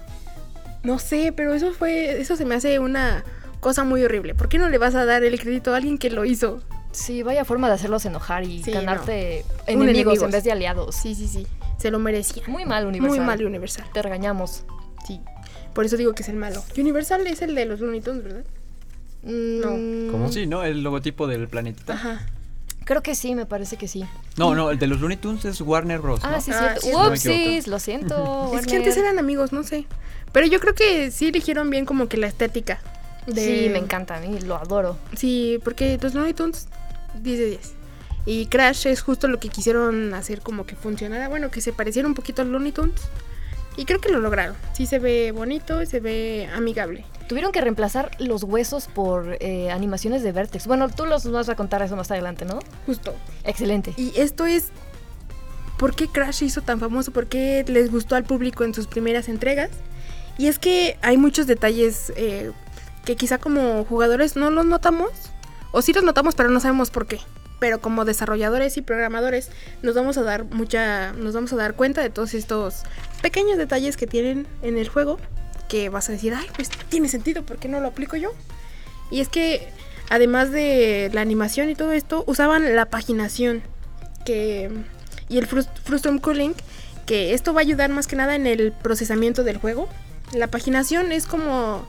No 0.84 1.00
sé, 1.00 1.34
pero 1.36 1.54
eso 1.54 1.72
fue. 1.74 2.20
Eso 2.22 2.36
se 2.36 2.46
me 2.46 2.56
hace 2.56 2.80
una 2.80 3.24
cosa 3.62 3.84
muy 3.86 4.04
horrible. 4.04 4.36
¿Por 4.36 4.50
qué 4.50 4.58
no 4.58 4.70
le 4.70 4.78
vas 4.78 4.96
a 4.96 5.06
dar 5.06 5.24
el 5.24 5.40
crédito 5.40 5.74
a 5.74 5.78
alguien 5.78 5.98
que 5.98 6.10
lo 6.10 6.26
hizo? 6.26 6.62
Sí, 6.92 7.24
vaya 7.24 7.46
forma 7.46 7.68
de 7.70 7.74
hacerlos 7.76 8.06
enojar 8.06 8.44
y 8.44 8.62
Sí, 8.62 8.72
ganarte 8.72 9.46
enemigos. 9.66 10.22
en 10.22 10.30
vez 10.30 10.44
de 10.44 10.52
aliados. 10.52 10.94
Sí, 10.96 11.16
sí, 11.16 11.28
sí. 11.28 11.48
Se 11.80 11.90
lo 11.90 11.98
merecía. 12.00 12.44
Muy 12.48 12.66
mal, 12.66 12.86
Universal. 12.86 13.18
Muy 13.18 13.26
mal 13.26 13.44
Universal. 13.44 13.86
Te 13.94 14.02
regañamos. 14.02 14.66
Sí. 15.08 15.20
Por 15.74 15.86
eso 15.86 15.98
digo 15.98 16.14
que 16.14 16.24
es 16.24 16.30
el 16.30 16.36
malo. 16.36 16.64
Universal 16.78 17.26
es 17.28 17.42
el 17.42 17.56
de 17.56 17.66
los 17.66 17.80
Looney 17.80 18.02
Tunes, 18.02 18.24
¿verdad? 18.24 18.44
Mm, 19.24 20.12
¿Cómo? 20.12 20.32
Sí, 20.32 20.46
¿no? 20.48 20.64
El 20.64 20.84
logotipo 20.84 21.28
del 21.28 21.48
planetita. 21.48 21.94
Ajá. 21.94 22.26
Creo 22.86 23.02
que 23.02 23.16
sí, 23.16 23.34
me 23.34 23.46
parece 23.46 23.78
que 23.78 23.88
sí. 23.88 24.04
No, 24.38 24.54
no, 24.56 24.70
el 24.70 24.78
de 24.78 24.88
los 24.88 25.00
Looney 25.00 25.18
Tunes 25.18 25.46
es 25.46 25.62
Warner 25.62 26.00
Bros. 26.00 26.20
Ah, 26.24 26.32
¿no? 26.32 26.42
sí, 26.42 26.52
Ah, 26.54 26.76
sí, 26.82 26.92
no. 26.92 27.08
Upsis, 27.08 27.68
lo 27.68 27.80
siento. 27.80 28.52
Es 28.60 28.68
que 28.68 28.76
antes 28.76 28.98
eran 28.98 29.18
amigos, 29.20 29.54
no 29.54 29.64
sé. 29.64 29.86
Pero 30.34 30.48
yo 30.48 30.60
creo 30.60 30.74
que 30.76 31.10
sí 31.12 31.28
eligieron 31.28 31.70
bien 31.70 31.86
como 31.86 32.08
que 32.10 32.18
la 32.18 32.28
estética. 32.28 32.82
de- 33.26 33.64
Sí, 33.64 33.70
me 33.70 33.78
encanta, 33.80 34.18
a 34.18 34.20
mí 34.20 34.38
lo 34.42 34.56
adoro. 34.58 34.98
Sí, 35.16 35.60
porque 35.64 35.98
los 36.02 36.14
Looney 36.14 36.34
Tunes 36.34 36.68
10 37.22 37.40
de 37.40 37.46
10. 37.46 37.74
Y 38.26 38.46
Crash 38.48 38.88
es 38.88 39.02
justo 39.02 39.28
lo 39.30 39.40
que 39.40 39.48
quisieron 39.50 40.14
hacer 40.14 40.42
como 40.42 40.66
que 40.66 40.76
funcionara, 40.76 41.30
bueno, 41.30 41.50
que 41.52 41.62
se 41.62 41.72
pareciera 41.72 42.08
un 42.08 42.16
poquito 42.16 42.42
a 42.42 42.46
Looney 42.46 42.74
Tunes. 42.74 43.00
Y 43.76 43.86
creo 43.86 44.00
que 44.00 44.10
lo 44.10 44.20
lograron. 44.20 44.56
Sí 44.74 44.86
se 44.86 45.00
ve 45.00 45.32
bonito 45.32 45.82
y 45.82 45.86
se 45.86 46.00
ve 46.00 46.50
amigable. 46.54 47.06
Tuvieron 47.28 47.52
que 47.52 47.62
reemplazar 47.62 48.12
los 48.20 48.44
huesos 48.44 48.88
por 48.88 49.38
eh, 49.40 49.72
animaciones 49.72 50.24
de 50.24 50.32
Vertex. 50.32 50.68
Bueno, 50.68 50.90
tú 50.90 51.06
los 51.06 51.30
vas 51.32 51.50
a 51.50 51.56
contar 51.56 51.82
eso 51.82 51.96
más 51.96 52.12
adelante, 52.12 52.46
¿no? 52.46 52.60
Justo. 52.86 53.16
Excelente. 53.44 53.94
Y 53.98 54.14
esto 54.16 54.46
es 54.46 54.70
por 55.78 55.96
qué 55.96 56.08
Crash 56.08 56.44
hizo 56.44 56.62
tan 56.62 56.80
famoso, 56.80 57.12
por 57.12 57.28
qué 57.28 57.66
les 57.68 57.92
gustó 57.92 58.16
al 58.16 58.24
público 58.24 58.64
en 58.64 58.74
sus 58.74 58.88
primeras 58.88 59.28
entregas. 59.28 59.70
Y 60.38 60.48
es 60.48 60.60
que 60.60 60.98
hay 61.02 61.18
muchos 61.18 61.48
detalles 61.48 62.14
eh, 62.16 62.52
que 63.06 63.16
quizá 63.16 63.38
como 63.38 63.86
jugadores 63.86 64.36
no 64.36 64.50
los 64.50 64.66
notamos, 64.66 65.10
o 65.72 65.82
sí 65.82 65.94
los 65.94 66.04
notamos 66.04 66.36
pero 66.36 66.50
no 66.50 66.60
sabemos 66.60 66.90
por 66.90 67.08
qué. 67.08 67.20
Pero 67.63 67.80
como 67.80 68.04
desarrolladores 68.04 68.76
y 68.76 68.82
programadores 68.82 69.49
nos 69.84 69.95
vamos 69.95 70.17
a 70.17 70.21
dar 70.21 70.43
mucha, 70.43 71.13
nos 71.13 71.34
vamos 71.34 71.54
a 71.54 71.56
dar 71.56 71.76
cuenta 71.76 72.02
de 72.02 72.10
todos 72.10 72.34
estos 72.34 72.84
pequeños 73.21 73.58
detalles 73.58 73.95
que 73.95 74.06
tienen 74.06 74.45
en 74.63 74.78
el 74.78 74.89
juego, 74.89 75.17
que 75.69 75.88
vas 75.88 76.10
a 76.10 76.12
decir, 76.12 76.34
ay, 76.34 76.45
pues 76.58 76.67
tiene 76.89 77.08
sentido, 77.08 77.43
¿por 77.43 77.60
qué 77.60 77.69
no 77.69 77.80
lo 77.80 77.88
aplico 77.88 78.17
yo? 78.17 78.32
Y 79.10 79.21
es 79.21 79.30
que 79.30 79.69
además 80.10 80.52
de 80.52 81.10
la 81.13 81.21
animación 81.21 81.69
y 81.69 81.76
todo 81.76 81.93
esto, 81.93 82.26
usaban 82.28 82.76
la 82.76 82.88
paginación 82.88 83.63
que 84.26 84.69
y 85.30 85.38
el 85.38 85.47
frus- 85.47 85.69
Frustum 85.86 86.17
Cooling, 86.19 86.56
que 87.06 87.34
esto 87.34 87.54
va 87.54 87.62
a 87.62 87.63
ayudar 87.63 87.89
más 87.91 88.08
que 88.08 88.17
nada 88.17 88.36
en 88.36 88.45
el 88.45 88.73
procesamiento 88.73 89.45
del 89.45 89.56
juego. 89.56 89.88
La 90.34 90.47
paginación 90.47 91.13
es 91.13 91.28
como 91.28 91.88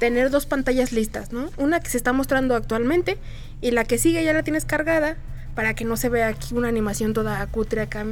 tener 0.00 0.28
dos 0.28 0.44
pantallas 0.44 0.92
listas, 0.92 1.32
¿no? 1.32 1.48
Una 1.56 1.80
que 1.80 1.88
se 1.88 1.96
está 1.96 2.12
mostrando 2.12 2.54
actualmente 2.54 3.16
y 3.60 3.70
la 3.70 3.84
que 3.84 3.98
sigue 3.98 4.24
ya 4.24 4.32
la 4.32 4.42
tienes 4.42 4.64
cargada 4.64 5.16
para 5.54 5.74
que 5.74 5.84
no 5.84 5.96
se 5.96 6.08
vea 6.08 6.28
aquí 6.28 6.54
una 6.54 6.68
animación 6.68 7.12
toda 7.12 7.44
cutre 7.46 7.82
acá. 7.82 8.04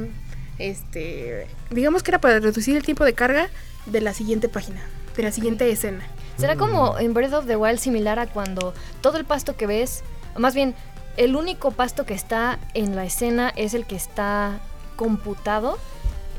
Este, 0.59 1.47
digamos 1.69 2.03
que 2.03 2.11
era 2.11 2.19
para 2.19 2.39
reducir 2.39 2.75
el 2.75 2.83
tiempo 2.83 3.05
de 3.05 3.13
carga 3.13 3.49
de 3.85 4.01
la 4.01 4.13
siguiente 4.13 4.49
página, 4.49 4.81
de 5.15 5.23
la 5.23 5.31
siguiente 5.31 5.69
escena. 5.69 6.03
¿Será 6.37 6.55
como 6.55 6.99
en 6.99 7.13
Breath 7.13 7.33
of 7.33 7.47
the 7.47 7.55
Wild 7.55 7.79
similar 7.79 8.19
a 8.19 8.27
cuando 8.27 8.73
todo 9.01 9.17
el 9.17 9.25
pasto 9.25 9.55
que 9.55 9.65
ves, 9.65 10.03
más 10.37 10.53
bien, 10.53 10.75
el 11.15 11.35
único 11.35 11.71
pasto 11.71 12.05
que 12.05 12.13
está 12.13 12.59
en 12.75 12.95
la 12.95 13.05
escena 13.05 13.51
es 13.55 13.73
el 13.73 13.85
que 13.85 13.95
está 13.95 14.59
computado? 14.95 15.79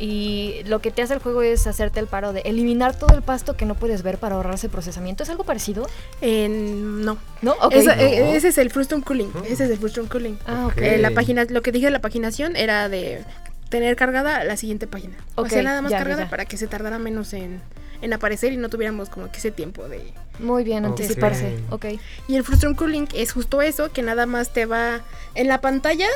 Y 0.01 0.63
lo 0.67 0.81
que 0.81 0.91
te 0.91 1.03
hace 1.03 1.15
el 1.15 1.21
juego 1.21 1.43
es 1.43 1.67
hacerte 1.67 1.99
el 2.01 2.07
paro 2.07 2.33
de 2.33 2.41
eliminar 2.43 2.97
todo 2.97 3.15
el 3.17 3.23
pasto 3.23 3.57
que 3.57 3.67
no 3.67 3.75
puedes 3.75 4.03
ver 4.03 4.19
para 4.19 4.37
ahorrarse 4.37 4.69
procesamiento. 4.69 5.23
¿Es 5.25 5.31
algo 5.31 5.45
parecido? 5.45 5.89
En- 6.21 7.05
no, 7.05 7.19
¿No? 7.43 7.53
Ok. 7.61 7.73
Esa- 7.75 7.97
No. 7.97 8.03
e- 8.03 8.37
ese 8.37 8.49
es 8.49 8.59
el 8.59 8.71
Frustum 8.71 9.01
Cooling, 9.03 9.31
ese 9.45 9.65
es 9.65 9.71
el 9.71 9.79
Frustum 9.79 10.07
Cooling. 10.07 10.39
Ah, 10.47 10.67
ok. 10.67 10.73
Ok. 10.73 10.79
Eh, 10.83 10.99
la 10.99 11.11
página, 11.11 11.45
lo 11.49 11.63
que 11.63 11.73
dije 11.73 11.87
de 11.87 11.93
la 11.93 12.01
paginación 12.01 12.55
era 12.57 12.89
de 12.89 13.25
tener 13.71 13.97
cargada 13.97 14.45
la 14.45 14.57
siguiente 14.57 14.87
página. 14.87 15.15
Ok, 15.35 15.47
o 15.47 15.49
sea, 15.51 15.63
nada 15.63 15.83
más 15.83 15.91
ya, 15.91 15.99
cargada 15.99 16.25
ya. 16.25 16.31
para 16.31 16.45
que 16.47 16.57
se 16.57 16.67
tardara 16.69 16.99
menos 16.99 17.33
en, 17.33 17.61
en 18.01 18.13
aparecer 18.13 18.53
y 18.53 18.57
no 18.57 18.69
tuviéramos 18.71 19.09
como 19.11 19.31
que 19.31 19.39
ese 19.39 19.51
tiempo 19.51 19.89
de... 19.89 20.13
Muy 20.39 20.63
bien, 20.65 20.85
anticiparse. 20.85 21.59
Ok. 21.71 21.87
Y 22.29 22.37
el 22.37 22.45
Frustrum 22.45 22.75
Cooling 22.75 23.09
es 23.15 23.33
justo 23.33 23.61
eso, 23.61 23.91
que 23.93 24.03
nada 24.03 24.25
más 24.27 24.53
te 24.53 24.65
va 24.67 25.01
en 25.35 25.49
la 25.49 25.61
pantalla, 25.61 26.07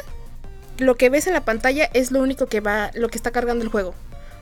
lo 0.83 0.97
que 0.97 1.11
ves 1.11 1.27
en 1.27 1.33
la 1.33 1.45
pantalla 1.45 1.89
es 1.95 2.11
lo 2.11 2.21
único 2.21 2.47
que 2.47 2.61
va, 2.61 2.91
lo 2.95 3.09
que 3.09 3.17
está 3.17 3.31
cargando 3.31 3.65
el 3.65 3.71
juego. 3.71 3.95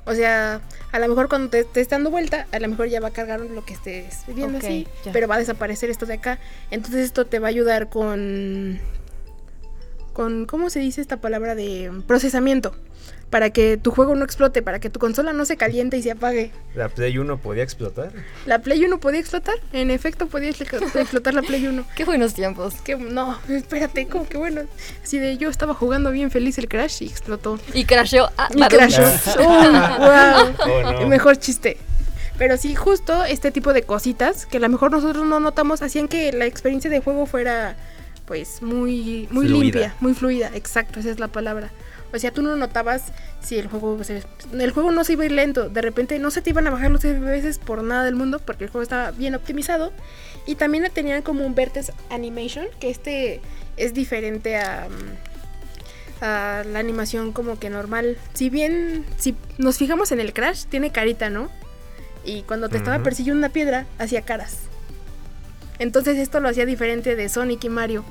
O 0.06 0.14
sea, 0.14 0.60
a 0.92 0.98
lo 0.98 1.08
mejor 1.08 1.28
cuando 1.28 1.50
te 1.50 1.60
estés 1.60 1.88
dando 1.88 2.10
vuelta, 2.10 2.46
a 2.52 2.58
lo 2.58 2.68
mejor 2.68 2.88
ya 2.88 3.00
va 3.00 3.08
a 3.08 3.12
cargar 3.12 3.40
lo 3.40 3.64
que 3.64 3.74
estés 3.74 4.24
viendo 4.26 4.58
así, 4.58 4.86
ya. 5.04 5.12
pero 5.12 5.28
va 5.28 5.36
a 5.36 5.38
desaparecer 5.38 5.90
esto 5.90 6.06
de 6.06 6.14
acá. 6.14 6.38
Entonces 6.70 7.04
esto 7.04 7.26
te 7.26 7.38
va 7.38 7.48
a 7.48 7.50
ayudar 7.50 7.88
con 7.90 8.80
con 10.12 10.46
¿cómo 10.46 10.70
se 10.70 10.80
dice 10.80 11.00
esta 11.00 11.18
palabra 11.18 11.54
de 11.54 11.92
procesamiento? 12.06 12.74
Para 13.30 13.50
que 13.50 13.76
tu 13.76 13.92
juego 13.92 14.16
no 14.16 14.24
explote, 14.24 14.60
para 14.60 14.80
que 14.80 14.90
tu 14.90 14.98
consola 14.98 15.32
no 15.32 15.44
se 15.44 15.56
caliente 15.56 15.96
y 15.96 16.02
se 16.02 16.10
apague. 16.10 16.50
¿La 16.74 16.88
Play 16.88 17.16
1 17.16 17.38
podía 17.38 17.62
explotar? 17.62 18.10
La 18.44 18.58
Play 18.58 18.84
1 18.84 18.98
podía 18.98 19.20
explotar, 19.20 19.54
en 19.72 19.92
efecto 19.92 20.26
podía 20.26 20.50
expl- 20.50 20.82
explotar 21.00 21.34
la 21.34 21.42
Play 21.42 21.64
1. 21.64 21.84
Qué 21.96 22.04
buenos 22.04 22.34
tiempos. 22.34 22.74
No, 22.98 23.38
espérate, 23.48 24.08
como 24.08 24.28
que 24.28 24.36
bueno. 24.36 24.62
Así 25.04 25.18
de 25.20 25.36
yo 25.38 25.48
estaba 25.48 25.74
jugando 25.74 26.10
bien 26.10 26.32
feliz 26.32 26.58
el 26.58 26.68
Crash 26.68 27.02
y 27.02 27.06
explotó. 27.06 27.58
Y 27.72 27.84
crasheó. 27.84 28.30
Ah, 28.36 28.48
Y 28.52 28.62
crashó. 28.62 29.02
Oh, 29.38 29.44
wow. 29.98 30.54
Oh, 30.68 30.92
no. 31.02 31.06
Mejor 31.08 31.36
chiste. 31.36 31.76
Pero 32.36 32.56
sí, 32.56 32.74
justo 32.74 33.24
este 33.24 33.52
tipo 33.52 33.72
de 33.72 33.82
cositas 33.82 34.46
que 34.46 34.56
a 34.56 34.60
lo 34.60 34.68
mejor 34.68 34.90
nosotros 34.90 35.24
no 35.26 35.38
notamos 35.38 35.82
hacían 35.82 36.08
que 36.08 36.32
la 36.32 36.46
experiencia 36.46 36.90
de 36.90 36.98
juego 37.00 37.26
fuera 37.26 37.76
pues 38.26 38.62
muy 38.62 39.28
muy 39.30 39.46
Fluida. 39.46 39.62
limpia, 39.62 39.94
muy 40.00 40.14
fluida, 40.14 40.50
exacto, 40.54 41.00
esa 41.00 41.10
es 41.10 41.18
la 41.20 41.28
palabra. 41.28 41.70
O 42.12 42.18
sea, 42.18 42.32
tú 42.32 42.42
no 42.42 42.56
notabas 42.56 43.04
si 43.40 43.58
el 43.58 43.68
juego 43.68 43.98
el 44.52 44.70
juego 44.72 44.90
no 44.90 45.04
se 45.04 45.12
iba 45.12 45.22
a 45.22 45.26
ir 45.26 45.32
lento, 45.32 45.68
de 45.68 45.80
repente 45.80 46.18
no 46.18 46.30
se 46.30 46.42
te 46.42 46.50
iban 46.50 46.66
a 46.66 46.70
bajar 46.70 46.90
los 46.90 47.02
FPS 47.02 47.58
por 47.58 47.82
nada 47.82 48.04
del 48.04 48.14
mundo 48.14 48.40
porque 48.44 48.64
el 48.64 48.70
juego 48.70 48.82
estaba 48.82 49.10
bien 49.12 49.34
optimizado 49.34 49.92
y 50.46 50.56
también 50.56 50.88
tenían 50.92 51.22
como 51.22 51.46
un 51.46 51.54
Vertex 51.54 51.92
Animation, 52.10 52.66
que 52.80 52.90
este 52.90 53.40
es 53.76 53.94
diferente 53.94 54.56
a 54.56 54.88
mm, 54.88 55.30
a 56.20 56.64
la 56.64 56.78
animación 56.78 57.32
como 57.32 57.58
que 57.58 57.70
normal. 57.70 58.18
Si 58.34 58.50
bien, 58.50 59.04
si 59.16 59.34
nos 59.58 59.78
fijamos 59.78 60.12
en 60.12 60.20
el 60.20 60.32
Crash, 60.32 60.64
tiene 60.66 60.92
carita, 60.92 61.30
¿no? 61.30 61.50
Y 62.24 62.42
cuando 62.42 62.68
te 62.68 62.76
estaba 62.76 63.02
persiguiendo 63.02 63.38
una 63.38 63.48
piedra, 63.48 63.86
hacía 63.98 64.22
caras. 64.22 64.58
Entonces 65.78 66.18
esto 66.18 66.40
lo 66.40 66.48
hacía 66.48 66.66
diferente 66.66 67.16
de 67.16 67.28
Sonic 67.28 67.64
y 67.64 67.68
Mario. 67.70 68.04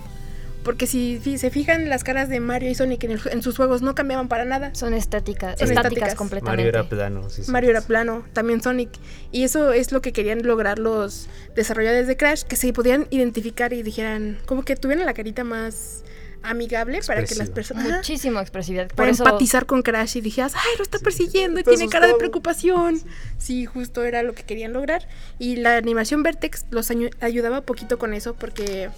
Porque 0.63 0.87
si 0.87 1.19
se 1.37 1.49
fijan, 1.49 1.87
las 1.89 2.03
caras 2.03 2.27
de 2.29 2.39
Mario 2.41 2.69
y 2.69 2.75
Sonic 2.75 3.03
en, 3.05 3.11
el- 3.11 3.21
en 3.31 3.41
sus 3.41 3.55
juegos 3.55 3.81
no 3.81 3.95
cambiaban 3.95 4.27
para 4.27 4.43
nada. 4.45 4.75
Son 4.75 4.93
estáticas, 4.93 5.57
Son 5.57 5.69
estáticas 5.69 5.93
estáticas. 5.93 6.15
completamente. 6.15 6.63
Mario 6.63 6.69
era 6.79 6.89
plano. 6.89 7.29
Sí, 7.29 7.43
sí. 7.43 7.51
Mario 7.51 7.69
era 7.71 7.81
plano, 7.81 8.25
también 8.33 8.61
Sonic. 8.61 8.89
Y 9.31 9.43
eso 9.43 9.71
es 9.71 9.91
lo 9.91 10.01
que 10.01 10.11
querían 10.11 10.43
lograr 10.45 10.77
los 10.77 11.27
desarrolladores 11.55 12.07
de 12.07 12.17
Crash, 12.17 12.43
que 12.43 12.55
se 12.57 12.73
podían 12.73 13.07
identificar 13.09 13.71
y 13.73 13.83
dijeran, 13.83 14.37
como 14.45 14.63
que 14.63 14.75
tuvieran 14.75 15.05
la 15.05 15.13
carita 15.13 15.43
más 15.45 16.03
amigable 16.41 16.99
para 17.05 17.23
que 17.25 17.35
las 17.35 17.49
personas... 17.49 17.85
Muchísima 17.89 18.41
expresividad. 18.41 18.87
Por 18.87 18.95
para 18.97 19.11
eso, 19.11 19.23
empatizar 19.25 19.65
con 19.65 19.81
Crash 19.81 20.17
y 20.17 20.21
dijeras, 20.21 20.53
ay, 20.55 20.77
lo 20.77 20.83
está 20.83 20.99
persiguiendo 20.99 21.59
y 21.59 21.61
está 21.61 21.71
tiene 21.71 21.87
cara 21.89 22.05
de 22.05 22.11
asustado". 22.11 22.17
preocupación. 22.19 23.01
Sí, 23.37 23.65
justo 23.65 24.03
era 24.03 24.23
lo 24.23 24.33
que 24.33 24.43
querían 24.43 24.71
lograr. 24.73 25.07
Y 25.37 25.57
la 25.57 25.75
animación 25.77 26.23
Vertex 26.23 26.65
los 26.69 26.91
ayudaba 27.21 27.61
poquito 27.61 27.97
con 27.99 28.13
eso 28.13 28.35
porque 28.35 28.89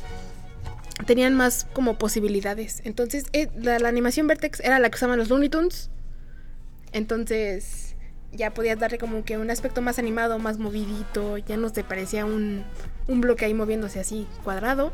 tenían 1.06 1.36
más 1.36 1.68
como 1.74 1.98
posibilidades. 1.98 2.82
Entonces, 2.84 3.26
eh, 3.34 3.50
la, 3.56 3.88
animación 3.88 4.28
Vertex 4.28 4.60
era 4.60 4.80
la 4.80 4.90
que 4.90 4.96
usaban 4.96 5.18
los 5.18 5.30
Looney 5.30 5.50
Tunes. 5.50 5.90
Entonces, 6.92 7.96
ya 8.32 8.54
podías 8.54 8.80
darle 8.80 8.98
como 8.98 9.24
que 9.24 9.38
un 9.38 9.50
aspecto 9.50 9.82
más 9.82 10.00
animado, 10.00 10.40
más 10.40 10.58
movidito. 10.58 11.38
Ya 11.38 11.58
no 11.58 11.72
te 11.72 11.84
parecía 11.84 12.26
un, 12.26 12.64
un 13.08 13.22
bloque 13.22 13.46
ahí 13.46 13.54
moviéndose 13.54 14.00
así 14.00 14.28
cuadrado. 14.44 14.92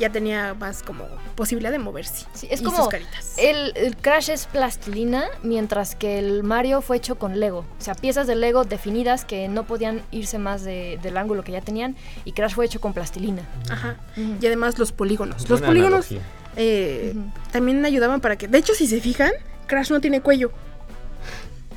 Ya 0.00 0.10
tenía 0.10 0.54
más 0.54 0.82
como 0.82 1.04
posibilidad 1.36 1.70
de 1.70 1.78
moverse. 1.78 2.26
Sí, 2.34 2.48
es 2.50 2.60
y 2.60 2.64
como 2.64 2.78
sus 2.78 2.88
caritas. 2.88 3.34
el, 3.36 3.72
el 3.76 3.96
Crash 3.96 4.30
es 4.30 4.46
plastilina, 4.46 5.26
mientras 5.42 5.94
que 5.94 6.18
el 6.18 6.42
Mario 6.42 6.80
fue 6.80 6.96
hecho 6.96 7.16
con 7.18 7.38
Lego. 7.38 7.60
O 7.78 7.82
sea, 7.82 7.94
piezas 7.94 8.26
de 8.26 8.34
Lego 8.34 8.64
definidas 8.64 9.24
que 9.24 9.46
no 9.48 9.64
podían 9.64 10.02
irse 10.10 10.38
más 10.38 10.64
de- 10.64 10.98
del 11.02 11.16
ángulo 11.18 11.44
que 11.44 11.52
ya 11.52 11.60
tenían. 11.60 11.94
Y 12.24 12.32
Crash 12.32 12.54
fue 12.54 12.64
hecho 12.66 12.80
con 12.80 12.94
plastilina. 12.94 13.42
Ajá. 13.70 13.96
Y 14.16 14.44
además 14.46 14.78
los 14.78 14.90
polígonos. 14.92 15.48
Los 15.48 15.60
polígonos 15.60 16.08
eh, 16.56 17.14
también 17.52 17.84
ayudaban 17.84 18.20
para 18.20 18.36
que... 18.36 18.48
De 18.48 18.58
hecho, 18.58 18.74
si 18.74 18.86
se 18.86 19.00
fijan, 19.00 19.30
Crash 19.66 19.90
no 19.90 20.00
tiene 20.00 20.20
cuello. 20.20 20.50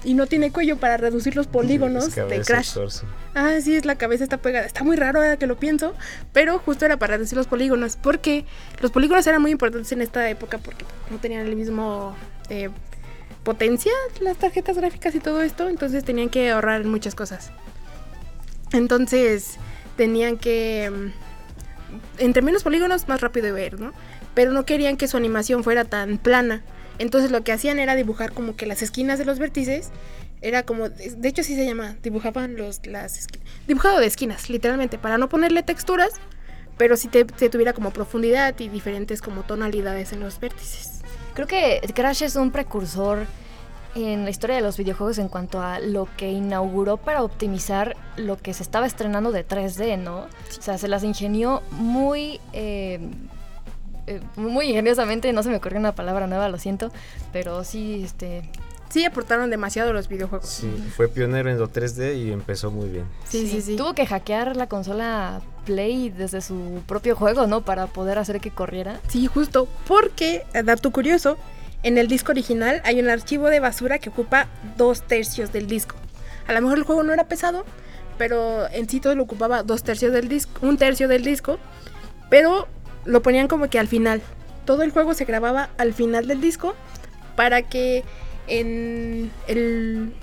Y 0.04 0.16
no 0.16 0.28
tiene 0.28 0.52
cuello 0.52 0.78
para 0.78 0.98
reducir 0.98 1.36
los 1.36 1.48
polígonos 1.48 2.14
de 2.14 2.42
Crash. 2.42 2.74
torso. 2.74 3.06
Ah, 3.36 3.56
sí, 3.62 3.76
es 3.76 3.86
la 3.86 3.96
cabeza 3.96 4.24
está 4.24 4.38
pegada. 4.38 4.66
Está 4.66 4.84
muy 4.84 4.98
raro 4.98 5.20
ahora 5.20 5.38
que 5.38 5.48
lo 5.48 5.58
pienso, 5.58 5.94
pero 6.34 6.60
justo 6.60 6.86
era 6.86 6.98
para 6.98 7.16
reducir 7.16 7.38
los 7.38 7.48
polígonos, 7.48 7.98
porque 8.02 8.46
los 8.82 8.92
polígonos 8.92 9.26
eran 9.28 9.42
muy 9.42 9.52
importantes 9.52 9.92
en 9.92 10.02
esta 10.02 10.30
época 10.30 10.58
porque 10.58 10.86
no 11.10 11.18
tenían 11.20 11.46
el 11.48 11.56
mismo 11.56 12.16
eh, 12.50 12.70
potencia 13.44 13.92
las 14.22 14.38
tarjetas 14.38 14.78
gráficas 14.78 15.14
y 15.16 15.20
todo 15.20 15.42
esto, 15.42 15.70
entonces 15.70 16.04
tenían 16.04 16.30
que 16.30 16.52
ahorrar 16.52 16.82
en 16.82 16.90
muchas 16.90 17.16
cosas. 17.16 17.52
Entonces 18.72 19.58
tenían 19.96 20.38
que 20.38 20.92
mm, 20.92 21.24
entre 22.20 22.42
menos 22.42 22.64
polígonos 22.64 23.08
más 23.08 23.22
rápido 23.22 23.48
de 23.48 23.52
ver, 23.52 23.80
¿no? 23.80 23.94
Pero 24.34 24.52
no 24.52 24.66
querían 24.66 24.98
que 24.98 25.08
su 25.08 25.18
animación 25.18 25.64
fuera 25.64 25.86
tan 25.86 26.18
plana. 26.18 26.64
Entonces 27.00 27.32
lo 27.32 27.44
que 27.44 27.52
hacían 27.52 27.80
era 27.80 27.96
dibujar 27.96 28.34
como 28.34 28.56
que 28.56 28.66
las 28.66 28.82
esquinas 28.82 29.20
de 29.20 29.26
los 29.26 29.40
vértices 29.40 29.90
era 30.42 30.64
como, 30.64 30.90
de 30.90 31.28
hecho 31.30 31.42
sí 31.44 31.56
se 31.56 31.66
llama, 31.66 31.96
dibujaban 32.04 32.56
los, 32.56 32.86
las, 32.86 33.28
esqui- 33.28 33.40
dibujado 33.68 34.00
de 34.00 34.08
esquinas, 34.08 34.50
literalmente, 34.50 34.98
para 34.98 35.18
no 35.18 35.30
ponerle 35.30 35.64
texturas, 35.64 36.12
pero 36.78 36.98
sí 36.98 37.08
te, 37.08 37.24
te 37.26 37.50
tuviera 37.50 37.74
como 37.74 37.92
profundidad 37.92 38.54
y 38.60 38.68
diferentes 38.68 39.22
como 39.22 39.44
tonalidades 39.44 40.12
en 40.12 40.20
los 40.20 40.40
vértices. 40.40 41.02
Creo 41.34 41.48
que 41.48 41.80
Crash 41.96 42.24
es 42.24 42.36
un 42.36 42.52
precursor 42.52 43.26
en 43.96 44.24
la 44.24 44.32
historia 44.32 44.56
de 44.58 44.62
los 44.64 44.76
videojuegos 44.78 45.18
en 45.20 45.30
cuanto 45.30 45.62
a 45.62 45.80
lo 45.80 46.08
que 46.18 46.32
inauguró 46.32 46.98
para 46.98 47.24
optimizar 47.24 47.96
lo 48.18 48.38
que 48.38 48.54
se 48.54 48.64
estaba 48.64 48.86
estrenando 48.88 49.32
de 49.32 49.48
3D, 49.48 49.98
¿no? 50.00 50.22
O 50.22 50.62
sea, 50.62 50.78
se 50.78 50.88
las 50.88 51.04
ingenió 51.04 51.62
muy... 51.72 52.40
eh, 52.54 53.00
eh, 54.08 54.22
muy 54.36 54.68
ingeniosamente, 54.68 55.32
no 55.34 55.44
se 55.44 55.50
me 55.50 55.58
ocurrió 55.58 55.80
una 55.80 55.96
palabra 55.96 56.28
nueva, 56.28 56.50
lo 56.50 56.58
siento, 56.58 56.92
pero 57.32 57.64
sí, 57.64 58.04
este, 58.04 58.44
Sí 58.94 59.04
aportaron 59.06 59.50
demasiado 59.50 59.92
los 59.92 60.08
videojuegos. 60.08 60.48
Sí, 60.48 60.72
fue 60.96 61.08
pionero 61.08 61.50
en 61.50 61.58
lo 61.58 61.68
3D 61.68 62.16
y 62.16 62.32
empezó 62.32 62.70
muy 62.70 62.90
bien. 62.90 63.06
Sí, 63.28 63.48
sí, 63.48 63.60
sí. 63.64 63.76
Tuvo 63.76 63.96
que 63.96 64.06
hackear 64.06 64.56
la 64.56 64.68
consola 64.68 65.42
Play 65.66 66.12
desde 66.12 66.42
su 66.42 66.84
propio 66.86 67.16
juego, 67.16 67.48
¿no? 67.48 67.62
Para 67.62 67.88
poder 67.88 68.20
hacer 68.20 68.40
que 68.40 68.52
corriera. 68.52 69.00
Sí, 69.08 69.26
justo, 69.26 69.68
porque, 69.88 70.46
eh, 70.54 70.62
dato 70.62 70.92
curioso, 70.92 71.40
en 71.82 71.98
el 71.98 72.08
disco 72.08 72.34
original 72.34 72.84
hay 72.86 73.00
un 73.00 73.10
archivo 73.10 73.50
de 73.50 73.60
basura 73.60 73.98
que 73.98 74.10
ocupa 74.10 74.48
dos 74.78 75.02
tercios 75.02 75.52
del 75.52 75.66
disco. 75.66 75.96
A 76.46 76.54
lo 76.54 76.62
mejor 76.62 76.78
el 76.78 76.84
juego 76.84 77.02
no 77.02 77.14
era 77.14 77.24
pesado, 77.24 77.66
pero 78.20 78.70
en 78.70 78.88
sí 78.88 79.00
todo 79.00 79.16
lo 79.16 79.24
ocupaba 79.24 79.64
dos 79.64 79.82
tercios 79.82 80.14
del 80.14 80.28
disco, 80.28 80.52
un 80.62 80.78
tercio 80.78 81.08
del 81.08 81.24
disco, 81.24 81.58
pero 82.30 82.68
lo 83.06 83.22
ponían 83.22 83.48
como 83.48 83.70
que 83.70 83.80
al 83.80 83.88
final. 83.88 84.22
Todo 84.66 84.84
el 84.84 84.92
juego 84.92 85.14
se 85.14 85.26
grababa 85.26 85.70
al 85.78 85.94
final 85.94 86.28
del 86.28 86.40
disco 86.42 86.74
para 87.36 87.64
que 87.64 88.04
en 88.48 89.32
el... 89.48 90.14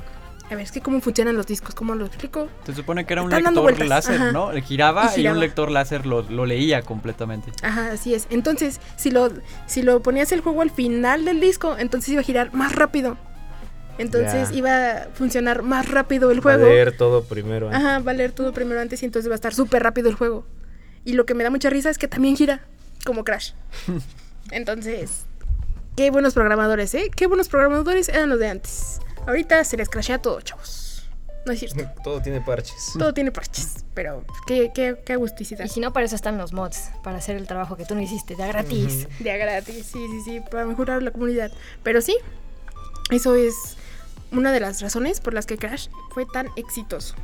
A 0.51 0.55
ver, 0.57 0.65
es 0.65 0.73
que 0.73 0.81
cómo 0.81 1.01
funcionan 1.01 1.37
los 1.37 1.47
discos, 1.47 1.77
¿cómo 1.77 1.95
lo 1.95 2.07
explico? 2.07 2.49
Se 2.67 2.75
supone 2.75 3.07
que 3.07 3.13
era 3.13 3.23
un 3.23 3.33
Están 3.33 3.55
lector 3.55 3.87
láser, 3.87 4.17
ajá. 4.17 4.33
¿no? 4.33 4.51
Le 4.51 4.63
giraba 4.63 5.05
Y 5.05 5.07
y, 5.07 5.17
giraba. 5.19 5.35
un 5.35 5.41
lector 5.41 5.71
láser 5.71 6.07
lo, 6.07 6.23
lo 6.23 6.45
leía 6.45 6.83
completamente. 6.83 7.53
Ajá, 7.63 7.93
así 7.93 8.15
es. 8.15 8.27
Entonces, 8.31 8.81
si 8.97 9.13
lo, 9.13 9.31
si 9.67 9.83
lo 9.83 10.03
ponías 10.03 10.33
el 10.33 10.41
juego 10.41 10.63
al 10.63 10.71
final 10.71 11.25
del 11.25 11.39
disco, 11.39 11.77
entonces 11.79 12.09
iba 12.11 12.21
a 12.21 12.25
girar 12.25 12.53
más 12.53 12.75
rápido. 12.75 13.17
Entonces 13.99 14.51
iba 14.53 14.71
a 14.93 15.09
funcionar 15.13 15.63
más 15.63 15.89
rápido 15.89 16.31
el 16.31 16.39
Va 16.39 16.55
a 16.55 16.57
juego. 16.57 16.65
leer 16.69 16.97
todo 16.97 17.23
primero. 17.23 17.71
¿eh? 17.71 17.75
Ajá, 17.75 17.99
va 18.01 18.11
a 18.13 18.15
leer 18.15 18.33
todo 18.33 18.53
primero 18.53 18.81
antes 18.81 19.03
y 19.03 19.07
entonces 19.07 19.29
va 19.31 19.35
a 19.35 19.37
estar 19.37 19.55
súper 19.55 19.83
rápido 19.83 20.09
el 20.09 20.15
juego. 20.17 20.47
Y 21.05 21.15
lo 21.15 21.27
que 21.27 21.35
me 21.35 21.45
da 21.45 21.51
mucha 21.51 21.71
risa 21.71 21.91
es 21.91 21.99
que 21.99 22.09
también 22.09 22.37
gira, 22.37 22.61
como 23.05 23.25
Crash. 23.25 23.53
Entonces, 24.51 25.25
qué 25.97 26.11
buenos 26.11 26.35
programadores, 26.35 26.95
¿eh? 26.95 27.11
Qué 27.15 27.27
buenos 27.27 27.49
programadores 27.49 28.09
eran 28.09 28.29
los 28.29 28.39
de 28.39 28.49
antes. 28.49 29.01
Ahorita 29.27 29.63
se 29.65 29.77
les 29.77 29.89
crashea 29.89 30.21
todo, 30.21 30.41
chavos. 30.41 31.09
No 31.47 31.53
es 31.53 31.61
cierto. 31.61 31.89
Todo 32.05 32.21
tiene 32.21 32.41
parches. 32.41 32.93
Todo 32.99 33.15
tiene 33.15 33.33
parches, 33.33 33.85
pero 33.95 34.25
qué, 34.47 34.73
qué, 34.75 34.97
qué 35.05 35.15
agusticidad. 35.15 35.65
Y 35.65 35.69
si 35.69 35.81
no, 35.81 35.93
para 35.93 36.05
eso 36.05 36.15
están 36.15 36.37
los 36.37 36.53
mods, 36.53 36.91
para 37.03 37.17
hacer 37.17 37.37
el 37.37 37.47
trabajo 37.47 37.77
que 37.77 37.87
tú 37.87 37.95
no 37.95 38.03
hiciste, 38.03 38.37
de 38.37 38.43
a 38.43 38.47
gratis. 38.49 39.09
De 39.21 39.33
a 39.33 39.37
gratis, 39.39 39.87
sí, 39.87 40.07
sí, 40.11 40.21
sí, 40.25 40.41
para 40.51 40.67
mejorar 40.67 41.03
la 41.03 41.11
comunidad. 41.13 41.51
Pero 41.83 42.03
sí, 42.03 42.17
eso 43.11 43.35
es 43.35 43.55
una 44.33 44.53
de 44.53 44.61
las 44.61 44.81
razones 44.83 45.21
por 45.21 45.35
las 45.35 45.47
que 45.47 45.57
Crash 45.57 45.89
fue 46.11 46.27
tan 46.27 46.49
exitoso. 46.57 47.15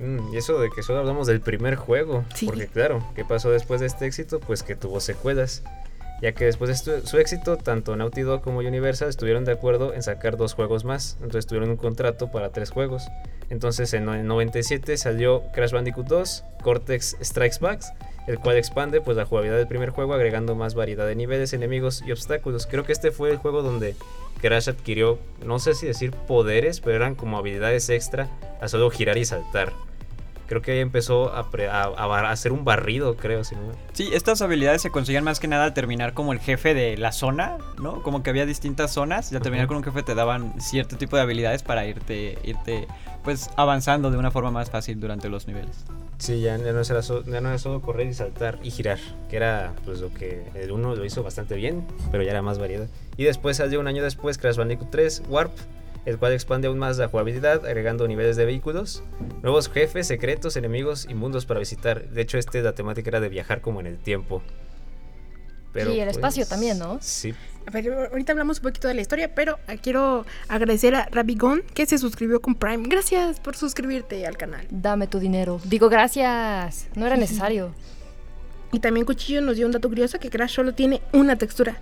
Mm, 0.00 0.32
y 0.32 0.36
eso 0.36 0.58
de 0.60 0.70
que 0.70 0.82
solo 0.82 1.00
hablamos 1.00 1.26
del 1.26 1.40
primer 1.40 1.76
juego. 1.76 2.24
Sí. 2.34 2.46
Porque 2.46 2.66
claro, 2.66 3.04
¿qué 3.14 3.24
pasó 3.24 3.50
después 3.50 3.80
de 3.80 3.86
este 3.86 4.06
éxito? 4.06 4.40
Pues 4.40 4.62
que 4.62 4.74
tuvo 4.74 5.00
secuelas. 5.00 5.62
Ya 6.20 6.32
que 6.32 6.46
después 6.46 6.84
de 6.84 7.06
su 7.06 7.18
éxito, 7.18 7.58
tanto 7.58 7.94
Naughty 7.94 8.22
Dog 8.22 8.42
como 8.42 8.58
Universal 8.58 9.08
estuvieron 9.08 9.44
de 9.44 9.52
acuerdo 9.52 9.94
en 9.94 10.02
sacar 10.02 10.36
dos 10.36 10.52
juegos 10.54 10.84
más. 10.84 11.16
Entonces 11.16 11.46
tuvieron 11.46 11.70
un 11.70 11.76
contrato 11.76 12.32
para 12.32 12.50
tres 12.50 12.70
juegos. 12.70 13.08
Entonces 13.50 13.94
en 13.94 14.08
el 14.08 14.26
97 14.26 14.96
salió 14.96 15.44
Crash 15.52 15.70
Bandicoot 15.70 16.08
2, 16.08 16.44
Cortex 16.62 17.16
Strikes 17.22 17.58
Back, 17.60 17.82
el 18.26 18.38
cual 18.40 18.56
expande 18.56 19.00
pues 19.00 19.16
la 19.16 19.26
jugabilidad 19.26 19.58
del 19.58 19.68
primer 19.68 19.90
juego 19.90 20.12
agregando 20.12 20.56
más 20.56 20.74
variedad 20.74 21.06
de 21.06 21.14
niveles, 21.14 21.52
enemigos 21.52 22.02
y 22.04 22.10
obstáculos. 22.10 22.66
Creo 22.66 22.84
que 22.84 22.92
este 22.92 23.12
fue 23.12 23.30
el 23.30 23.36
juego 23.36 23.62
donde 23.62 23.94
Crash 24.40 24.68
adquirió, 24.68 25.18
no 25.44 25.60
sé 25.60 25.74
si 25.74 25.86
decir 25.86 26.10
poderes, 26.10 26.80
pero 26.80 26.96
eran 26.96 27.14
como 27.14 27.38
habilidades 27.38 27.88
extra 27.90 28.28
a 28.60 28.66
solo 28.66 28.90
girar 28.90 29.18
y 29.18 29.24
saltar. 29.24 29.72
Creo 30.48 30.62
que 30.62 30.72
ahí 30.72 30.78
empezó 30.80 31.32
a, 31.34 31.50
pre- 31.50 31.68
a- 31.68 32.30
hacer 32.30 32.52
un 32.52 32.64
barrido, 32.64 33.16
creo, 33.16 33.44
si 33.44 33.54
no. 33.54 33.60
Sí, 33.92 34.08
estas 34.12 34.40
habilidades 34.42 34.80
se 34.82 34.90
conseguían 34.90 35.22
más 35.24 35.40
que 35.40 35.46
nada 35.48 35.64
al 35.64 35.74
terminar 35.74 36.14
como 36.14 36.32
el 36.32 36.40
jefe 36.40 36.72
de 36.74 36.96
la 36.96 37.12
zona, 37.12 37.58
¿no? 37.80 38.02
Como 38.02 38.22
que 38.22 38.30
había 38.30 38.46
distintas 38.46 38.90
zonas 38.92 39.30
y 39.30 39.36
al 39.36 39.42
terminar 39.42 39.66
con 39.66 39.76
un 39.76 39.84
jefe 39.84 40.02
te 40.02 40.14
daban 40.14 40.58
cierto 40.60 40.96
tipo 40.96 41.16
de 41.16 41.22
habilidades 41.22 41.62
para 41.62 41.86
irte, 41.86 42.38
irte 42.44 42.88
pues 43.24 43.50
avanzando 43.56 44.10
de 44.10 44.16
una 44.16 44.30
forma 44.30 44.50
más 44.50 44.70
fácil 44.70 44.98
durante 45.00 45.28
los 45.28 45.46
niveles. 45.46 45.84
Sí, 46.16 46.40
ya, 46.40 46.56
no 46.58 46.66
era 46.66 47.02
so- 47.02 47.24
ya 47.24 47.40
no 47.40 47.48
era 47.50 47.58
solo 47.58 47.80
correr 47.82 48.06
y 48.06 48.14
saltar 48.14 48.58
y 48.62 48.70
girar, 48.70 48.98
que 49.28 49.36
era 49.36 49.74
pues 49.84 50.00
lo 50.00 50.12
que 50.12 50.46
el 50.54 50.72
uno 50.72 50.94
lo 50.96 51.04
hizo 51.04 51.22
bastante 51.22 51.54
bien, 51.56 51.86
pero 52.10 52.22
ya 52.24 52.30
era 52.30 52.42
más 52.42 52.58
variedad. 52.58 52.88
Y 53.16 53.24
después 53.24 53.58
salió 53.58 53.80
un 53.80 53.86
año 53.86 54.02
después 54.02 54.38
Crash 54.38 54.56
Bandicoot 54.56 54.90
3 54.90 55.22
Warp, 55.28 55.52
el 56.08 56.18
cual 56.18 56.32
expande 56.32 56.68
aún 56.68 56.78
más 56.78 56.96
la 56.96 57.08
jugabilidad, 57.08 57.66
agregando 57.66 58.08
niveles 58.08 58.36
de 58.36 58.46
vehículos, 58.46 59.02
nuevos 59.42 59.68
jefes, 59.68 60.06
secretos, 60.06 60.56
enemigos 60.56 61.06
y 61.08 61.14
mundos 61.14 61.44
para 61.44 61.60
visitar. 61.60 62.08
De 62.08 62.22
hecho, 62.22 62.38
este 62.38 62.62
la 62.62 62.74
temática 62.74 63.10
era 63.10 63.20
de 63.20 63.28
viajar 63.28 63.60
como 63.60 63.80
en 63.80 63.86
el 63.86 63.98
tiempo. 63.98 64.42
Y 65.74 66.00
el 66.00 66.08
espacio 66.08 66.46
también, 66.46 66.78
¿no? 66.78 66.98
Sí, 67.00 67.34
A 67.66 67.70
ver, 67.70 67.92
ahorita 68.10 68.32
hablamos 68.32 68.56
un 68.58 68.62
poquito 68.64 68.88
de 68.88 68.94
la 68.94 69.02
historia, 69.02 69.34
pero 69.34 69.58
quiero 69.82 70.24
agradecer 70.48 70.94
a 70.94 71.08
Rabigón 71.12 71.62
que 71.74 71.84
se 71.84 71.98
suscribió 71.98 72.40
con 72.40 72.54
Prime. 72.54 72.88
Gracias 72.88 73.38
por 73.38 73.54
suscribirte 73.54 74.26
al 74.26 74.36
canal. 74.36 74.66
Dame 74.70 75.06
tu 75.06 75.18
dinero. 75.18 75.60
Digo, 75.64 75.88
gracias. 75.90 76.88
No 76.96 77.06
era 77.06 77.16
necesario. 77.18 77.74
Y 78.72 78.80
también 78.80 79.06
Cuchillo 79.06 79.42
nos 79.42 79.56
dio 79.56 79.66
un 79.66 79.72
dato 79.72 79.88
curioso 79.88 80.18
que 80.18 80.30
Crash 80.30 80.54
solo 80.54 80.74
tiene 80.74 81.02
una 81.12 81.36
textura. 81.36 81.76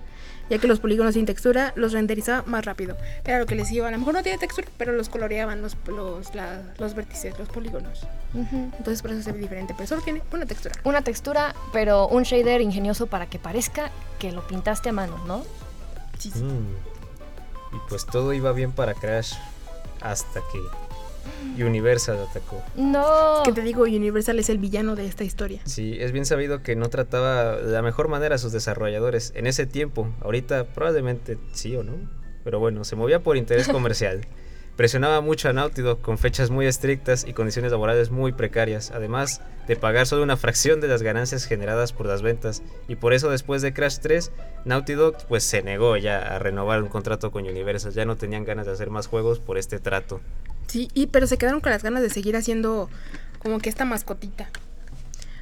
Ya 0.49 0.57
que 0.59 0.67
los 0.67 0.79
polígonos 0.79 1.13
sin 1.15 1.25
textura 1.25 1.73
los 1.75 1.93
renderizaba 1.93 2.43
más 2.47 2.65
rápido. 2.65 2.95
Era 3.25 3.39
lo 3.39 3.45
que 3.45 3.55
les 3.55 3.71
iba, 3.71 3.87
a 3.87 3.91
lo 3.91 3.97
mejor 3.99 4.13
no 4.13 4.23
tiene 4.23 4.37
textura, 4.37 4.67
pero 4.77 4.93
los 4.93 5.09
coloreaban 5.09 5.61
los, 5.61 5.75
los, 5.87 6.33
la- 6.35 6.61
los 6.77 6.93
vértices, 6.95 7.37
los 7.39 7.49
polígonos. 7.49 8.07
Entonces 8.33 9.01
por 9.01 9.11
eso 9.11 9.21
se 9.23 9.31
ve 9.31 9.39
diferente, 9.39 9.73
pero 9.75 9.87
solo 9.87 10.01
tiene 10.01 10.21
una 10.31 10.45
textura. 10.45 10.75
Una 10.83 11.01
textura, 11.01 11.55
pero 11.73 12.07
un 12.07 12.23
shader 12.23 12.61
ingenioso 12.61 13.07
para 13.07 13.25
que 13.27 13.39
parezca 13.39 13.89
que 14.19 14.31
lo 14.31 14.45
pintaste 14.47 14.89
a 14.89 14.93
mano, 14.93 15.17
¿no? 15.25 15.43
Sí, 16.19 16.31
sí. 16.31 16.39
Mm. 16.43 16.75
Y 17.75 17.79
pues 17.89 18.05
todo 18.05 18.33
iba 18.33 18.51
bien 18.53 18.71
para 18.71 18.93
Crash 18.93 19.33
hasta 20.01 20.39
que 20.51 20.59
Universal 21.57 22.17
atacó. 22.29 22.61
No. 22.75 23.41
Que 23.43 23.51
te 23.51 23.61
digo, 23.61 23.83
Universal 23.83 24.39
es 24.39 24.49
el 24.49 24.57
villano 24.57 24.95
de 24.95 25.05
esta 25.05 25.23
historia. 25.23 25.61
Sí, 25.65 25.97
es 25.99 26.11
bien 26.11 26.25
sabido 26.25 26.61
que 26.63 26.75
no 26.75 26.89
trataba 26.89 27.57
de 27.57 27.71
la 27.71 27.81
mejor 27.81 28.07
manera 28.07 28.35
a 28.35 28.37
sus 28.37 28.51
desarrolladores 28.51 29.33
en 29.35 29.47
ese 29.47 29.65
tiempo. 29.65 30.09
Ahorita 30.21 30.65
probablemente 30.65 31.37
sí 31.53 31.75
o 31.75 31.83
no. 31.83 31.93
Pero 32.43 32.59
bueno, 32.59 32.83
se 32.83 32.95
movía 32.95 33.21
por 33.23 33.37
interés 33.37 33.67
comercial. 33.69 34.21
Presionaba 34.77 35.21
mucho 35.21 35.49
a 35.49 35.53
Naughty 35.53 35.81
Dog 35.81 36.01
con 36.01 36.19
fechas 36.19 36.51
muy 36.51 36.67
estrictas 36.67 37.25
y 37.27 37.33
condiciones 37.33 37.71
laborales 37.71 38.11
muy 38.11 38.31
precarias, 38.31 38.91
además 38.91 39.41
de 39.67 39.75
pagar 39.75 40.05
solo 40.05 40.21
una 40.21 40.37
fracción 40.37 40.81
de 40.81 40.87
las 40.87 41.01
ganancias 41.01 41.45
generadas 41.45 41.93
por 41.93 42.05
las 42.05 42.21
ventas. 42.21 42.61
Y 42.87 42.95
por 42.95 43.13
eso 43.13 43.31
después 43.31 43.63
de 43.63 43.73
Crash 43.73 43.97
3, 44.03 44.31
Naughty 44.65 44.93
Dog 44.93 45.17
pues 45.27 45.43
se 45.43 45.63
negó 45.63 45.97
ya 45.97 46.19
a 46.19 46.37
renovar 46.37 46.83
un 46.83 46.89
contrato 46.89 47.31
con 47.31 47.47
Universal. 47.47 47.91
Ya 47.91 48.05
no 48.05 48.17
tenían 48.17 48.45
ganas 48.45 48.67
de 48.67 48.71
hacer 48.73 48.91
más 48.91 49.07
juegos 49.07 49.39
por 49.39 49.57
este 49.57 49.79
trato. 49.79 50.21
Sí, 50.67 50.89
y, 50.93 51.07
pero 51.07 51.27
se 51.27 51.37
quedaron 51.37 51.61
con 51.61 51.71
las 51.71 51.83
ganas 51.83 52.01
de 52.03 52.09
seguir 52.09 52.35
haciendo 52.35 52.89
como 53.39 53.59
que 53.59 53.69
esta 53.69 53.85
mascotita. 53.85 54.49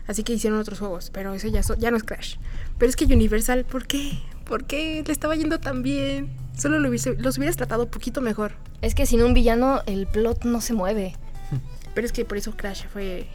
Así 0.08 0.24
que 0.24 0.34
hicieron 0.34 0.60
otros 0.60 0.78
juegos, 0.80 1.10
pero 1.12 1.34
eso 1.34 1.48
ya, 1.48 1.64
so- 1.64 1.74
ya 1.76 1.90
no 1.90 1.98
es 1.98 2.04
Crash. 2.04 2.36
Pero 2.78 2.90
es 2.90 2.96
que 2.96 3.06
Universal, 3.06 3.66
¿por 3.66 3.88
qué? 3.88 4.20
¿Por 4.46 4.66
qué 4.66 5.04
le 5.06 5.12
estaba 5.12 5.36
yendo 5.36 5.60
tan 5.60 5.82
bien? 5.82 6.30
Solo 6.56 6.78
lo 6.80 6.90
hubiese- 6.90 7.16
los 7.18 7.38
hubieras 7.38 7.56
tratado 7.58 7.84
un 7.86 7.90
poquito 7.90 8.22
mejor. 8.22 8.54
Es 8.82 8.94
que 8.94 9.08
sin 9.08 9.24
un 9.24 9.34
villano 9.34 9.82
el 9.88 10.06
plot 10.06 10.44
no 10.46 10.62
se 10.62 10.74
mueve. 10.74 11.16
Pero 11.96 12.06
es 12.06 12.14
que 12.14 12.24
por 12.24 12.38
eso 12.38 12.56
Crash 12.56 12.86
fue 12.94 13.28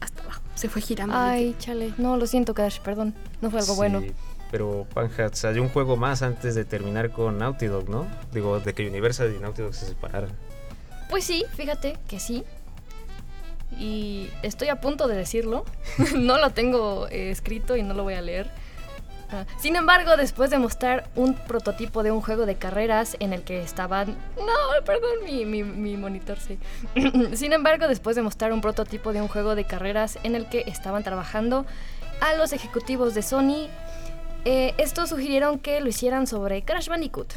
hasta 0.00 0.22
abajo. 0.22 0.42
Se 0.54 0.68
fue 0.68 0.82
girando. 0.82 1.14
Ay, 1.16 1.54
chale. 1.58 1.94
No, 1.96 2.18
lo 2.18 2.26
siento, 2.26 2.52
Crash, 2.52 2.80
perdón. 2.80 3.14
No 3.40 3.50
fue 3.50 3.60
algo 3.60 3.72
Sí, 3.72 3.76
bueno. 3.78 4.02
Pero 4.50 4.86
Panja, 4.92 5.30
salió 5.32 5.62
un 5.62 5.68
juego 5.70 5.96
más 5.96 6.20
antes 6.22 6.54
de 6.54 6.64
terminar 6.66 7.10
con 7.10 7.38
Naughty 7.38 7.66
Dog, 7.66 7.88
¿no? 7.88 8.06
Digo, 8.32 8.60
de 8.60 8.74
que 8.74 8.86
Universal 8.86 9.34
y 9.36 9.40
Naughty 9.40 9.62
Dog 9.62 9.74
se 9.74 9.86
separaran. 9.86 10.30
Pues 11.08 11.24
sí, 11.24 11.44
fíjate 11.54 11.96
que 12.08 12.20
sí. 12.20 12.44
Y 13.78 14.30
estoy 14.42 14.68
a 14.68 14.80
punto 14.80 15.08
de 15.08 15.16
decirlo. 15.16 15.64
no 16.16 16.38
lo 16.38 16.50
tengo 16.50 17.08
eh, 17.08 17.30
escrito 17.30 17.76
y 17.76 17.82
no 17.82 17.94
lo 17.94 18.02
voy 18.02 18.14
a 18.14 18.22
leer. 18.22 18.50
Ah, 19.30 19.44
sin 19.58 19.74
embargo, 19.74 20.16
después 20.16 20.50
de 20.50 20.58
mostrar 20.58 21.08
un 21.16 21.34
prototipo 21.34 22.04
de 22.04 22.12
un 22.12 22.20
juego 22.20 22.46
de 22.46 22.54
carreras 22.54 23.16
en 23.18 23.32
el 23.32 23.42
que 23.42 23.60
estaban... 23.60 24.16
No, 24.36 24.84
perdón, 24.84 25.24
mi, 25.24 25.44
mi, 25.44 25.64
mi 25.64 25.96
monitor 25.96 26.38
sí. 26.38 26.58
Sin 27.34 27.52
embargo, 27.52 27.88
después 27.88 28.14
de 28.14 28.22
mostrar 28.22 28.52
un 28.52 28.60
prototipo 28.60 29.12
de 29.12 29.20
un 29.20 29.28
juego 29.28 29.56
de 29.56 29.64
carreras 29.64 30.18
en 30.22 30.36
el 30.36 30.48
que 30.48 30.62
estaban 30.66 31.02
trabajando 31.02 31.66
a 32.20 32.34
los 32.34 32.52
ejecutivos 32.52 33.14
de 33.14 33.22
Sony, 33.22 33.68
eh, 34.44 34.74
estos 34.78 35.08
sugirieron 35.08 35.58
que 35.58 35.80
lo 35.80 35.88
hicieran 35.88 36.28
sobre 36.28 36.62
Crash 36.62 36.88
Bandicoot. 36.88 37.34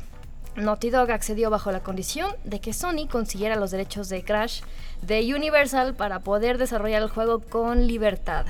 Naughty 0.55 0.89
Dog 0.89 1.11
accedió 1.11 1.49
bajo 1.49 1.71
la 1.71 1.81
condición 1.81 2.35
de 2.43 2.59
que 2.59 2.73
Sony 2.73 3.07
consiguiera 3.09 3.55
los 3.55 3.71
derechos 3.71 4.09
de 4.09 4.23
Crash 4.23 4.61
de 5.01 5.33
Universal 5.33 5.95
para 5.95 6.19
poder 6.19 6.57
desarrollar 6.57 7.01
el 7.01 7.09
juego 7.09 7.39
con 7.39 7.87
libertad. 7.87 8.45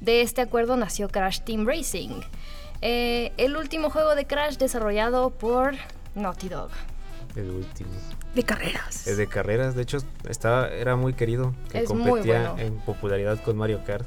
De 0.00 0.22
este 0.22 0.40
acuerdo 0.40 0.76
nació 0.76 1.08
Crash 1.08 1.40
Team 1.40 1.66
Racing, 1.66 2.20
eh, 2.80 3.32
el 3.36 3.56
último 3.56 3.90
juego 3.90 4.14
de 4.14 4.26
Crash 4.26 4.56
desarrollado 4.56 5.30
por 5.30 5.74
Naughty 6.14 6.48
Dog. 6.48 6.70
El 7.36 7.50
último. 7.50 7.90
De 8.34 8.42
carreras. 8.42 9.06
Es 9.06 9.16
de 9.16 9.26
carreras, 9.26 9.74
de 9.74 9.82
hecho, 9.82 9.98
estaba, 10.28 10.68
era 10.68 10.96
muy 10.96 11.14
querido. 11.14 11.54
Que 11.70 11.78
Es 11.80 11.90
muy 11.92 12.08
competía 12.08 12.52
bueno. 12.52 12.58
en 12.58 12.80
popularidad 12.80 13.38
con 13.42 13.56
Mario 13.56 13.82
Kart. 13.86 14.06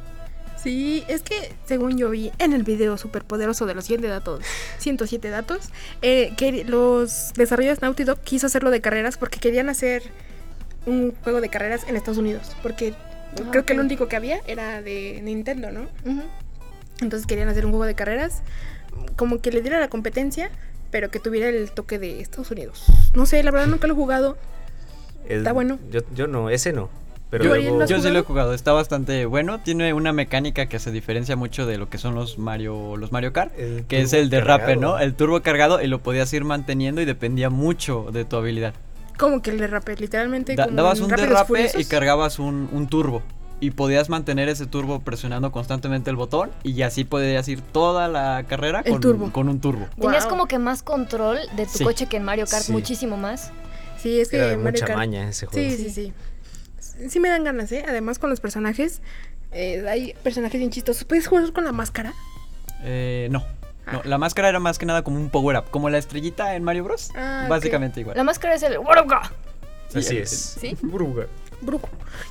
Sí, 0.65 1.03
es 1.07 1.21
que 1.21 1.53
según 1.65 1.95
yo 1.95 2.09
vi 2.09 2.31
en 2.39 2.51
el 2.53 2.63
video 2.63 2.97
superpoderoso 2.97 3.67
de 3.67 3.75
los 3.75 3.85
100 3.85 4.01
datos, 4.01 4.43
107 4.79 5.29
datos, 5.29 5.69
eh, 6.01 6.33
que 6.37 6.63
los 6.65 7.33
desarrolladores 7.35 7.83
Naughty 7.83 8.03
Dog 8.03 8.19
quiso 8.21 8.47
hacerlo 8.47 8.71
de 8.71 8.81
carreras 8.81 9.15
porque 9.17 9.37
querían 9.39 9.69
hacer 9.69 10.01
un 10.87 11.13
juego 11.23 11.39
de 11.39 11.49
carreras 11.49 11.83
en 11.87 11.95
Estados 11.95 12.17
Unidos. 12.17 12.55
Porque 12.63 12.95
Ah, 13.37 13.49
creo 13.51 13.63
que 13.65 13.73
el 13.73 13.79
único 13.81 14.07
que 14.07 14.15
había 14.15 14.39
era 14.47 14.81
de 14.81 15.19
Nintendo, 15.21 15.69
¿no? 15.71 15.87
Entonces 17.01 17.27
querían 17.27 17.47
hacer 17.49 17.65
un 17.65 17.71
juego 17.71 17.85
de 17.85 17.93
carreras 17.93 18.41
como 19.17 19.41
que 19.41 19.51
le 19.51 19.61
diera 19.61 19.79
la 19.79 19.89
competencia, 19.89 20.49
pero 20.89 21.11
que 21.11 21.19
tuviera 21.19 21.47
el 21.49 21.69
toque 21.69 21.99
de 21.99 22.21
Estados 22.21 22.49
Unidos. 22.49 22.85
No 23.13 23.25
sé, 23.27 23.43
la 23.43 23.51
verdad 23.51 23.67
nunca 23.67 23.85
lo 23.87 23.93
he 23.93 23.97
jugado. 23.97 24.37
El- 25.29 25.39
Está 25.39 25.51
bueno. 25.53 25.77
Yo, 25.91 25.99
yo 26.15 26.25
no, 26.27 26.49
ese 26.49 26.73
no. 26.73 26.89
Pero 27.29 27.43
Yo, 27.43 27.51
Ariel, 27.53 27.65
luego- 27.65 27.77
¿lo 27.79 27.83
has 27.85 27.89
yo 27.89 27.99
sí 28.01 28.09
lo 28.11 28.19
he 28.19 28.21
jugado? 28.21 28.53
está 28.53 28.71
bastante 28.71 29.25
bueno. 29.25 29.59
Tiene 29.59 29.93
una 29.93 30.13
mecánica 30.13 30.67
que 30.67 30.79
se 30.79 30.91
diferencia 30.91 31.35
mucho 31.35 31.65
de 31.65 31.77
lo 31.77 31.89
que 31.89 31.97
son 31.97 32.15
los 32.15 32.37
Mario, 32.37 32.97
los 32.97 33.11
Mario 33.11 33.33
Kart, 33.33 33.51
El 33.57 33.85
que 33.85 34.01
es 34.01 34.13
el 34.13 34.29
derrape, 34.29 34.73
cargado. 34.75 34.81
¿no? 34.81 34.99
El 34.99 35.15
turbo 35.15 35.41
cargado 35.41 35.81
y 35.81 35.87
lo 35.87 35.99
podías 35.99 36.31
ir 36.33 36.43
manteniendo 36.43 37.01
y 37.01 37.05
dependía 37.05 37.49
mucho 37.49 38.07
de 38.13 38.25
tu 38.25 38.35
habilidad. 38.37 38.73
Como 39.17 39.41
que 39.41 39.49
el 39.51 39.57
derrape, 39.57 39.95
literalmente. 39.97 40.55
Da- 40.55 40.65
como 40.65 40.77
dabas 40.77 40.99
un 40.99 41.07
derrape 41.09 41.47
Furiosos. 41.47 41.81
y 41.81 41.85
cargabas 41.85 42.37
un, 42.39 42.69
un 42.71 42.87
turbo. 42.87 43.23
Y 43.61 43.71
podías 43.71 44.09
mantener 44.09 44.49
ese 44.49 44.65
turbo 44.67 44.99
presionando 44.99 45.51
constantemente 45.51 46.09
el 46.09 46.17
botón 46.17 46.51
y 46.63 46.81
así 46.81 47.05
podías 47.05 47.47
ir 47.47 47.61
toda 47.61 48.09
la 48.09 48.43
carrera 48.47 48.81
El 48.85 48.91
con, 48.93 49.01
turbo. 49.01 49.31
con 49.31 49.47
un 49.49 49.61
turbo. 49.61 49.87
Tenías 49.99 50.23
Wow. 50.25 50.29
como 50.29 50.45
que 50.47 50.59
más 50.59 50.83
control 50.83 51.39
de 51.55 51.65
tu 51.65 51.77
Sí. 51.79 51.83
coche 51.85 52.05
que 52.07 52.17
en 52.17 52.23
Mario 52.23 52.45
Kart, 52.45 52.63
Sí. 52.65 52.73
muchísimo 52.73 53.15
más. 53.15 53.51
Sí, 53.97 54.19
es 54.19 54.27
que 54.29 54.35
Era 54.37 54.47
de 54.47 54.57
Mario 54.57 54.81
mucha 54.81 54.93
Kart- 54.93 54.97
maña 54.97 55.29
ese 55.29 55.45
juego. 55.45 55.69
Sí, 55.69 55.77
sí, 55.77 55.89
sí. 55.89 56.13
Sí 57.09 57.19
me 57.19 57.29
dan 57.29 57.43
ganas, 57.43 57.71
¿eh? 57.71 57.83
Además 57.87 58.19
con 58.19 58.29
los 58.29 58.39
personajes. 58.39 59.01
eh, 59.51 59.85
hay 59.87 60.13
personajes 60.23 60.59
bien 60.59 60.69
chistosos. 60.71 61.05
¿Puedes 61.05 61.27
jugar 61.27 61.51
con 61.53 61.63
la 61.63 61.71
máscara? 61.71 62.13
Eh, 62.83 63.27
no. 63.31 63.39
No, 63.91 63.99
Ah. 63.99 64.01
la 64.03 64.17
máscara 64.17 64.49
era 64.49 64.59
más 64.59 64.77
que 64.79 64.85
nada 64.85 65.03
como 65.03 65.17
un 65.17 65.29
power 65.29 65.57
up, 65.57 65.65
como 65.69 65.89
la 65.89 65.97
estrellita 65.99 66.55
en 66.55 66.63
Mario 66.63 66.83
Bros. 66.85 67.11
Ah. 67.15 67.45
Básicamente 67.47 67.99
igual. 68.01 68.17
La 68.17 68.23
máscara 68.23 68.55
es 68.55 68.63
el 68.63 68.79
Waruga. 68.79 69.31
Así 69.93 70.15
el- 70.17 70.23
es. 70.23 70.57
¿Sí? 70.59 70.75
Bruga. 70.81 71.27
Brujo. 71.61 71.87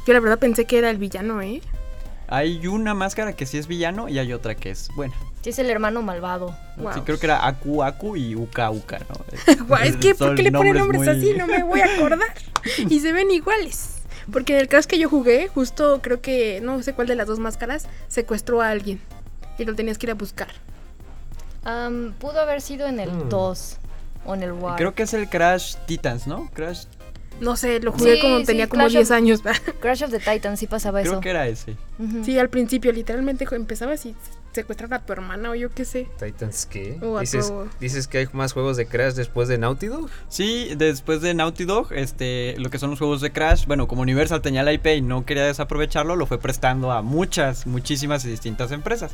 Yo 0.07 0.12
la 0.12 0.21
verdad 0.21 0.39
pensé 0.39 0.65
que 0.67 0.77
era 0.79 0.91
el 0.91 0.99
villano, 0.99 1.41
¿eh? 1.41 1.62
Hay 2.29 2.67
una 2.67 2.93
máscara 2.95 3.33
que 3.35 3.47
sí 3.47 3.57
es 3.59 3.67
villano 3.69 4.09
y 4.09 4.19
hay 4.19 4.33
otra 4.33 4.55
que 4.55 4.71
es 4.71 4.89
buena. 4.97 5.15
Sí, 5.43 5.51
es 5.51 5.59
el 5.59 5.71
hermano 5.71 6.03
malvado. 6.03 6.57
Wow. 6.77 6.93
Sí, 6.95 7.01
creo 7.03 7.19
que 7.21 7.27
era 7.27 7.47
Aku 7.47 7.83
Aku 7.85 8.17
y 8.17 8.35
Uka 8.35 8.71
Uka, 8.71 8.99
¿no? 9.09 9.65
Guau, 9.67 9.83
es 9.83 9.97
que, 9.97 10.15
¿por 10.15 10.35
qué 10.35 10.43
le 10.43 10.53
ponen 10.53 10.75
nombres 10.77 11.01
muy- 11.03 11.09
así? 11.09 11.35
No 11.39 11.47
me 11.47 11.62
voy 11.62 11.81
a 11.81 11.87
acordar. 11.97 12.35
y 12.91 13.01
se 13.01 13.12
ven 13.12 13.31
iguales. 13.31 13.93
Porque 14.33 14.55
en 14.55 14.61
el 14.61 14.68
caso 14.68 14.89
que 14.89 14.99
yo 14.99 15.09
jugué, 15.09 15.49
justo 15.49 16.01
creo 16.03 16.20
que, 16.20 16.61
no 16.62 16.83
sé 16.83 16.95
cuál 16.95 17.07
de 17.09 17.14
las 17.14 17.27
dos 17.27 17.39
máscaras, 17.39 17.87
secuestró 18.09 18.61
a 18.62 18.70
alguien. 18.70 19.01
Y 19.59 19.64
lo 19.64 19.75
tenías 19.75 19.99
que 19.99 20.07
ir 20.07 20.11
a 20.11 20.14
buscar. 20.14 20.49
Am, 21.64 22.12
pudo 22.18 22.41
haber 22.41 22.61
sido 22.61 22.87
en 22.87 23.01
el 23.01 23.11
Mm. 23.11 23.29
2 23.29 23.79
o 24.27 24.35
en 24.35 24.43
el 24.43 24.53
War. 24.53 24.77
Creo 24.77 24.95
que 24.95 25.05
es 25.05 25.14
el 25.14 25.29
Crash 25.29 25.77
Titans, 25.87 26.27
¿no? 26.27 26.51
Crash, 26.53 26.85
No 27.41 27.57
sé, 27.57 27.81
lo 27.81 27.91
jugué 27.91 28.14
Sí, 28.14 28.20
como 28.20 28.39
sí, 28.39 28.45
tenía 28.45 28.68
como 28.68 28.83
Clash 28.85 28.93
10 28.93 29.11
of- 29.11 29.16
años. 29.16 29.41
Crash 29.81 30.05
of 30.05 30.11
the 30.11 30.20
Titans 30.20 30.61
sí 30.61 30.66
pasaba 30.68 31.01
creo 31.01 31.12
eso. 31.14 31.20
que 31.20 31.31
era 31.31 31.49
ese. 31.49 31.77
Sí, 32.25 32.39
al 32.39 32.49
principio, 32.49 32.93
literalmente 32.93 33.45
empezabas 33.51 34.07
y 34.07 34.14
secuestraron 34.55 34.94
a 34.94 35.05
tu 35.05 35.12
hermana 35.12 35.50
o 35.50 35.55
yo 35.55 35.70
qué 35.70 35.84
sé. 35.84 36.09
Titans, 36.18 36.66
¿qué? 36.66 36.98
O 37.02 37.18
a 37.18 37.20
¿Dices, 37.22 37.48
tu- 37.48 37.68
¿Dices 37.80 38.07
que 38.09 38.18
hay 38.18 38.28
más 38.32 38.52
juegos 38.52 38.76
de 38.76 38.86
Crash 38.86 39.14
después 39.14 39.48
de 39.48 39.59
Naughty 39.59 39.86
Dog? 39.88 40.09
Sí, 40.28 40.70
después 40.76 41.20
de 41.20 41.34
Naughty 41.34 41.64
Dog, 41.64 41.92
este, 41.92 42.55
lo 42.59 42.70
que 42.70 42.78
son 42.78 42.90
los 42.90 42.98
juegos 42.98 43.20
de 43.20 43.32
Crash, 43.32 43.66
bueno, 43.66 43.88
como 43.88 44.02
Universal 44.02 44.40
tenía 44.42 44.62
la 44.62 44.72
IP 44.72 44.86
y 44.96 45.02
no 45.02 45.24
quería 45.26 45.44
desaprovecharlo, 45.44 46.16
lo 46.16 46.26
fue 46.26 46.38
prestando 46.38 46.92
a 46.92 47.02
muchas, 47.02 47.66
muchísimas 47.66 48.24
y 48.24 48.30
distintas 48.30 48.70
empresas. 48.72 49.12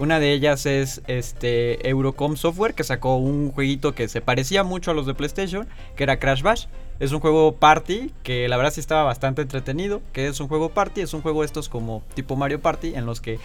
Una 0.00 0.18
de 0.18 0.32
ellas 0.32 0.64
es 0.64 1.02
este 1.08 1.86
Eurocom 1.86 2.34
Software, 2.36 2.72
que 2.72 2.84
sacó 2.84 3.16
un 3.18 3.52
jueguito 3.52 3.94
que 3.94 4.08
se 4.08 4.22
parecía 4.22 4.64
mucho 4.64 4.92
a 4.92 4.94
los 4.94 5.04
de 5.04 5.12
PlayStation, 5.12 5.68
que 5.94 6.04
era 6.04 6.18
Crash 6.18 6.40
Bash. 6.40 6.64
Es 7.00 7.12
un 7.12 7.20
juego 7.20 7.52
party, 7.56 8.10
que 8.22 8.48
la 8.48 8.56
verdad 8.56 8.72
sí 8.72 8.80
estaba 8.80 9.02
bastante 9.02 9.42
entretenido, 9.42 10.00
que 10.14 10.26
es 10.26 10.40
un 10.40 10.48
juego 10.48 10.70
party, 10.70 11.02
es 11.02 11.12
un 11.12 11.20
juego 11.20 11.44
estos 11.44 11.68
como 11.68 12.02
tipo 12.14 12.34
Mario 12.34 12.60
Party, 12.60 12.94
en 12.94 13.04
los 13.04 13.20
que 13.20 13.38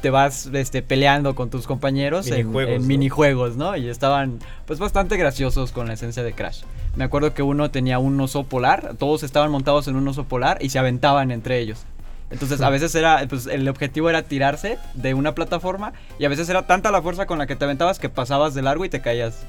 te 0.00 0.08
vas 0.08 0.46
este, 0.46 0.80
peleando 0.80 1.34
con 1.34 1.50
tus 1.50 1.66
compañeros 1.66 2.26
en- 2.28 2.46
Minijuegos, 2.46 2.74
en, 2.76 2.80
¿no? 2.82 2.88
minijuegos, 2.88 3.56
¿no? 3.56 3.76
Y 3.76 3.88
estaban 3.90 4.38
pues 4.64 4.78
bastante 4.78 5.18
graciosos 5.18 5.70
con 5.70 5.86
la 5.86 5.92
esencia 5.92 6.22
de 6.22 6.32
Crash. 6.32 6.62
Me 6.96 7.04
acuerdo 7.04 7.34
que 7.34 7.42
uno 7.42 7.70
tenía 7.70 7.98
un 7.98 8.18
oso 8.22 8.44
polar, 8.44 8.94
todos 8.98 9.22
estaban 9.22 9.50
montados 9.50 9.86
en 9.86 9.96
un 9.96 10.08
oso 10.08 10.24
polar 10.24 10.56
y 10.62 10.70
se 10.70 10.78
aventaban 10.78 11.30
entre 11.30 11.58
ellos. 11.58 11.84
Entonces 12.30 12.60
a 12.60 12.70
veces 12.70 12.94
era, 12.94 13.26
pues 13.28 13.46
el 13.46 13.68
objetivo 13.68 14.08
era 14.08 14.22
tirarse 14.22 14.78
de 14.94 15.14
una 15.14 15.34
plataforma 15.34 15.92
y 16.18 16.24
a 16.24 16.28
veces 16.28 16.48
era 16.48 16.66
tanta 16.66 16.90
la 16.90 17.02
fuerza 17.02 17.26
con 17.26 17.38
la 17.38 17.46
que 17.46 17.56
te 17.56 17.64
aventabas 17.64 17.98
que 17.98 18.08
pasabas 18.08 18.54
de 18.54 18.62
largo 18.62 18.84
y 18.84 18.88
te 18.88 19.00
caías. 19.00 19.46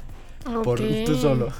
Por 0.64 0.80
tú 1.06 1.16
solo. 1.16 1.50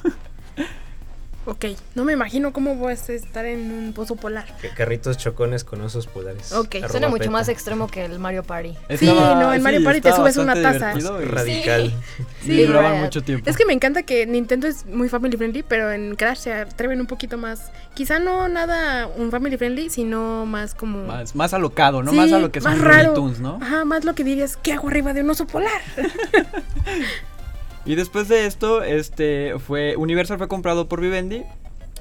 Ok, 1.44 1.64
no 1.96 2.04
me 2.04 2.12
imagino 2.12 2.52
cómo 2.52 2.76
vas 2.78 3.08
a 3.08 3.14
estar 3.14 3.44
en 3.46 3.72
un 3.72 3.92
pozo 3.92 4.14
polar. 4.14 4.46
Que 4.60 4.68
Carritos 4.68 5.16
chocones 5.16 5.64
con 5.64 5.80
osos 5.80 6.06
polares. 6.06 6.52
Ok, 6.52 6.76
Suena 6.88 7.08
mucho 7.08 7.22
peta. 7.22 7.30
más 7.32 7.48
extremo 7.48 7.88
que 7.88 8.04
el 8.04 8.20
Mario 8.20 8.44
Party. 8.44 8.76
Sí, 8.96 9.06
no, 9.06 9.52
en 9.52 9.62
Mario 9.62 9.82
Party 9.82 10.00
te 10.00 10.12
subes 10.12 10.36
una 10.36 10.54
taza. 10.54 10.94
y 10.96 11.24
Radical. 11.24 11.92
Sí, 12.42 12.66
Sí, 12.66 12.72
mucho 13.00 13.22
tiempo. 13.22 13.48
Es 13.48 13.56
que 13.56 13.64
me 13.64 13.72
encanta 13.72 14.02
que 14.02 14.26
Nintendo 14.26 14.68
es 14.68 14.86
muy 14.86 15.08
family 15.08 15.36
friendly, 15.36 15.62
pero 15.62 15.90
en 15.90 16.14
Crash 16.16 16.38
se 16.38 16.52
atreven 16.52 17.00
un 17.00 17.06
poquito 17.06 17.38
más. 17.38 17.70
Quizá 17.94 18.18
no 18.18 18.48
nada 18.48 19.06
un 19.06 19.30
family 19.30 19.56
friendly, 19.56 19.90
sino 19.90 20.46
más 20.46 20.74
como. 20.74 21.04
Más, 21.04 21.34
más 21.34 21.54
alocado, 21.54 22.02
¿no? 22.02 22.10
Sí, 22.10 22.16
más 22.16 22.32
a 22.32 22.38
lo 22.38 22.50
que 22.52 22.60
son 22.60 22.80
Tunes, 23.14 23.40
¿no? 23.40 23.58
Ajá, 23.60 23.84
más 23.84 24.04
lo 24.04 24.14
que 24.14 24.24
dirías, 24.24 24.56
¿qué 24.56 24.72
hago 24.72 24.88
arriba 24.88 25.12
de 25.12 25.22
un 25.22 25.30
oso 25.30 25.46
polar? 25.46 25.80
Y 27.84 27.94
después 27.96 28.28
de 28.28 28.46
esto, 28.46 28.82
este 28.82 29.54
fue 29.58 29.96
Universal 29.96 30.38
fue 30.38 30.48
comprado 30.48 30.88
por 30.88 31.00
Vivendi 31.00 31.42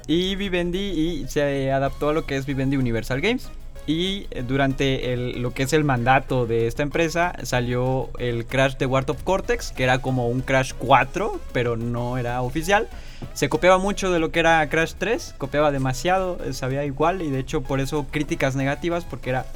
y 0.06 0.36
Vivendi 0.36 0.78
y 0.78 1.28
se 1.28 1.72
adaptó 1.72 2.10
a 2.10 2.12
lo 2.12 2.24
que 2.24 2.36
es 2.36 2.46
Vivendi 2.46 2.76
Universal 2.76 3.20
Games. 3.20 3.48
Y 3.84 4.28
eh, 4.30 4.44
durante 4.46 5.12
el- 5.12 5.42
lo 5.42 5.50
que 5.52 5.64
es 5.64 5.72
el 5.72 5.82
mandato 5.82 6.46
de 6.46 6.68
esta 6.68 6.84
empresa 6.84 7.34
salió 7.42 8.10
el 8.20 8.46
Crash 8.46 8.76
de 8.76 8.86
War 8.86 9.04
of 9.08 9.24
Cortex, 9.24 9.72
que 9.72 9.82
era 9.82 9.98
como 9.98 10.28
un 10.28 10.40
Crash 10.40 10.72
4, 10.78 11.40
pero 11.52 11.76
no 11.76 12.16
era 12.16 12.42
oficial. 12.42 12.86
Se 13.34 13.48
copiaba 13.48 13.78
mucho 13.78 14.12
de 14.12 14.20
lo 14.20 14.30
que 14.30 14.38
era 14.38 14.68
Crash 14.68 14.92
3, 14.98 15.34
copiaba 15.36 15.72
demasiado, 15.72 16.38
eh, 16.44 16.52
sabía 16.52 16.84
igual 16.84 17.22
y 17.22 17.30
de 17.30 17.40
hecho 17.40 17.62
por 17.62 17.80
eso 17.80 18.06
críticas 18.08 18.54
negativas 18.54 19.04
porque 19.04 19.30
era 19.30 19.46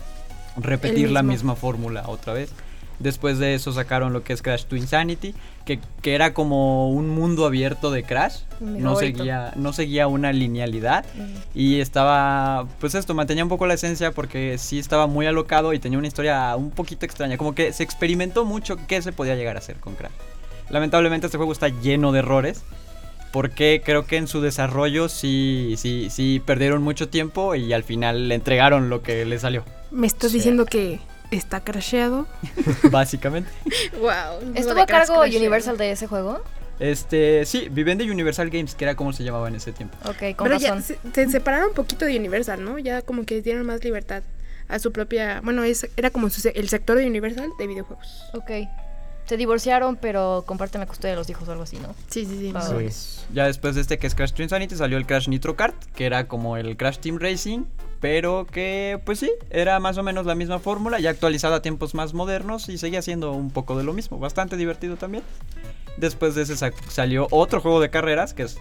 repetir 0.57 1.11
la 1.13 1.23
misma 1.23 1.55
fórmula 1.55 2.03
otra 2.09 2.33
vez. 2.33 2.51
Después 2.99 3.39
de 3.39 3.55
eso 3.55 3.73
sacaron 3.73 4.13
lo 4.13 4.23
que 4.25 4.33
es 4.33 4.41
Crash 4.41 4.65
to 4.65 4.77
Insanity, 4.77 5.35
que, 5.67 5.79
que 6.01 6.15
era 6.15 6.33
como 6.33 6.91
un 6.91 7.09
mundo 7.11 7.45
abierto 7.45 7.91
de 7.91 8.05
Crash. 8.05 8.39
Mi 8.61 8.79
No 8.81 8.95
favorito. 8.95 9.19
seguía, 9.19 9.53
no 9.57 9.73
seguía 9.73 10.07
una 10.09 10.33
linealidad. 10.33 11.05
Y 11.55 11.81
estaba, 11.81 12.67
pues 12.81 12.95
esto, 12.95 13.15
mantenía 13.15 13.45
un 13.45 13.51
poco 13.51 13.67
la 13.67 13.75
esencia 13.75 14.13
porque 14.13 14.57
sí 14.59 14.79
estaba 14.79 15.07
muy 15.07 15.27
alocado 15.27 15.73
y 15.73 15.79
tenía 15.79 15.99
una 15.99 16.09
historia 16.09 16.57
un 16.57 16.71
poquito 16.71 17.05
extraña. 17.05 17.37
Como 17.37 17.55
que 17.55 17.73
se 17.73 17.83
experimentó 17.83 18.45
mucho 18.45 18.77
qué 18.87 19.03
se 19.03 19.13
podía 19.13 19.35
llegar 19.35 19.57
a 19.57 19.59
hacer 19.59 19.77
con 19.77 19.95
Crash. 19.95 20.13
Lamentablemente 20.71 21.27
este 21.27 21.37
juego 21.37 21.53
está 21.53 21.69
lleno 21.69 22.13
de 22.13 22.21
errores. 22.21 22.63
Porque 23.33 23.83
creo 23.85 24.07
que 24.07 24.17
en 24.17 24.29
su 24.29 24.41
desarrollo 24.41 25.11
sí, 25.11 25.75
sí, 25.77 26.09
sí 26.11 26.41
perdieron 26.47 26.83
mucho 26.83 27.09
tiempo 27.11 27.55
y 27.55 27.73
al 27.75 27.83
final 27.85 28.29
le 28.29 28.35
entregaron 28.35 28.89
lo 28.89 29.03
que 29.03 29.27
le 29.27 29.39
salió. 29.39 29.63
Me 29.91 30.07
estás 30.07 30.33
diciendo 30.33 30.65
que 30.65 31.01
está 31.31 31.61
crasheado. 31.61 32.27
básicamente. 32.91 33.51
Wow. 33.99 34.55
¿Estuvo 34.55 34.81
a 34.81 34.87
cargo 34.87 35.21
Universal 35.21 35.77
de 35.77 35.93
ese 35.93 36.07
juego? 36.07 36.43
Este, 36.79 37.45
sí, 37.47 37.69
Vivendi 37.71 38.09
Universal 38.11 38.51
Games, 38.51 38.75
que 38.75 38.85
era 38.85 38.95
como 38.95 39.13
se 39.13 39.25
llamaba 39.25 39.49
en 39.49 39.55
ese 39.55 39.73
tiempo. 39.73 39.97
Ok, 40.05 40.37
con 40.37 40.49
Pero 40.49 40.59
ya 40.59 40.81
se, 40.83 40.99
se 41.15 41.29
separaron 41.31 41.69
un 41.69 41.75
poquito 41.75 42.05
de 42.05 42.19
Universal, 42.19 42.63
¿no? 42.63 42.79
Ya 42.79 43.03
como 43.03 43.25
que 43.25 43.41
dieron 43.41 43.65
más 43.65 43.83
libertad 43.83 44.23
a 44.69 44.79
su 44.79 44.93
propia. 44.93 45.41
Bueno, 45.43 45.65
es, 45.65 45.89
era 45.97 46.11
como 46.11 46.29
su 46.31 46.49
el 46.55 46.69
sector 46.69 46.99
de 46.99 47.07
Universal 47.07 47.51
de 47.59 47.67
videojuegos. 47.67 48.25
Ok. 48.35 48.51
Se 49.27 49.37
divorciaron, 49.37 49.97
pero 49.97 50.45
comparten 50.47 50.81
la 50.81 50.87
custodia 50.87 51.11
de 51.11 51.17
los 51.17 51.29
hijos 51.29 51.49
o 51.49 51.51
algo 51.53 51.65
así, 51.65 51.79
¿no? 51.79 51.95
Sí, 52.09 52.25
sí, 52.25 52.39
sí. 52.39 52.53
Ah, 52.55 52.63
Sí. 52.63 53.23
Ya 53.33 53.47
después 53.47 53.75
de 53.75 53.81
este 53.81 53.99
que 53.99 54.07
es 54.07 54.15
Crash 54.15 54.33
to 54.33 54.43
Insanity 54.43 54.77
salió 54.77 54.99
el 54.99 55.07
Crash 55.07 55.29
Nitro 55.29 55.57
Kart, 55.57 55.75
que 55.97 56.07
era 56.07 56.29
como 56.29 56.57
el 56.57 56.77
Crash 56.77 56.99
Team 56.99 57.19
Racing, 57.19 57.65
pero 58.01 58.47
que 58.47 59.01
pues 59.05 59.19
sí, 59.19 59.31
era 59.51 59.81
más 59.81 59.99
o 59.99 60.03
menos 60.03 60.27
la 60.27 60.35
misma 60.35 60.59
fórmula, 60.59 61.01
ya 61.01 61.11
actualizada 61.11 61.57
a 61.57 61.63
tiempos 61.63 61.95
más 61.95 62.15
modernos 62.15 62.69
y 62.69 62.79
seguía 62.79 63.03
siendo 63.03 63.33
un 63.33 63.51
poco 63.51 63.77
de 63.77 63.85
lo 63.85 63.93
mismo, 63.93 64.19
bastante 64.19 64.57
divertido 64.57 64.97
también. 64.97 65.23
Después 65.97 66.35
de 66.35 66.43
ese 66.43 66.57
sa- 66.57 66.73
salió 66.89 67.27
otro 67.31 67.61
juego 67.61 67.81
de 67.81 67.91
carreras, 67.91 68.35
que 68.35 68.43
es 68.45 68.59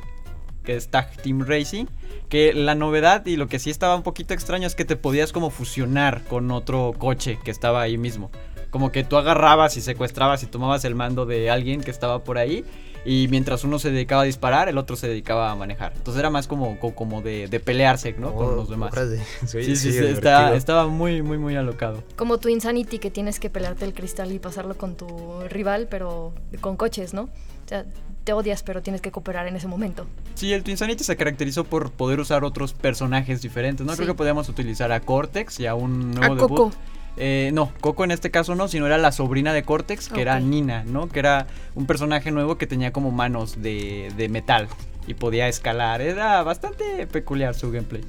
que 0.63 0.75
es 0.75 0.87
Tag 0.87 1.15
Team 1.21 1.45
Racing, 1.45 1.85
que 2.27 2.51
la 2.53 2.73
novedad 2.73 3.23
y 3.27 3.35
lo 3.35 3.47
que 3.47 3.59
sí 3.59 3.69
estaba 3.69 3.95
un 3.95 4.01
poquito 4.01 4.33
extraño 4.33 4.65
es 4.65 4.73
que 4.73 4.83
te 4.83 4.95
podías 4.95 5.31
como 5.31 5.51
fusionar 5.51 6.23
con 6.23 6.49
otro 6.49 6.93
coche 6.97 7.37
que 7.43 7.51
estaba 7.51 7.81
ahí 7.83 7.99
mismo. 7.99 8.31
Como 8.71 8.91
que 8.91 9.03
tú 9.03 9.15
agarrabas 9.17 9.77
y 9.77 9.81
secuestrabas 9.81 10.41
y 10.41 10.47
tomabas 10.47 10.83
el 10.83 10.95
mando 10.95 11.27
de 11.27 11.51
alguien 11.51 11.81
que 11.81 11.91
estaba 11.91 12.23
por 12.23 12.39
ahí 12.39 12.65
y 13.05 13.27
mientras 13.29 13.63
uno 13.63 13.77
se 13.79 13.91
dedicaba 13.91 14.23
a 14.23 14.25
disparar, 14.25 14.67
el 14.67 14.77
otro 14.77 14.95
se 14.95 15.07
dedicaba 15.07 15.51
a 15.51 15.55
manejar. 15.55 15.93
Entonces 15.95 16.19
era 16.19 16.29
más 16.29 16.47
como, 16.47 16.79
co- 16.79 16.95
como 16.95 17.21
de, 17.21 17.47
de 17.47 17.59
pelearse, 17.59 18.13
¿no? 18.17 18.33
Con 18.33 18.47
Oh, 18.47 18.55
los 18.55 18.69
demás. 18.69 18.93
Sí, 19.45 19.75
Sí, 19.75 19.97
está- 19.97 20.55
estaba 20.55 20.87
muy, 20.87 21.21
muy, 21.21 21.37
muy 21.37 21.55
alocado. 21.55 22.03
Como 22.15 22.37
tu 22.39 22.49
Insanity 22.49 22.99
que 22.99 23.11
tienes 23.11 23.39
que 23.39 23.49
pelearte 23.49 23.85
el 23.85 23.93
cristal 23.93 24.31
y 24.31 24.39
pasarlo 24.39 24.75
con 24.77 24.95
tu 24.95 25.07
rival, 25.49 25.87
pero 25.89 26.33
con 26.61 26.75
coches, 26.77 27.13
¿no? 27.13 27.23
O 27.23 27.67
sea, 27.67 27.85
te 28.23 28.33
odias, 28.33 28.63
pero 28.63 28.81
tienes 28.81 29.01
que 29.01 29.11
cooperar 29.11 29.47
en 29.47 29.55
ese 29.55 29.67
momento. 29.67 30.05
Sí, 30.33 30.51
el 30.53 30.63
Twinsanity 30.63 31.03
se 31.03 31.15
caracterizó 31.15 31.63
por 31.63 31.91
poder 31.91 32.19
usar 32.19 32.43
otros 32.43 32.73
personajes 32.73 33.41
diferentes, 33.41 33.85
¿no? 33.85 33.91
Sí. 33.93 33.97
Creo 33.97 34.07
que 34.13 34.17
podíamos 34.17 34.49
utilizar 34.49 34.91
a 34.91 34.99
Cortex 34.99 35.59
y 35.59 35.67
a 35.67 35.75
un 35.75 36.11
nuevo 36.11 36.33
A 36.33 36.35
debut. 36.35 36.49
Coco. 36.49 36.71
Eh, 37.17 37.51
no, 37.53 37.71
Coco 37.79 38.03
en 38.03 38.11
este 38.11 38.31
caso 38.31 38.55
no, 38.55 38.67
sino 38.67 38.85
era 38.85 38.97
la 38.97 39.11
sobrina 39.11 39.53
de 39.53 39.63
Cortex, 39.63 40.09
que 40.09 40.21
era. 40.21 40.39
Nina, 40.39 40.83
¿no? 40.83 41.07
Que 41.07 41.19
era 41.19 41.47
un 41.73 41.85
personaje 41.85 42.31
nuevo 42.31 42.57
que 42.57 42.67
tenía 42.67 42.91
como 42.91 43.11
manos 43.11 43.61
de, 43.61 44.11
de 44.17 44.29
metal 44.29 44.67
y 45.07 45.13
podía 45.13 45.47
escalar. 45.47 46.01
Era 46.01 46.43
bastante 46.43 47.07
peculiar 47.07 47.55
su 47.55 47.71
gameplay. 47.71 48.03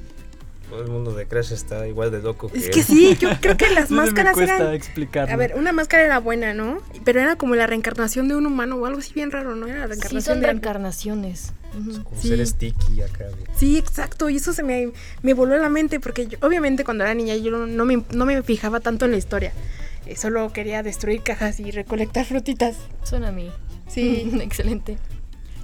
Todo 0.69 0.81
el 0.81 0.89
mundo 0.89 1.13
de 1.13 1.25
Crash 1.27 1.53
está 1.53 1.87
igual 1.87 2.11
de 2.11 2.21
loco 2.21 2.49
que 2.49 2.57
Es 2.57 2.65
él. 2.65 2.71
que 2.71 2.83
sí, 2.83 3.15
yo 3.19 3.29
creo 3.39 3.55
que 3.55 3.69
las 3.69 3.89
me 3.91 3.97
máscaras 3.97 4.33
cuesta 4.33 4.55
eran. 4.57 4.73
explicarlo. 4.73 5.33
A 5.33 5.37
ver, 5.37 5.55
una 5.55 5.71
máscara 5.71 6.03
era 6.03 6.19
buena, 6.19 6.53
¿no? 6.53 6.81
Pero 7.05 7.21
era 7.21 7.37
como 7.37 7.55
la 7.55 7.67
reencarnación 7.67 8.27
de 8.27 8.35
un 8.35 8.45
humano 8.45 8.75
o 8.75 8.85
algo 8.85 8.99
así 8.99 9.13
bien 9.13 9.31
raro, 9.31 9.55
¿no? 9.55 9.67
Era 9.67 9.87
la 9.87 9.95
Sí, 9.95 10.19
son 10.21 10.41
de 10.41 10.47
reencarnaciones. 10.47 11.53
Ujú. 11.79 12.03
Como 12.03 12.21
Sí. 12.21 12.27
ser 12.29 12.45
sticky 12.45 13.01
acá. 13.01 13.25
Sí, 13.55 13.77
exacto. 13.77 14.29
Y 14.29 14.37
eso 14.37 14.51
se 14.51 14.63
me, 14.63 14.91
me 15.21 15.33
voló 15.33 15.57
la 15.57 15.69
mente 15.69 15.99
porque 16.01 16.27
yo- 16.27 16.37
obviamente 16.41 16.83
cuando 16.83 17.05
era 17.05 17.13
niña 17.13 17.35
yo 17.37 17.51
no 17.51 17.85
me, 17.85 18.03
no 18.11 18.25
me 18.25 18.41
fijaba 18.43 18.79
tanto 18.81 19.05
en 19.05 19.11
la 19.11 19.17
historia. 19.17 19.53
Eh, 20.05 20.15
Solo 20.17 20.51
quería 20.51 20.83
destruir 20.83 21.21
cajas 21.23 21.59
y 21.61 21.71
recolectar 21.71 22.25
frutitas. 22.25 22.75
Suena 23.03 23.29
a 23.29 23.31
mí. 23.31 23.49
Sí. 23.87 24.29
Excelente. 24.41 24.97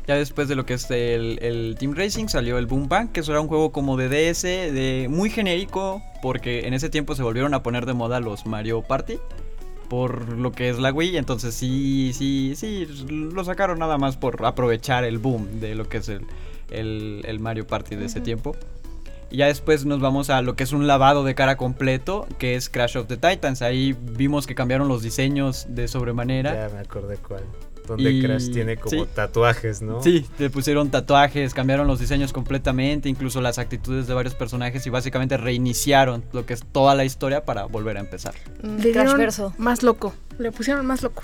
Ya 0.06 0.16
después 0.16 0.49
de 0.49 0.56
lo 0.56 0.66
que 0.66 0.74
es 0.74 0.89
el, 0.91 1.39
el 1.41 1.76
Team 1.80 1.93
Racing 1.95 2.28
salió 2.28 2.58
el 2.58 2.66
Boom 2.66 2.89
Bang, 2.89 3.12
que 3.14 3.22
eso 3.22 3.32
era 3.32 3.39
un 3.39 3.47
juego 3.47 3.72
como 3.72 3.95
de 3.95 4.10
DS, 4.10 4.41
de 4.43 5.08
muy 5.10 5.30
genérico, 5.30 6.01
porque 6.22 6.68
en 6.68 6.74
ese 6.74 6.89
tiempo 6.89 7.16
se 7.16 7.24
volvieron 7.24 7.54
a 7.54 7.64
poner 7.64 7.86
de 7.86 7.93
moda 7.93 8.20
los 8.20 8.45
Mario 8.45 8.82
Party, 8.82 9.18
por 9.89 10.38
lo 10.38 10.51
que 10.51 10.70
es 10.70 10.78
la 10.80 10.91
Wii, 10.91 11.16
entonces 11.18 11.54
sí, 11.56 12.12
sí, 12.14 12.54
sí, 12.58 12.86
lo 13.10 13.45
sacaron 13.45 13.80
nada 13.80 13.97
más 13.97 14.18
por 14.18 14.45
aprovechar 14.45 15.06
el 15.06 15.20
boom 15.20 15.62
de 15.62 15.74
lo 15.76 15.88
que 15.88 15.97
es 15.97 16.10
el, 16.10 16.26
el- 16.70 17.22
el 17.26 17.39
Mario 17.39 17.66
Party 17.66 17.95
de 17.95 18.06
ese 18.06 18.20
tiempo. 18.20 18.56
Y 19.32 19.38
ya 19.38 19.47
después 19.47 19.86
nos 19.86 19.99
vamos 20.01 20.30
a 20.30 20.41
lo 20.41 20.56
que 20.56 20.64
es 20.64 20.74
un 20.74 20.86
lavado 20.86 21.24
de 21.24 21.34
cara 21.34 21.56
completo, 21.58 22.28
que 22.39 22.56
es 22.56 22.70
Crash 22.70 22.97
of 22.97 23.08
the 23.08 23.18
Titans. 23.18 23.62
Ahí 23.62 23.95
vimos 23.99 24.45
que 24.47 24.54
cambiaron 24.54 24.88
los 24.89 25.01
diseños 25.01 25.66
de 25.70 25.88
sobremanera. 25.88 26.68
Ya 26.68 26.76
me 26.76 26.82
acordé 26.82 27.18
cuál. 27.18 27.43
Donde 27.88 28.11
Y- 28.11 28.21
Crash 28.21 28.49
tiene 28.51 28.77
como 28.77 29.03
sí. 29.03 29.09
tatuajes, 29.13 29.81
¿no? 29.81 30.01
Sí, 30.01 30.25
le 30.39 30.49
pusieron 30.49 30.89
tatuajes, 30.89 31.53
cambiaron 31.53 31.86
los 31.88 31.99
diseños 31.99 32.31
completamente, 32.31 33.09
incluso 33.09 33.41
las 33.41 33.59
actitudes 33.59 34.07
de 34.07 34.13
varios 34.13 34.36
personajes 34.36 34.86
y 34.88 34.89
básicamente 34.89 35.36
reiniciaron 35.38 36.23
lo 36.31 36.45
que 36.45 36.53
es 36.53 36.63
toda 36.71 36.95
la 36.95 37.03
historia 37.05 37.43
para 37.45 37.65
volver 37.65 37.97
a 37.97 37.99
empezar. 37.99 38.34
Mm, 38.61 38.77
Le 38.77 38.91
Crash 38.91 39.13
verso. 39.17 39.53
más 39.57 39.84
loco. 39.84 40.13
Le 40.39 40.51
pusieron 40.51 40.86
más 40.86 41.01
loco. 41.03 41.23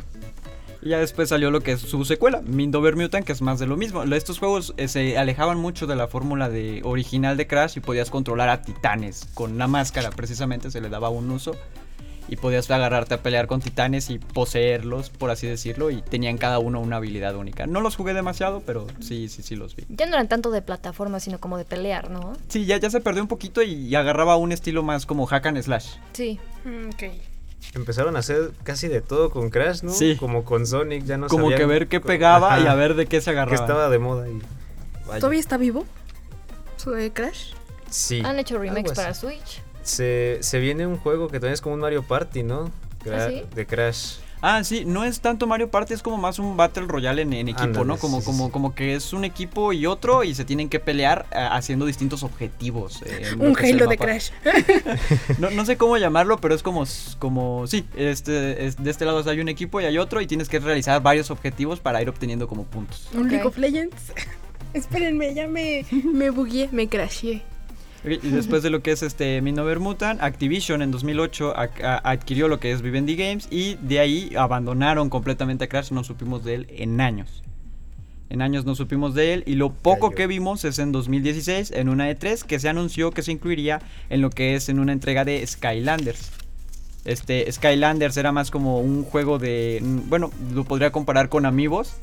Y 0.81 0.89
ya 0.89 0.99
después 0.99 1.27
salió 1.27 1.51
lo 1.51 1.59
que 1.59 1.73
es 1.73 1.81
su 1.81 2.05
secuela, 2.05 2.41
Mindover 2.41 2.95
Mutant, 2.95 3.25
que 3.25 3.33
es 3.33 3.41
más 3.41 3.59
de 3.59 3.67
lo 3.67 3.75
mismo. 3.75 4.01
Estos 4.03 4.39
juegos 4.39 4.73
eh, 4.77 4.87
se 4.87 5.17
alejaban 5.17 5.57
mucho 5.57 5.87
de 5.87 5.95
la 5.97 6.07
fórmula 6.07 6.47
de 6.47 6.79
original 6.85 7.35
de 7.35 7.47
Crash 7.47 7.77
y 7.77 7.79
podías 7.81 8.09
controlar 8.09 8.47
a 8.47 8.61
titanes 8.61 9.27
con 9.33 9.57
la 9.57 9.67
máscara, 9.67 10.09
precisamente 10.11 10.71
se 10.71 10.79
le 10.79 10.87
daba 10.89 11.09
un 11.09 11.29
uso. 11.31 11.53
Y 12.31 12.35
podías 12.35 12.69
agarrarte 12.69 13.15
a 13.15 13.23
pelear 13.23 13.47
con 13.47 13.59
titanes 13.59 14.09
y 14.11 14.19
poseerlos, 14.19 15.09
por 15.09 15.31
así 15.31 15.47
decirlo, 15.47 15.89
y 15.89 16.01
tenían 16.03 16.37
cada 16.37 16.59
uno 16.59 16.79
una 16.79 16.97
habilidad 16.97 17.35
única. 17.35 17.65
No 17.65 17.81
los 17.81 17.95
jugué 17.95 18.13
demasiado, 18.13 18.61
pero 18.65 18.85
sí, 18.99 19.29
sí, 19.29 19.41
sí 19.41 19.55
los 19.55 19.75
vi. 19.75 19.85
Ya 19.89 20.05
no 20.05 20.13
eran 20.13 20.27
tanto 20.27 20.51
de 20.51 20.61
plataforma, 20.61 21.19
sino 21.19 21.39
como 21.39 21.57
de 21.57 21.65
pelear, 21.65 22.11
¿no? 22.11 22.33
Sí, 22.47 22.65
ya, 22.65 22.77
ya 22.77 22.89
se 22.89 22.99
perdió 23.01 23.21
un 23.23 23.27
poquito 23.27 23.61
y 23.63 23.93
agarraba 23.95 24.35
un 24.37 24.51
estilo 24.51 24.83
más 24.83 25.05
como 25.07 25.25
hack 25.25 25.47
and 25.47 25.61
slash. 25.61 25.87
Sí. 26.13 26.39
Mm, 26.65 26.89
Ok. 26.89 27.03
Empezaron 27.75 28.15
a 28.15 28.19
hacer 28.19 28.51
casi 28.63 28.87
de 28.87 29.01
todo 29.01 29.29
con 29.29 29.49
Crash, 29.49 29.83
¿no? 29.83 29.91
Sí. 29.91 30.15
Como 30.17 30.43
con 30.45 30.65
Sonic, 30.65 31.03
ya 31.05 31.17
no 31.17 31.27
como 31.27 31.43
sabían 31.45 31.59
que 31.59 31.65
ver 31.65 31.87
qué 31.87 31.99
pegaba 31.99 32.59
y 32.59 32.65
a 32.67 32.73
ver 32.73 32.95
de 32.95 33.05
qué 33.05 33.19
se 33.21 33.25
que 33.25 33.29
agarraba. 33.31 33.55
estaba 33.61 33.89
de 33.89 33.99
moda 33.99 34.27
y 34.29 34.39
vaya. 35.05 35.19
¿Todavía 35.19 35.39
está 35.39 35.57
vivo? 35.57 35.85
¿Su 36.77 36.91
de 36.91 37.11
Crash? 37.11 37.51
Sí. 37.89 38.21
Han 38.23 38.39
hecho 38.39 38.57
remakes 38.57 38.93
para. 38.93 39.13
Switch. 39.13 39.61
Se, 39.83 40.37
se 40.41 40.59
viene 40.59 40.85
un 40.87 40.97
juego 40.97 41.27
que 41.27 41.39
también 41.39 41.53
es 41.53 41.61
como 41.61 41.75
un 41.75 41.81
Mario 41.81 42.03
Party, 42.03 42.43
¿no? 42.43 42.71
Cra- 43.03 43.17
¿Ah, 43.25 43.29
sí? 43.29 43.43
De 43.55 43.65
Crash. 43.65 44.15
Ah, 44.41 44.63
sí, 44.63 44.85
no 44.85 45.03
es 45.03 45.19
tanto 45.19 45.47
Mario 45.47 45.69
Party, 45.69 45.93
es 45.93 46.01
como 46.01 46.15
más 46.15 46.39
un 46.39 46.55
Battle 46.55 46.85
Royale 46.87 47.23
en, 47.23 47.33
en 47.33 47.49
equipo, 47.49 47.83
¿no? 47.83 47.97
Como, 47.97 48.19
sí, 48.21 48.25
como, 48.25 48.45
sí. 48.45 48.51
como 48.53 48.73
que 48.73 48.95
es 48.95 49.11
un 49.11 49.25
equipo 49.25 49.73
y 49.73 49.85
otro 49.85 50.23
y 50.23 50.33
se 50.33 50.45
tienen 50.45 50.69
que 50.69 50.79
pelear 50.79 51.25
eh, 51.33 51.45
haciendo 51.51 51.85
distintos 51.85 52.23
objetivos. 52.23 53.01
eh, 53.05 53.23
Un 53.37 53.53
Halo 53.57 53.87
de. 53.87 53.97
Crash. 53.97 54.29
No, 55.39 55.49
no 55.49 55.65
sé 55.65 55.75
cómo 55.75 55.97
llamarlo, 55.97 56.37
pero 56.39 56.55
es 56.55 56.63
como, 56.63 56.85
como 57.19 57.67
sí, 57.67 57.85
este, 57.97 58.65
es- 58.65 58.81
de 58.81 58.89
este 58.89 59.03
lado 59.03 59.29
hay 59.29 59.41
un 59.41 59.49
equipo 59.49 59.81
y 59.81 59.85
hay 59.85 59.97
otro 59.97 60.21
y 60.21 60.27
tienes 60.27 60.47
que 60.47 60.59
realizar 60.59 61.01
varios 61.03 61.31
objetivos 61.31 61.81
para 61.81 62.01
ir 62.01 62.07
obteniendo 62.07 62.47
como 62.47 62.63
puntos. 62.63 63.09
Un 63.13 63.27
League 63.29 63.43
Ok. 63.45 63.51
of 63.53 63.57
Legends. 63.57 64.13
Espérenme, 64.73 65.33
ya 65.33 65.47
me, 65.49 65.85
me 66.13 66.29
bugué, 66.29 66.69
me 66.71 66.87
crasheé. 66.87 67.41
Y 68.05 68.29
después 68.29 68.63
de 68.63 68.69
lo 68.69 68.81
que 68.81 68.91
es 68.91 69.03
este 69.03 69.41
Minover 69.41 69.79
Mutant, 69.79 70.21
Activision 70.21 70.81
en 70.81 70.91
2008 70.91 71.53
ac- 71.55 71.83
a- 71.83 71.97
adquirió 72.09 72.47
lo 72.47 72.59
que 72.59 72.71
es 72.71 72.81
Vivendi 72.81 73.15
Games 73.15 73.47
y 73.51 73.75
de 73.81 73.99
ahí 73.99 74.33
abandonaron 74.37 75.09
completamente 75.09 75.65
a 75.65 75.67
Crash, 75.69 75.91
no 75.91 76.03
supimos 76.05 76.43
de 76.45 76.55
él 76.55 76.67
en 76.69 77.01
años. 77.01 77.43
En 78.29 78.41
años 78.41 78.63
no 78.63 78.75
supimos 78.75 79.15
de 79.15 79.33
él 79.33 79.43
y 79.47 79.55
lo 79.55 79.71
poco 79.73 80.09
Cayó. 80.11 80.15
que 80.17 80.27
vimos 80.27 80.63
es 80.63 80.79
en 80.79 80.91
2016 80.91 81.71
en 81.71 81.89
una 81.89 82.09
E3 82.11 82.43
que 82.43 82.59
se 82.59 82.69
anunció 82.69 83.11
que 83.11 83.23
se 83.23 83.31
incluiría 83.31 83.81
en 84.09 84.21
lo 84.21 84.29
que 84.29 84.55
es 84.55 84.69
en 84.69 84.79
una 84.79 84.93
entrega 84.93 85.25
de 85.25 85.45
Skylanders. 85.45 86.31
Este 87.05 87.51
Skylanders 87.51 88.17
era 88.17 88.31
más 88.31 88.51
como 88.51 88.79
un 88.81 89.03
juego 89.03 89.39
de, 89.39 89.79
mm, 89.83 90.09
bueno, 90.09 90.31
lo 90.53 90.63
podría 90.63 90.91
comparar 90.91 91.27
con 91.29 91.45
Amigos, 91.45 91.95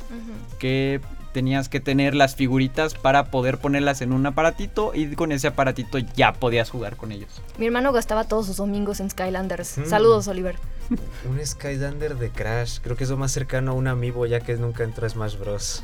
que 0.59 1.01
tenías 1.37 1.68
que 1.68 1.80
tener 1.80 2.14
las 2.14 2.34
figuritas 2.34 2.95
para 2.95 3.30
poder 3.30 3.59
ponerlas 3.59 4.01
en 4.01 4.14
un 4.14 4.24
aparatito 4.24 4.93
y 4.95 5.14
con 5.16 5.32
ese 5.32 5.49
aparatito 5.49 5.99
ya 5.99 6.32
podías 6.32 6.70
jugar 6.70 6.97
con 6.97 7.12
ellos. 7.12 7.43
Mi 7.59 7.66
hermano 7.66 7.93
gastaba 7.93 8.24
todos 8.24 8.47
sus 8.47 8.57
domingos 8.57 9.01
en 9.01 9.11
Skylanders. 9.11 9.76
Mm. 9.76 9.84
Saludos, 9.84 10.28
Oliver. 10.28 10.57
Un 11.28 11.47
Skylander 11.47 12.16
de 12.16 12.30
Crash. 12.30 12.78
Creo 12.80 12.97
que 12.97 13.05
es 13.05 13.11
lo 13.11 13.18
más 13.18 13.32
cercano 13.32 13.72
a 13.72 13.74
un 13.74 13.87
amiibo 13.87 14.24
ya 14.24 14.41
que 14.41 14.57
nunca 14.57 14.82
entró 14.82 15.05
a 15.07 15.11
Smash 15.11 15.37
Bros. 15.37 15.82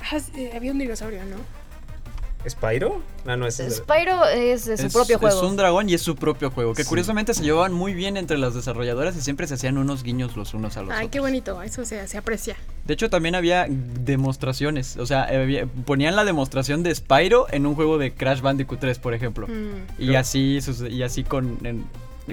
Ah, 0.00 0.18
sí, 0.18 0.50
había 0.52 0.72
un 0.72 0.80
dinosaurio, 0.80 1.24
¿no? 1.24 1.36
¿Spyro? 2.48 3.02
No, 3.26 3.36
no, 3.36 3.46
ese 3.46 3.70
Spyro 3.70 4.24
es 4.26 4.64
de 4.64 4.76
su 4.78 4.86
es, 4.86 4.92
propio 4.92 5.18
juego. 5.18 5.36
Es 5.36 5.42
un 5.42 5.56
dragón 5.56 5.88
y 5.90 5.94
es 5.94 6.02
su 6.02 6.16
propio 6.16 6.50
juego. 6.50 6.72
Que 6.74 6.84
Sí. 6.84 6.88
curiosamente 6.88 7.34
se 7.34 7.42
llevaban 7.42 7.72
muy 7.72 7.92
bien 7.94 8.16
entre 8.16 8.38
las 8.38 8.54
desarrolladoras 8.54 9.14
y 9.16 9.20
siempre 9.20 9.46
se 9.46 9.54
hacían 9.54 9.76
unos 9.78 10.02
guiños 10.02 10.36
los 10.36 10.54
unos 10.54 10.76
a 10.76 10.80
los 10.82 10.90
Ay, 10.90 10.96
otros. 10.96 11.10
qué 11.10 11.20
bonito, 11.20 11.60
eso 11.62 11.84
se, 11.84 12.06
se 12.08 12.16
aprecia. 12.18 12.56
De 12.86 12.94
hecho, 12.94 13.10
también 13.10 13.34
había 13.34 13.66
demostraciones. 13.68 14.96
O 14.96 15.06
sea, 15.06 15.24
había- 15.24 15.66
ponían 15.84 16.16
la 16.16 16.24
demostración 16.24 16.82
de 16.82 16.94
Spyro 16.94 17.46
en 17.50 17.66
un 17.66 17.74
juego 17.74 17.98
de 17.98 18.12
Crash 18.12 18.40
Bandicoot 18.40 18.80
3, 18.80 18.98
por 18.98 19.14
ejemplo. 19.14 19.46
Mm. 19.46 20.02
Y 20.02 20.14
así, 20.16 20.60
sus- 20.60 20.80
y 20.82 21.02
así 21.02 21.24
con 21.24 21.58
en- 21.64 21.84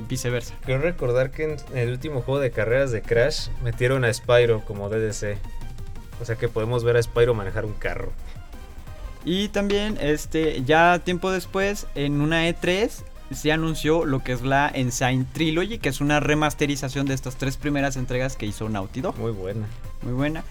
viceversa. 0.07 0.53
Creo 0.63 0.79
recordar 0.79 1.31
que 1.31 1.43
en 1.43 1.77
el 1.77 1.89
último 1.89 2.21
juego 2.21 2.39
de 2.39 2.51
carreras 2.51 2.91
de 2.91 3.01
Crash 3.01 3.49
metieron 3.63 4.05
a 4.05 4.13
Spyro 4.13 4.63
como 4.65 4.89
DDC. 4.89 5.37
O 6.21 6.25
sea 6.25 6.35
que 6.35 6.47
podemos 6.47 6.83
ver 6.83 6.97
a 6.97 7.03
Spyro 7.03 7.33
manejar 7.33 7.65
un 7.65 7.73
carro. 7.73 8.11
Y 9.27 9.49
también, 9.49 9.97
este, 9.99 10.63
ya 10.63 10.99
tiempo 10.99 11.31
después, 11.31 11.85
en 11.95 12.21
una 12.21 12.47
E3 12.47 12.89
se 13.29 13.51
anunció 13.51 14.05
lo 14.05 14.23
que 14.23 14.31
es 14.31 14.41
la 14.41 14.71
Ensign 14.73 15.27
Trilogy, 15.33 15.79
que 15.79 15.89
es 15.89 15.99
una 15.99 16.21
remasterización 16.21 17.07
de 17.07 17.13
estas 17.13 17.35
tres 17.35 17.57
primeras 17.57 17.97
entregas 17.97 18.37
que 18.37 18.45
hizo 18.45 18.69
Naughty 18.69 19.01
Dog. 19.01 19.17
Muy 19.17 19.33
buena. 19.33 19.67
Muy 20.01 20.13
buena. 20.13 20.45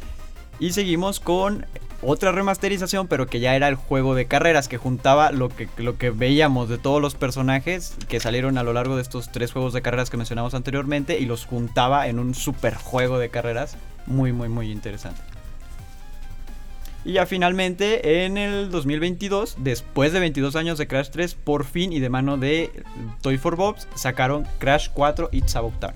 Y 0.59 0.73
seguimos 0.73 1.21
con 1.21 1.65
otra 2.03 2.33
remasterización, 2.33 3.09
pero 3.09 3.29
que 3.29 3.41
ya 3.41 3.57
era 3.57 3.69
el 3.69 3.77
juego 3.77 4.15
de 4.15 4.27
carreras, 4.27 4.69
que 4.69 4.77
juntaba 4.77 5.33
lo 5.33 5.49
que, 5.49 5.71
lo 5.79 5.97
que 5.97 6.11
veíamos 6.11 6.69
de 6.69 6.77
todos 6.77 7.01
los 7.01 7.15
personajes 7.15 7.95
que 8.09 8.21
salieron 8.21 8.59
a 8.59 8.63
lo 8.63 8.75
largo 8.75 8.97
de 8.97 9.03
estos 9.03 9.33
tres 9.33 9.53
juegos 9.53 9.73
de 9.73 9.81
carreras 9.81 10.11
que 10.11 10.19
mencionamos 10.19 10.53
anteriormente 10.53 11.19
y 11.19 11.25
los 11.25 11.47
juntaba 11.47 12.09
en 12.09 12.19
un 12.19 12.35
super 12.35 12.75
juego 12.75 13.19
de 13.19 13.31
carreras 13.31 13.79
muy, 14.05 14.35
muy, 14.35 14.51
muy 14.51 14.71
interesante. 14.71 15.36
Y 17.07 17.13
ya 17.13 17.25
finalmente 17.25 18.25
en 18.25 18.37
el 18.37 18.69
2022, 18.69 19.59
después 19.61 20.13
de 20.13 20.19
22 20.19 20.57
años 20.57 20.77
de 20.77 20.89
Crash 20.89 21.11
3, 21.11 21.37
por 21.37 21.65
fin 21.65 21.93
y 21.93 22.01
de 22.01 22.09
mano 22.09 22.37
de 22.37 22.83
Toy 23.23 23.39
for 23.39 23.55
Bobs, 23.55 23.87
sacaron 23.95 24.45
Crash 24.59 24.89
4 24.93 25.29
It's 25.31 25.55
About 25.55 25.79
Time. 25.79 25.95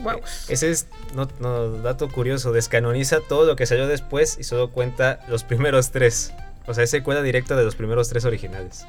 Wow. 0.00 0.20
Ese 0.48 0.72
es, 0.72 0.88
no, 1.14 1.28
no, 1.38 1.70
dato 1.78 2.08
curioso, 2.08 2.50
descanoniza 2.50 3.20
todo 3.20 3.46
lo 3.46 3.54
que 3.54 3.66
salió 3.66 3.86
después 3.86 4.36
y 4.36 4.42
solo 4.42 4.72
cuenta 4.72 5.20
los 5.28 5.44
primeros 5.44 5.92
tres. 5.92 6.32
O 6.66 6.74
sea, 6.74 6.82
es 6.82 6.90
secuela 6.90 7.22
directa 7.22 7.54
de 7.54 7.62
los 7.62 7.76
primeros 7.76 8.08
tres 8.08 8.24
originales. 8.24 8.84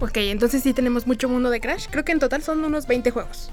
Ok, 0.00 0.16
entonces 0.16 0.62
sí 0.62 0.72
tenemos 0.72 1.06
mucho 1.06 1.28
mundo 1.28 1.50
de 1.50 1.60
Crash. 1.60 1.88
Creo 1.90 2.06
que 2.06 2.12
en 2.12 2.18
total 2.18 2.42
son 2.42 2.64
unos 2.64 2.86
20 2.86 3.10
juegos. 3.10 3.50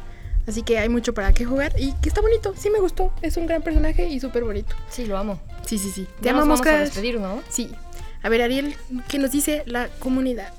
Así 0.48 0.64
que 0.64 0.78
hay 0.78 0.88
mucho 0.88 1.14
para 1.14 1.34
qué 1.34 1.44
jugar 1.44 1.74
y 1.78 1.92
que 1.96 2.08
está 2.08 2.22
bonito. 2.22 2.54
Sí 2.58 2.70
me 2.70 2.80
gustó. 2.80 3.12
Es 3.22 3.36
un 3.36 3.46
gran 3.46 3.62
personaje 3.62 4.08
y 4.08 4.22
súper 4.22 4.46
bonito. 4.46 4.74
Sí, 4.90 5.06
lo 5.06 5.18
amo. 5.18 5.42
Sí, 5.66 5.78
sí, 5.78 5.92
sí. 5.92 6.08
Te 6.20 6.26
Ya 6.26 6.34
nos 6.34 6.44
amamos, 6.44 6.60
vamos 6.62 6.74
a 6.76 6.80
despedir, 6.84 7.20
¿no? 7.20 7.42
Sí. 7.50 7.72
A 8.22 8.30
ver, 8.30 8.42
Ariel, 8.42 8.76
¿qué 9.08 9.20
nos 9.20 9.32
dice 9.32 9.64
la 9.66 9.88
comunidad? 10.00 10.54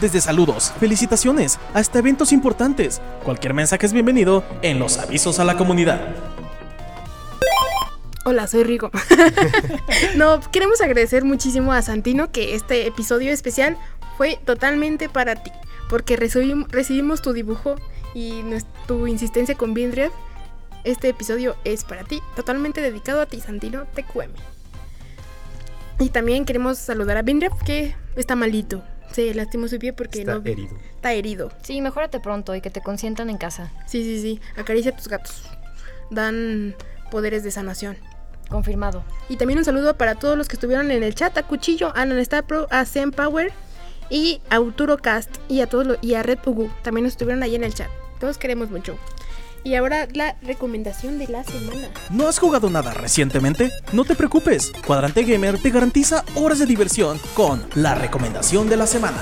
Desde 0.00 0.20
saludos, 0.20 0.72
felicitaciones, 0.78 1.58
hasta 1.74 1.98
eventos 1.98 2.32
importantes. 2.32 3.00
Cualquier 3.24 3.54
mensaje 3.54 3.84
es 3.86 3.92
bienvenido 3.92 4.44
en 4.62 4.78
los 4.78 4.98
avisos 4.98 5.38
a 5.40 5.44
la 5.44 5.56
comunidad. 5.56 6.00
Hola, 8.24 8.46
soy 8.46 8.62
Rigo. 8.62 8.90
no, 10.16 10.40
queremos 10.52 10.80
agradecer 10.80 11.24
muchísimo 11.24 11.72
a 11.72 11.80
Santino 11.82 12.30
que 12.30 12.54
este 12.54 12.86
episodio 12.86 13.32
especial 13.32 13.76
fue 14.16 14.38
totalmente 14.44 15.08
para 15.08 15.36
ti. 15.36 15.50
Porque 15.88 16.18
recibim- 16.18 16.66
recibimos 16.68 17.22
tu 17.22 17.32
dibujo 17.32 17.76
y 18.14 18.42
tu 18.86 19.06
insistencia 19.06 19.54
con 19.54 19.72
Bindrev. 19.74 20.12
Este 20.84 21.08
episodio 21.08 21.56
es 21.64 21.84
para 21.84 22.04
ti, 22.04 22.20
totalmente 22.36 22.80
dedicado 22.80 23.20
a 23.20 23.26
ti, 23.26 23.40
Santino 23.40 23.84
TQM. 23.94 24.30
Y 26.00 26.10
también 26.10 26.44
queremos 26.44 26.78
saludar 26.78 27.16
a 27.16 27.22
Bindrev 27.22 27.52
que 27.64 27.94
está 28.16 28.36
malito. 28.36 28.82
Se 29.12 29.34
lastimó 29.34 29.68
su 29.68 29.78
pie 29.78 29.92
porque 29.92 30.20
Está 30.20 30.34
no 30.34 30.42
herido. 30.44 30.76
está 30.94 31.12
herido. 31.12 31.50
Sí, 31.62 31.80
mejórate 31.80 32.20
pronto 32.20 32.54
y 32.54 32.60
que 32.60 32.70
te 32.70 32.80
consientan 32.80 33.30
en 33.30 33.38
casa. 33.38 33.72
Sí, 33.86 34.02
sí, 34.04 34.20
sí. 34.20 34.40
Acaricia 34.56 34.92
a 34.92 34.96
tus 34.96 35.08
gatos. 35.08 35.42
Dan 36.10 36.74
poderes 37.10 37.42
de 37.42 37.50
sanación. 37.50 37.96
Confirmado. 38.48 39.02
Y 39.28 39.36
también 39.36 39.58
un 39.58 39.64
saludo 39.64 39.96
para 39.96 40.14
todos 40.14 40.38
los 40.38 40.46
que 40.48 40.54
estuvieron 40.56 40.90
en 40.90 41.02
el 41.02 41.14
chat, 41.14 41.36
a 41.36 41.42
Cuchillo, 41.42 41.92
a 41.96 42.04
Nanestar 42.06 42.46
Pro, 42.46 42.66
a 42.70 42.84
Zen 42.84 43.10
Power 43.10 43.52
y 44.08 44.40
a 44.50 44.60
Uturo 44.60 44.98
Cast 44.98 45.36
y 45.48 45.60
a 45.62 45.66
todos 45.66 45.86
los- 45.86 45.98
y 46.02 46.14
a 46.14 46.22
Red 46.22 46.38
Ugu. 46.46 46.70
También 46.82 47.06
estuvieron 47.06 47.42
ahí 47.42 47.54
en 47.56 47.64
el 47.64 47.74
chat. 47.74 47.88
Todos 48.20 48.38
queremos 48.38 48.70
mucho. 48.70 48.96
Y 49.64 49.74
ahora 49.74 50.08
la 50.12 50.36
recomendación 50.42 51.18
de 51.18 51.28
la 51.28 51.44
semana. 51.44 51.88
¿No 52.10 52.28
has 52.28 52.38
jugado 52.38 52.70
nada 52.70 52.94
recientemente? 52.94 53.70
No 53.92 54.04
te 54.04 54.14
preocupes, 54.14 54.72
Cuadrante 54.86 55.24
Gamer 55.24 55.58
te 55.58 55.70
garantiza 55.70 56.24
horas 56.34 56.58
de 56.58 56.66
diversión 56.66 57.18
con 57.34 57.64
la 57.74 57.94
recomendación 57.94 58.68
de 58.68 58.76
la 58.76 58.86
semana. 58.86 59.18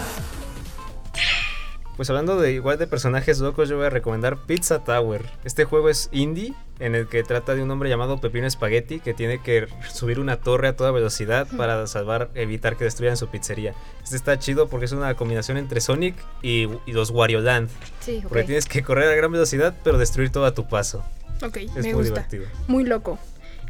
Pues 1.97 2.11
hablando 2.11 2.39
de 2.39 2.53
igual 2.53 2.77
de 2.79 2.87
personajes 2.87 3.39
locos, 3.39 3.71
yo 3.71 3.79
voy 3.79 3.87
a 3.87 3.91
recomendar 3.91 4.37
Pizza 4.37 4.85
Tower. 4.85 5.25
Este 5.45 5.65
juego 5.65 5.89
es 5.89 6.11
indie, 6.13 6.53
en 6.79 6.95
el 6.95 7.09
que 7.09 7.23
trata 7.23 7.55
de 7.55 7.63
un 7.63 7.71
hombre 7.71 7.89
llamado 7.89 8.21
Pepino 8.21 8.49
Spaghetti 8.51 9.01
que 9.01 9.15
tiene 9.15 9.41
que 9.41 9.67
subir 9.91 10.21
una 10.21 10.37
torre 10.37 10.69
a 10.69 10.77
toda 10.77 10.91
velocidad 10.91 11.47
para 11.57 11.87
salvar, 11.87 12.29
evitar 12.35 12.77
que 12.77 12.85
destruyan 12.85 13.17
su 13.17 13.29
pizzería. 13.29 13.75
Este 14.05 14.15
está 14.17 14.39
chido 14.39 14.69
porque 14.69 14.85
es 14.85 14.93
una 14.93 15.15
combinación 15.15 15.57
entre 15.57 15.81
Sonic 15.81 16.15
y, 16.43 16.69
y 16.85 16.93
los 16.93 17.11
Wario 17.11 17.41
Land. 17.41 17.71
Sí, 18.01 18.19
ok. 18.19 18.29
Porque 18.29 18.45
tienes 18.45 18.67
que 18.67 18.83
correr 18.83 19.11
a 19.11 19.15
gran 19.15 19.33
velocidad, 19.33 19.75
pero 19.83 19.97
destruir 19.97 20.31
todo 20.31 20.45
a 20.45 20.53
tu 20.53 20.69
paso. 20.69 21.03
Ok, 21.43 21.57
Es 21.57 21.73
me 21.77 21.83
muy 21.83 21.93
gusta. 21.95 22.27
divertido. 22.29 22.45
Muy 22.69 22.85
loco. 22.85 23.19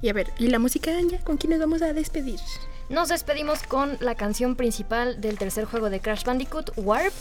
Y 0.02 0.08
a 0.08 0.12
ver, 0.12 0.26
¿y 0.38 0.48
la 0.48 0.58
música, 0.58 0.90
Anja? 0.98 1.18
¿Con 1.18 1.36
quién 1.36 1.50
nos 1.52 1.60
vamos 1.60 1.80
a 1.82 1.92
despedir? 1.92 2.40
Nos 2.88 3.08
despedimos 3.08 3.62
con 3.62 3.96
la 4.00 4.16
canción 4.16 4.56
principal 4.56 5.20
del 5.20 5.38
tercer 5.38 5.64
juego 5.64 5.90
de 5.90 6.00
Crash 6.00 6.24
Bandicoot, 6.24 6.72
Warped, 6.76 7.12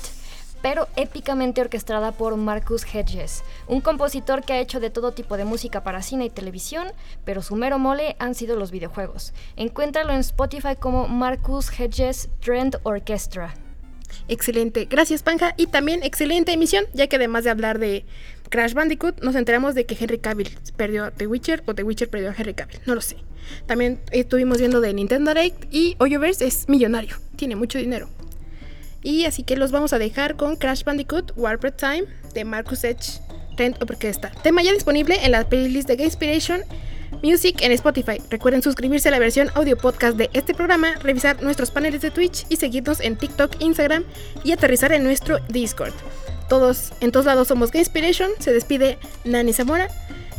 pero 0.65 0.87
épicamente 0.95 1.61
orquestada 1.61 2.11
por 2.11 2.37
Marcus 2.37 2.85
Hedges, 2.91 3.43
un 3.67 3.81
compositor 3.81 4.43
que 4.43 4.53
ha 4.53 4.59
hecho 4.59 4.79
de 4.79 4.89
todo 4.89 5.11
tipo 5.11 5.37
de 5.37 5.45
música 5.45 5.83
para 5.83 6.01
cine 6.01 6.25
y 6.25 6.31
televisión, 6.31 6.87
pero 7.23 7.43
su 7.43 7.55
mero 7.55 7.77
mole 7.77 8.15
han 8.17 8.33
sido 8.33 8.55
los 8.55 8.71
videojuegos. 8.71 9.31
Encuéntralo 9.57 10.11
en 10.11 10.21
Spotify 10.21 10.75
como 10.79 11.07
Marcus 11.07 11.69
Hedges 11.69 12.29
Trend 12.39 12.79
Orchestra. 12.81 13.53
Excelente, 14.27 14.85
gracias 14.85 15.21
Panja 15.21 15.53
y 15.55 15.67
también 15.67 16.01
excelente 16.01 16.53
emisión, 16.53 16.85
ya 16.93 17.05
que 17.05 17.17
además 17.17 17.43
de 17.43 17.51
hablar 17.51 17.77
de 17.77 18.03
Crash 18.49 18.73
Bandicoot, 18.73 19.21
nos 19.21 19.35
enteramos 19.35 19.75
de 19.75 19.85
que 19.85 19.95
Henry 19.99 20.17
Cavill 20.17 20.49
perdió 20.75 21.05
a 21.05 21.11
The 21.11 21.27
Witcher 21.27 21.61
o 21.67 21.75
The 21.75 21.83
Witcher 21.83 22.09
perdió 22.09 22.31
a 22.31 22.35
Henry 22.35 22.55
Cavill, 22.55 22.79
no 22.87 22.95
lo 22.95 23.01
sé. 23.01 23.17
También 23.67 24.01
estuvimos 24.09 24.57
viendo 24.57 24.81
de 24.81 24.95
Nintendo 24.95 25.31
Direct 25.31 25.71
y 25.71 25.95
Hoyoverse 25.99 26.47
es 26.47 26.67
millonario, 26.67 27.17
tiene 27.35 27.55
mucho 27.55 27.77
dinero. 27.77 28.09
Y 29.05 29.25
así 29.25 29.43
que 29.43 29.55
los 29.55 29.71
vamos 29.71 29.93
a 29.93 29.99
dejar 29.99 30.35
con 30.35 30.55
Crash 30.55 30.83
Bandicoot 30.83 31.31
Warped 31.35 31.75
Time 31.75 32.05
de 32.33 32.43
Marcus 32.43 32.83
Edge 32.83 33.21
Trend 33.55 33.77
Orchestra. 33.79 34.31
Tema 34.41 34.63
ya 34.63 34.73
disponible 34.73 35.23
en 35.23 35.31
la 35.31 35.47
playlist 35.47 35.87
de 35.87 35.95
Game 35.95 36.07
Inspiration 36.07 36.61
Music 37.21 37.61
en 37.61 37.71
Spotify. 37.73 38.19
Recuerden 38.31 38.63
suscribirse 38.63 39.09
a 39.09 39.11
la 39.11 39.19
versión 39.19 39.51
audio 39.53 39.77
podcast 39.77 40.17
de 40.17 40.31
este 40.33 40.55
programa, 40.55 40.95
revisar 41.03 41.43
nuestros 41.43 41.69
paneles 41.69 42.01
de 42.01 42.09
Twitch 42.09 42.47
y 42.49 42.55
seguirnos 42.55 42.99
en 42.99 43.15
TikTok, 43.15 43.61
Instagram 43.61 44.03
y 44.43 44.53
aterrizar 44.53 44.91
en 44.91 45.03
nuestro 45.03 45.37
Discord. 45.49 45.93
Todos, 46.49 46.91
en 46.99 47.11
todos 47.11 47.27
lados 47.27 47.47
somos 47.47 47.69
Game 47.69 47.81
Inspiration. 47.81 48.31
Se 48.39 48.53
despide 48.53 48.97
Nani 49.23 49.53
Zamora. 49.53 49.87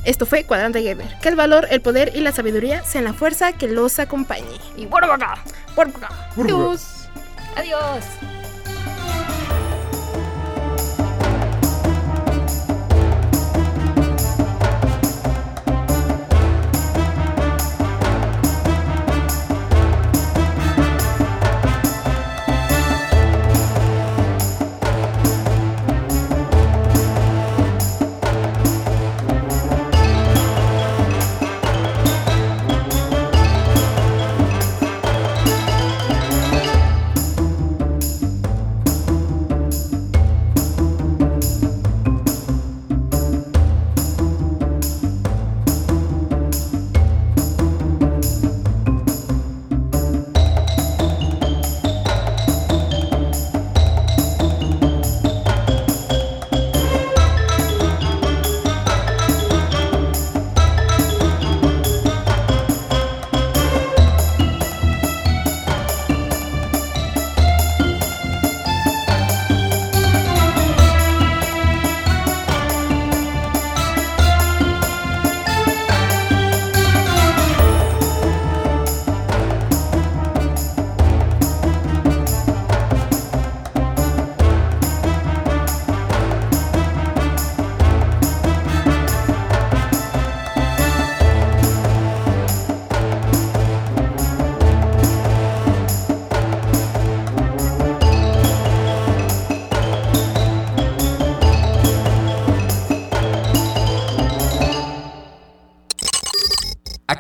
Esto 0.05 0.27
fue 0.27 0.43
Cuadrante 0.43 0.83
Gamer. 0.83 1.07
Que 1.23 1.29
el 1.29 1.37
valor, 1.37 1.69
el 1.71 1.83
poder 1.83 2.11
y 2.17 2.21
la 2.21 2.33
sabiduría 2.33 2.83
sean 2.83 3.05
la 3.05 3.13
fuerza 3.13 3.53
que 3.53 3.69
los 3.69 4.01
acompañe. 4.01 4.59
Y 4.77 4.87
bueno, 4.87 5.13
acá. 5.13 5.45
Por 5.77 5.87
acá. 5.87 6.31
Adiós. 6.37 7.09
Adiós. 7.55 8.05